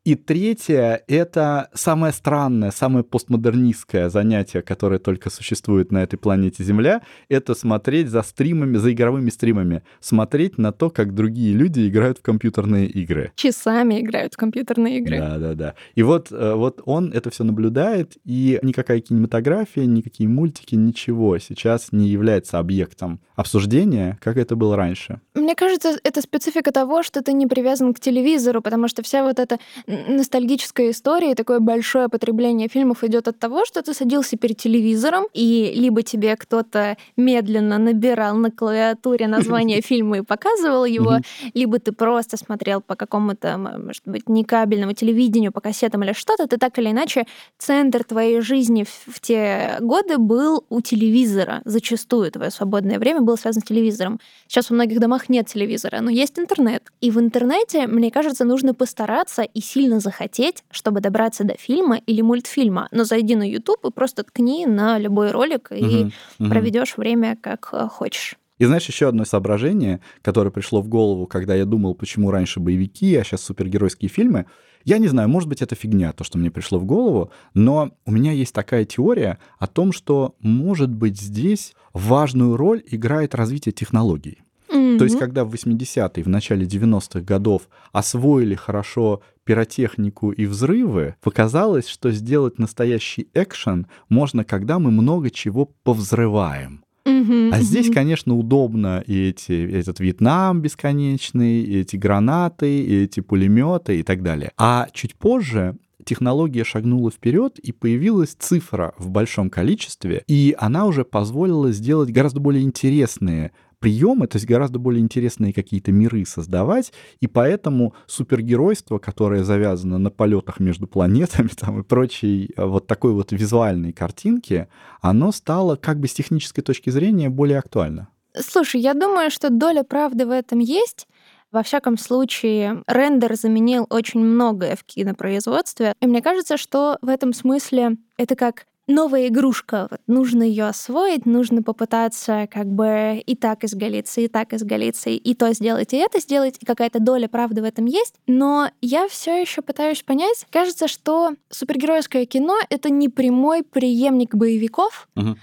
И 0.04 0.16
третье— 0.16 1.04
это 1.06 1.68
самое 1.74 2.12
странное, 2.12 2.72
самое 2.72 3.04
постмодернистское 3.04 4.08
занятие, 4.08 4.60
которое 4.60 4.98
только 4.98 5.30
существует 5.30 5.92
на 5.92 6.02
этой 6.02 6.16
планете 6.16 6.64
Земля, 6.64 7.02
это 7.28 7.54
смотреть 7.54 8.08
за 8.08 8.22
стримами, 8.22 8.78
за 8.78 8.92
игровыми 8.92 9.30
стримами, 9.30 9.84
смотреть 10.00 10.58
на 10.58 10.72
то, 10.72 10.90
как 10.90 11.14
другие 11.14 11.54
люди 11.54 11.88
играют 11.88 12.18
в 12.18 12.22
компьютерные 12.22 12.88
игры. 12.88 13.30
Часами 13.36 14.00
играют 14.00 14.34
в 14.34 14.38
компьютерные 14.38 14.98
игры. 14.98 15.18
Да-да-да. 15.18 15.74
И 15.94 16.02
вот, 16.02 16.32
э, 16.32 16.54
вот 16.54 16.82
он 16.84 17.12
это 17.12 17.30
все 17.30 17.44
наблюдает, 17.44 18.16
и 18.24 18.58
никакая 18.62 18.98
кинематография, 19.00 19.84
никакие 19.84 20.28
мультики, 20.28 20.74
ничего 20.74 21.38
сейчас 21.38 21.92
не 21.92 22.08
является 22.08 22.58
объектом 22.58 23.20
обсуждения, 23.36 24.18
как 24.20 24.36
это 24.36 24.56
было 24.56 24.76
раньше. 24.76 25.20
Мне 25.36 25.54
кажется, 25.54 25.96
это 26.02 26.22
специфика 26.22 26.72
того, 26.72 27.04
что 27.04 27.22
ты 27.22 27.32
не 27.32 27.46
привязан 27.46 27.94
к 27.94 28.00
телевизору, 28.00 28.62
потому 28.62 28.88
что 28.88 29.02
вся 29.02 29.22
вот 29.22 29.38
эта 29.38 29.58
ностальгическая 29.92 30.90
история 30.90 31.32
и 31.32 31.34
такое 31.34 31.60
большое 31.60 32.08
потребление 32.08 32.68
фильмов 32.68 33.04
идет 33.04 33.28
от 33.28 33.38
того, 33.38 33.64
что 33.64 33.82
ты 33.82 33.94
садился 33.94 34.36
перед 34.36 34.56
телевизором, 34.56 35.26
и 35.32 35.72
либо 35.74 36.02
тебе 36.02 36.36
кто-то 36.36 36.96
медленно 37.16 37.78
набирал 37.78 38.36
на 38.36 38.50
клавиатуре 38.50 39.28
название 39.28 39.80
фильма 39.84 40.18
и 40.18 40.22
показывал 40.22 40.84
его, 40.84 41.18
либо 41.54 41.78
ты 41.78 41.92
просто 41.92 42.36
смотрел 42.36 42.80
по 42.80 42.96
какому-то, 42.96 43.58
может 43.58 44.02
быть, 44.06 44.28
не 44.28 44.44
кабельному 44.44 44.92
телевидению, 44.92 45.52
по 45.52 45.60
кассетам 45.60 46.02
или 46.02 46.12
что-то, 46.12 46.46
ты 46.46 46.56
так 46.56 46.78
или 46.78 46.90
иначе 46.90 47.26
центр 47.58 48.04
твоей 48.04 48.40
жизни 48.40 48.84
в 49.06 49.20
те 49.20 49.76
годы 49.80 50.18
был 50.18 50.64
у 50.68 50.80
телевизора. 50.80 51.60
Зачастую 51.64 52.30
твое 52.30 52.50
свободное 52.50 52.98
время 52.98 53.20
было 53.20 53.36
связано 53.36 53.64
с 53.64 53.68
телевизором. 53.68 54.20
Сейчас 54.48 54.70
во 54.70 54.74
многих 54.74 55.00
домах 55.00 55.28
нет 55.28 55.46
телевизора, 55.46 56.00
но 56.00 56.10
есть 56.10 56.38
интернет. 56.38 56.90
И 57.00 57.10
в 57.10 57.18
интернете, 57.18 57.86
мне 57.86 58.10
кажется, 58.10 58.44
нужно 58.44 58.74
постараться 58.74 59.42
и 59.42 59.60
сильно 59.60 59.81
сильно 59.82 60.00
захотеть, 60.00 60.62
чтобы 60.70 61.00
добраться 61.00 61.44
до 61.44 61.54
фильма 61.54 61.96
или 61.96 62.22
мультфильма. 62.22 62.88
Но 62.92 63.04
зайди 63.04 63.34
на 63.34 63.48
YouTube 63.48 63.84
и 63.84 63.90
просто 63.90 64.22
ткни 64.22 64.66
на 64.66 64.98
любой 64.98 65.32
ролик 65.32 65.72
и 65.72 66.04
угу, 66.38 66.48
проведешь 66.48 66.96
время 66.96 67.36
как 67.40 67.70
э, 67.72 67.88
хочешь. 67.88 68.36
И 68.58 68.64
знаешь, 68.64 68.86
еще 68.86 69.08
одно 69.08 69.24
соображение, 69.24 70.00
которое 70.22 70.50
пришло 70.50 70.80
в 70.82 70.88
голову, 70.88 71.26
когда 71.26 71.56
я 71.56 71.64
думал, 71.64 71.94
почему 71.94 72.30
раньше 72.30 72.60
боевики, 72.60 73.16
а 73.16 73.24
сейчас 73.24 73.42
супергеройские 73.42 74.08
фильмы. 74.08 74.46
Я 74.84 74.98
не 74.98 75.08
знаю, 75.08 75.28
может 75.28 75.48
быть, 75.48 75.62
это 75.62 75.74
фигня, 75.74 76.12
то, 76.12 76.22
что 76.22 76.38
мне 76.38 76.50
пришло 76.50 76.78
в 76.78 76.84
голову, 76.84 77.32
но 77.54 77.90
у 78.04 78.12
меня 78.12 78.30
есть 78.30 78.54
такая 78.54 78.84
теория 78.84 79.38
о 79.58 79.66
том, 79.66 79.92
что, 79.92 80.36
может 80.40 80.90
быть, 80.90 81.20
здесь 81.20 81.74
важную 81.92 82.56
роль 82.56 82.82
играет 82.86 83.34
развитие 83.34 83.72
технологий. 83.72 84.42
Mm-hmm. 84.72 84.98
То 84.98 85.04
есть, 85.04 85.18
когда 85.18 85.44
в 85.44 85.52
80-е, 85.52 86.24
в 86.24 86.28
начале 86.28 86.66
90-х 86.66 87.20
годов 87.20 87.68
освоили 87.92 88.54
хорошо 88.54 89.22
пиротехнику 89.44 90.30
и 90.30 90.46
взрывы, 90.46 91.16
показалось, 91.22 91.88
что 91.88 92.10
сделать 92.10 92.58
настоящий 92.58 93.28
экшен 93.34 93.86
можно, 94.08 94.44
когда 94.44 94.78
мы 94.78 94.90
много 94.90 95.30
чего 95.30 95.66
повзрываем. 95.82 96.84
А 97.04 97.60
здесь, 97.60 97.90
конечно, 97.90 98.36
удобно 98.36 99.02
и 99.06 99.28
эти, 99.28 99.70
этот 99.72 100.00
Вьетнам 100.00 100.60
бесконечный, 100.60 101.62
и 101.62 101.80
эти 101.80 101.96
гранаты, 101.96 102.80
и 102.80 103.04
эти 103.04 103.20
пулеметы 103.20 104.00
и 104.00 104.02
так 104.02 104.22
далее. 104.22 104.52
А 104.56 104.88
чуть 104.92 105.14
позже 105.16 105.76
технология 106.04 106.64
шагнула 106.64 107.10
вперед, 107.10 107.58
и 107.58 107.72
появилась 107.72 108.34
цифра 108.38 108.94
в 108.98 109.10
большом 109.10 109.50
количестве, 109.50 110.24
и 110.26 110.54
она 110.58 110.86
уже 110.86 111.04
позволила 111.04 111.72
сделать 111.72 112.10
гораздо 112.10 112.40
более 112.40 112.62
интересные 112.62 113.52
приемы, 113.82 114.28
то 114.28 114.36
есть 114.36 114.46
гораздо 114.46 114.78
более 114.78 115.02
интересные 115.02 115.52
какие-то 115.52 115.90
миры 115.90 116.24
создавать, 116.24 116.92
и 117.20 117.26
поэтому 117.26 117.94
супергеройство, 118.06 118.98
которое 118.98 119.42
завязано 119.42 119.98
на 119.98 120.10
полетах 120.10 120.60
между 120.60 120.86
планетами 120.86 121.48
там, 121.60 121.80
и 121.80 121.82
прочей 121.82 122.50
э, 122.56 122.64
вот 122.64 122.86
такой 122.86 123.12
вот 123.12 123.32
визуальной 123.32 123.92
картинки, 123.92 124.68
оно 125.00 125.32
стало 125.32 125.74
как 125.76 125.98
бы 125.98 126.06
с 126.06 126.14
технической 126.14 126.62
точки 126.62 126.90
зрения 126.90 127.28
более 127.28 127.58
актуально. 127.58 128.08
Слушай, 128.38 128.80
я 128.80 128.94
думаю, 128.94 129.30
что 129.30 129.50
доля 129.50 129.82
правды 129.82 130.24
в 130.24 130.30
этом 130.30 130.60
есть. 130.60 131.06
Во 131.50 131.62
всяком 131.62 131.98
случае, 131.98 132.82
рендер 132.86 133.34
заменил 133.34 133.86
очень 133.90 134.20
многое 134.20 134.74
в 134.74 134.84
кинопроизводстве. 134.84 135.92
И 136.00 136.06
мне 136.06 136.22
кажется, 136.22 136.56
что 136.56 136.96
в 137.02 137.08
этом 137.10 137.34
смысле 137.34 137.98
это 138.16 138.36
как 138.36 138.64
новая 138.92 139.28
игрушка. 139.28 139.88
Вот 139.90 140.00
нужно 140.06 140.42
ее 140.42 140.66
освоить, 140.66 141.26
нужно 141.26 141.62
попытаться 141.62 142.48
как 142.50 142.66
бы 142.66 143.22
и 143.24 143.34
так 143.34 143.64
изголиться, 143.64 144.20
и 144.20 144.28
так 144.28 144.52
изголиться, 144.52 145.10
и 145.10 145.34
то 145.34 145.52
сделать, 145.52 145.92
и 145.92 145.96
это 145.96 146.20
сделать, 146.20 146.56
и 146.60 146.66
какая-то 146.66 147.00
доля 147.00 147.28
правды 147.28 147.62
в 147.62 147.64
этом 147.64 147.86
есть. 147.86 148.14
Но 148.26 148.70
я 148.80 149.08
все 149.08 149.40
еще 149.40 149.62
пытаюсь 149.62 150.02
понять, 150.02 150.46
кажется, 150.50 150.88
что 150.88 151.32
супергеройское 151.50 152.26
кино— 152.26 152.58
это 152.70 152.90
не 152.90 153.08
прямой 153.08 153.62
преемник 153.62 154.34
боевиков. 154.34 155.08
Угу. 155.16 155.36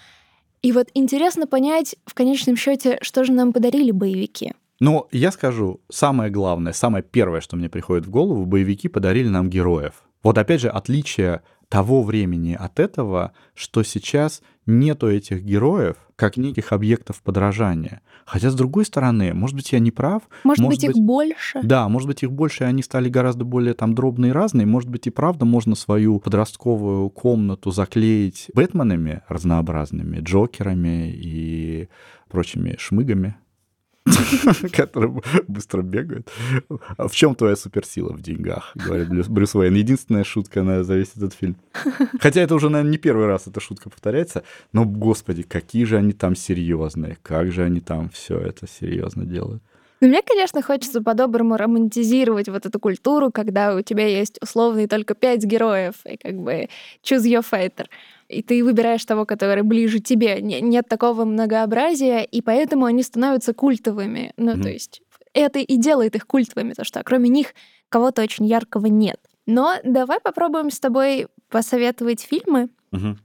И 0.62 0.72
вот 0.72 0.90
интересно 0.94 1.48
понять 1.48 1.96
в 2.06 2.14
конечном 2.14 2.56
счете, 2.56 2.98
что 3.02 3.24
же 3.24 3.32
нам 3.32 3.54
подарили 3.54 3.92
боевики. 3.92 4.54
Ну, 4.80 5.08
я 5.12 5.32
скажу, 5.32 5.82
самое 5.90 6.32
главное, 6.32 6.74
самое 6.74 7.04
первое, 7.04 7.42
что 7.42 7.58
мне 7.58 7.70
приходит 7.70 8.06
в 8.06 8.10
голову, 8.10 8.46
боевики 8.46 8.88
подарили 8.88 9.28
нам 9.28 9.50
героев. 9.50 10.04
Вот 10.24 10.38
опять 10.38 10.62
же, 10.62 10.70
отличие 10.70 11.42
того 11.70 12.04
времени 12.04 12.58
от 12.60 12.80
этого, 12.80 13.32
что 13.54 13.84
сейчас 13.84 14.42
нету 14.66 15.10
этих 15.10 15.44
героев 15.44 15.96
как 16.16 16.36
неких 16.36 16.74
объектов 16.74 17.22
подражания. 17.22 18.02
Хотя, 18.26 18.50
с 18.50 18.56
другой 18.56 18.86
стороны, 18.86 19.34
может 19.34 19.56
быть, 19.56 19.72
я 19.72 19.80
не 19.80 19.92
прав. 19.92 20.24
Может, 20.44 20.64
может 20.64 20.82
быть, 20.82 20.90
их 20.90 21.02
больше. 21.02 21.62
Да, 21.64 21.88
может 21.88 22.08
быть, 22.08 22.24
их 22.24 22.32
больше, 22.32 22.64
и 22.64 22.68
они 22.68 22.84
стали 22.84 23.08
гораздо 23.08 23.46
более 23.46 23.74
там 23.74 23.96
дробные 23.96 24.32
и 24.32 24.34
разные. 24.34 24.68
Может 24.68 24.90
быть, 24.90 25.08
и 25.08 25.12
правда 25.12 25.46
можно 25.46 25.76
свою 25.76 26.20
подростковую 26.20 27.10
комнату 27.10 27.72
заклеить 27.72 28.50
Бэтменами 28.54 29.22
разнообразными, 29.30 30.20
Джокерами 30.20 31.12
и 31.16 31.88
прочими 32.28 32.76
шмыгами, 32.78 33.38
которые 34.74 35.22
быстро 35.48 35.82
бегают. 35.82 36.30
А 36.98 37.08
в 37.08 37.16
чем 37.16 37.36
твоя 37.36 37.56
суперсила 37.56 38.14
в 38.14 38.22
деньгах, 38.22 38.72
говорит 38.76 39.10
Брюс 39.30 39.56
Уэйн. 39.56 39.74
Единственная 39.74 40.24
шутка 40.24 40.64
на 40.64 40.84
за 40.84 40.96
весь 40.96 41.12
этот 41.16 41.34
фильм. 41.34 41.58
Хотя 42.20 42.42
это 42.42 42.56
уже, 42.56 42.70
наверное, 42.70 42.92
не 42.92 42.98
первый 42.98 43.28
раз 43.28 43.48
эта 43.48 43.60
шутка 43.60 43.90
повторяется, 43.90 44.44
но, 44.74 44.86
господи, 44.86 45.44
какие 45.44 45.86
же 45.86 45.98
они 45.98 46.14
там 46.14 46.36
серьезные, 46.36 47.18
как 47.22 47.52
же 47.52 47.64
они 47.64 47.80
там 47.82 48.10
все 48.10 48.38
это 48.38 48.68
серьезно 48.68 49.26
делают. 49.26 49.64
Ну, 50.02 50.08
мне, 50.08 50.22
конечно, 50.22 50.62
хочется 50.62 51.02
по-доброму 51.02 51.58
романтизировать 51.58 52.48
вот 52.48 52.66
эту 52.66 52.80
культуру, 52.80 53.32
когда 53.32 53.76
у 53.76 53.82
тебя 53.82 54.08
есть 54.08 54.40
условные 54.42 54.88
только 54.88 55.14
пять 55.14 55.44
героев, 55.44 55.96
и 56.06 56.18
как 56.18 56.36
бы 56.36 56.70
choose 57.04 57.24
your 57.24 57.46
fighter 57.50 57.88
и 58.30 58.44
ты 58.44 58.64
выбираешь 58.64 59.04
того, 59.06 59.26
который 59.26 59.64
ближе 59.64 60.00
тебе. 60.00 60.40
Нет 60.40 60.88
такого 60.88 61.26
многообразия, 61.26 62.22
и 62.22 62.44
поэтому 62.44 62.86
они 62.86 63.02
становятся 63.02 63.56
культовыми. 63.56 64.34
Ну, 64.38 64.52
mm-hmm. 64.52 64.62
то 64.62 64.70
есть 64.70 65.02
это 65.34 65.60
и 65.60 65.78
делает 65.78 66.16
их 66.16 66.28
культовыми, 66.28 66.74
то 66.74 66.84
что 66.84 67.04
кроме 67.04 67.30
них 67.30 67.54
кого-то 67.90 68.22
очень 68.22 68.46
яркого 68.46 68.86
нет. 68.86 69.20
Но 69.46 69.78
давай 69.84 70.20
попробуем 70.20 70.70
с 70.70 70.80
тобой 70.80 71.28
посоветовать 71.50 72.22
фильмы. 72.22 72.70
Угу. 72.92 73.18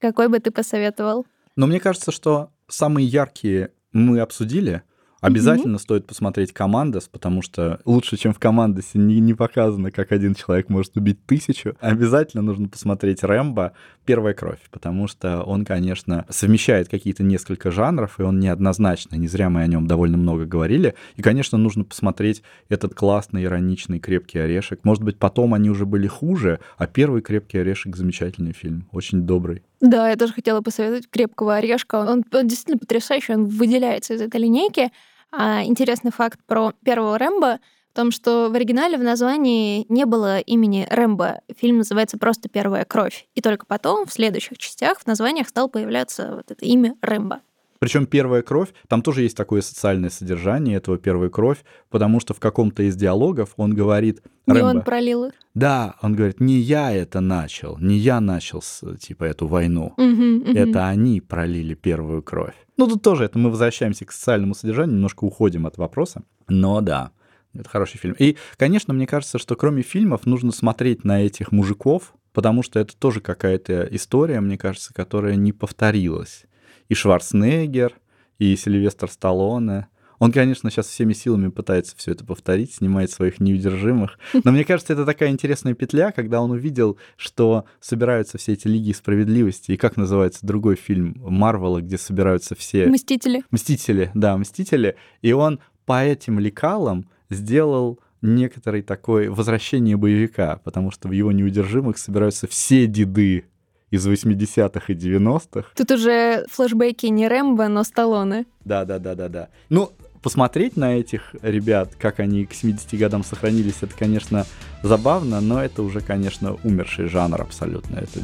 Какой 0.00 0.28
бы 0.28 0.40
ты 0.40 0.50
посоветовал? 0.50 1.24
Но 1.54 1.68
мне 1.68 1.78
кажется, 1.78 2.10
что 2.10 2.50
самые 2.66 3.06
яркие 3.06 3.72
мы 3.92 4.18
обсудили. 4.18 4.82
Обязательно 5.20 5.76
mm-hmm. 5.76 5.80
стоит 5.80 6.06
посмотреть 6.06 6.52
«Командос», 6.52 7.08
потому 7.08 7.42
что 7.42 7.80
лучше, 7.84 8.16
чем 8.16 8.32
в 8.32 8.38
«Командосе» 8.38 8.98
не, 8.98 9.18
не 9.20 9.34
показано, 9.34 9.90
как 9.90 10.12
один 10.12 10.34
человек 10.34 10.68
может 10.68 10.96
убить 10.96 11.24
тысячу. 11.26 11.76
Обязательно 11.80 12.42
нужно 12.42 12.68
посмотреть 12.68 13.24
«Рэмбо. 13.24 13.72
Первая 14.04 14.32
кровь», 14.32 14.60
потому 14.70 15.06
что 15.06 15.42
он, 15.42 15.64
конечно, 15.64 16.24
совмещает 16.30 16.88
какие-то 16.88 17.22
несколько 17.22 17.70
жанров, 17.70 18.18
и 18.18 18.22
он 18.22 18.38
неоднозначно. 18.38 19.16
Не 19.16 19.28
зря 19.28 19.50
мы 19.50 19.62
о 19.62 19.66
нем 19.66 19.86
довольно 19.86 20.16
много 20.16 20.46
говорили. 20.46 20.94
И, 21.16 21.22
конечно, 21.22 21.58
нужно 21.58 21.84
посмотреть 21.84 22.42
этот 22.68 22.94
классный, 22.94 23.44
ироничный 23.44 23.98
«Крепкий 23.98 24.38
орешек». 24.38 24.84
Может 24.84 25.02
быть, 25.02 25.18
потом 25.18 25.52
они 25.52 25.68
уже 25.68 25.84
были 25.84 26.06
хуже, 26.06 26.60
а 26.76 26.86
первый 26.86 27.22
«Крепкий 27.22 27.58
орешек»— 27.58 27.96
замечательный 27.98 28.52
фильм, 28.52 28.88
очень 28.92 29.22
добрый. 29.22 29.62
Да, 29.80 30.10
я 30.10 30.16
тоже 30.16 30.32
хотела 30.32 30.60
посоветовать 30.60 31.08
«Крепкого 31.08 31.56
орешка». 31.56 31.96
Он, 31.96 32.24
он 32.32 32.48
действительно 32.48 32.78
потрясающий, 32.78 33.34
он 33.34 33.46
выделяется 33.46 34.14
из 34.14 34.20
этой 34.20 34.40
линейки. 34.40 34.90
А 35.30 35.62
интересный 35.64 36.10
факт 36.10 36.40
про 36.46 36.72
первого 36.84 37.18
Рэмбо 37.18 37.60
в 37.92 37.96
том, 37.96 38.10
что 38.10 38.48
в 38.50 38.54
оригинале 38.54 38.96
в 38.96 39.02
названии 39.02 39.86
не 39.88 40.04
было 40.04 40.40
имени 40.40 40.86
Рэмбо. 40.90 41.40
Фильм 41.56 41.78
называется 41.78 42.18
просто 42.18 42.48
«Первая 42.48 42.84
кровь». 42.84 43.26
И 43.34 43.40
только 43.40 43.66
потом, 43.66 44.06
в 44.06 44.12
следующих 44.12 44.58
частях, 44.58 45.00
в 45.00 45.06
названиях 45.06 45.48
стало 45.48 45.68
появляться 45.68 46.34
вот 46.36 46.50
это 46.50 46.64
имя 46.64 46.96
Рэмбо. 47.00 47.40
Причем 47.78 48.06
первая 48.06 48.42
кровь, 48.42 48.68
там 48.88 49.02
тоже 49.02 49.22
есть 49.22 49.36
такое 49.36 49.60
социальное 49.60 50.10
содержание 50.10 50.76
этого 50.76 50.98
первой 50.98 51.30
кровь, 51.30 51.58
потому 51.90 52.18
что 52.20 52.34
в 52.34 52.40
каком-то 52.40 52.82
из 52.82 52.96
диалогов 52.96 53.50
он 53.56 53.74
говорит... 53.74 54.22
Не 54.46 54.54
Рэмбо, 54.54 54.66
он 54.68 54.82
пролил 54.82 55.24
их? 55.26 55.32
Да, 55.54 55.94
он 56.02 56.14
говорит, 56.14 56.40
не 56.40 56.58
я 56.58 56.92
это 56.92 57.20
начал, 57.20 57.78
не 57.78 57.96
я 57.96 58.20
начал, 58.20 58.62
типа, 58.98 59.24
эту 59.24 59.46
войну. 59.46 59.94
Угу, 59.96 60.50
угу. 60.50 60.58
Это 60.58 60.88
они 60.88 61.20
пролили 61.20 61.74
первую 61.74 62.22
кровь. 62.22 62.54
Ну, 62.76 62.88
тут 62.88 63.02
тоже 63.02 63.24
это 63.24 63.38
мы 63.38 63.50
возвращаемся 63.50 64.04
к 64.04 64.12
социальному 64.12 64.54
содержанию, 64.54 64.94
немножко 64.94 65.24
уходим 65.24 65.66
от 65.66 65.78
вопроса. 65.78 66.22
Но 66.48 66.80
да, 66.80 67.12
это 67.54 67.68
хороший 67.68 67.98
фильм. 67.98 68.14
И, 68.18 68.36
конечно, 68.56 68.92
мне 68.92 69.06
кажется, 69.06 69.38
что 69.38 69.54
кроме 69.54 69.82
фильмов 69.82 70.26
нужно 70.26 70.50
смотреть 70.50 71.04
на 71.04 71.22
этих 71.22 71.52
мужиков, 71.52 72.14
потому 72.32 72.62
что 72.62 72.78
это 72.80 72.96
тоже 72.96 73.20
какая-то 73.20 73.88
история, 73.90 74.40
мне 74.40 74.58
кажется, 74.58 74.92
которая 74.92 75.36
не 75.36 75.52
повторилась 75.52 76.44
и 76.88 76.94
Шварценеггер, 76.94 77.94
и 78.38 78.56
Сильвестр 78.56 79.10
Сталлоне. 79.10 79.88
Он, 80.18 80.32
конечно, 80.32 80.68
сейчас 80.70 80.86
всеми 80.88 81.12
силами 81.12 81.48
пытается 81.48 81.94
все 81.96 82.10
это 82.10 82.24
повторить, 82.24 82.74
снимает 82.74 83.10
своих 83.10 83.38
неудержимых. 83.38 84.18
Но 84.44 84.50
мне 84.50 84.64
кажется, 84.64 84.92
это 84.92 85.04
такая 85.04 85.30
интересная 85.30 85.74
петля, 85.74 86.10
когда 86.10 86.40
он 86.40 86.50
увидел, 86.50 86.98
что 87.16 87.66
собираются 87.80 88.36
все 88.36 88.54
эти 88.54 88.66
лиги 88.66 88.92
справедливости. 88.92 89.72
И 89.72 89.76
как 89.76 89.96
называется 89.96 90.44
другой 90.44 90.74
фильм 90.74 91.14
Марвела, 91.18 91.80
где 91.80 91.98
собираются 91.98 92.56
все... 92.56 92.86
Мстители. 92.88 93.44
Мстители, 93.52 94.10
да, 94.14 94.36
Мстители. 94.36 94.96
И 95.22 95.32
он 95.32 95.60
по 95.86 96.04
этим 96.04 96.40
лекалам 96.40 97.08
сделал 97.30 98.00
некоторый 98.20 98.82
такой 98.82 99.28
возвращение 99.28 99.96
боевика, 99.96 100.60
потому 100.64 100.90
что 100.90 101.06
в 101.06 101.12
его 101.12 101.30
неудержимых 101.30 101.96
собираются 101.96 102.48
все 102.48 102.86
деды 102.88 103.44
из 103.90 104.06
80-х 104.06 104.92
и 104.92 104.96
90-х. 104.96 105.68
Тут 105.74 105.90
уже 105.90 106.44
флешбеки 106.50 107.06
не 107.06 107.28
Рэмбо, 107.28 107.68
но 107.68 107.84
Сталлоне. 107.84 108.46
Да-да-да-да-да. 108.64 109.48
Ну, 109.70 109.92
посмотреть 110.22 110.76
на 110.76 110.96
этих 110.96 111.34
ребят, 111.42 111.94
как 111.98 112.20
они 112.20 112.44
к 112.44 112.52
70 112.52 112.98
годам 112.98 113.24
сохранились, 113.24 113.76
это, 113.82 113.94
конечно, 113.96 114.46
забавно, 114.82 115.40
но 115.40 115.62
это 115.62 115.82
уже, 115.82 116.00
конечно, 116.00 116.56
умерший 116.64 117.08
жанр 117.08 117.40
абсолютно. 117.40 117.96
Это 117.96 118.20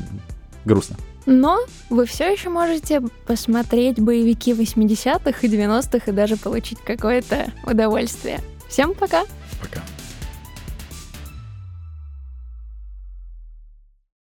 грустно. 0.64 0.96
Но 1.26 1.58
вы 1.88 2.04
все 2.04 2.30
еще 2.30 2.50
можете 2.50 3.00
посмотреть 3.26 3.98
боевики 3.98 4.52
80-х 4.52 5.38
и 5.40 5.48
90-х 5.48 6.10
и 6.10 6.14
даже 6.14 6.36
получить 6.36 6.78
какое-то 6.80 7.46
удовольствие. 7.66 8.40
Всем 8.68 8.94
пока! 8.94 9.22
Пока. 9.62 9.80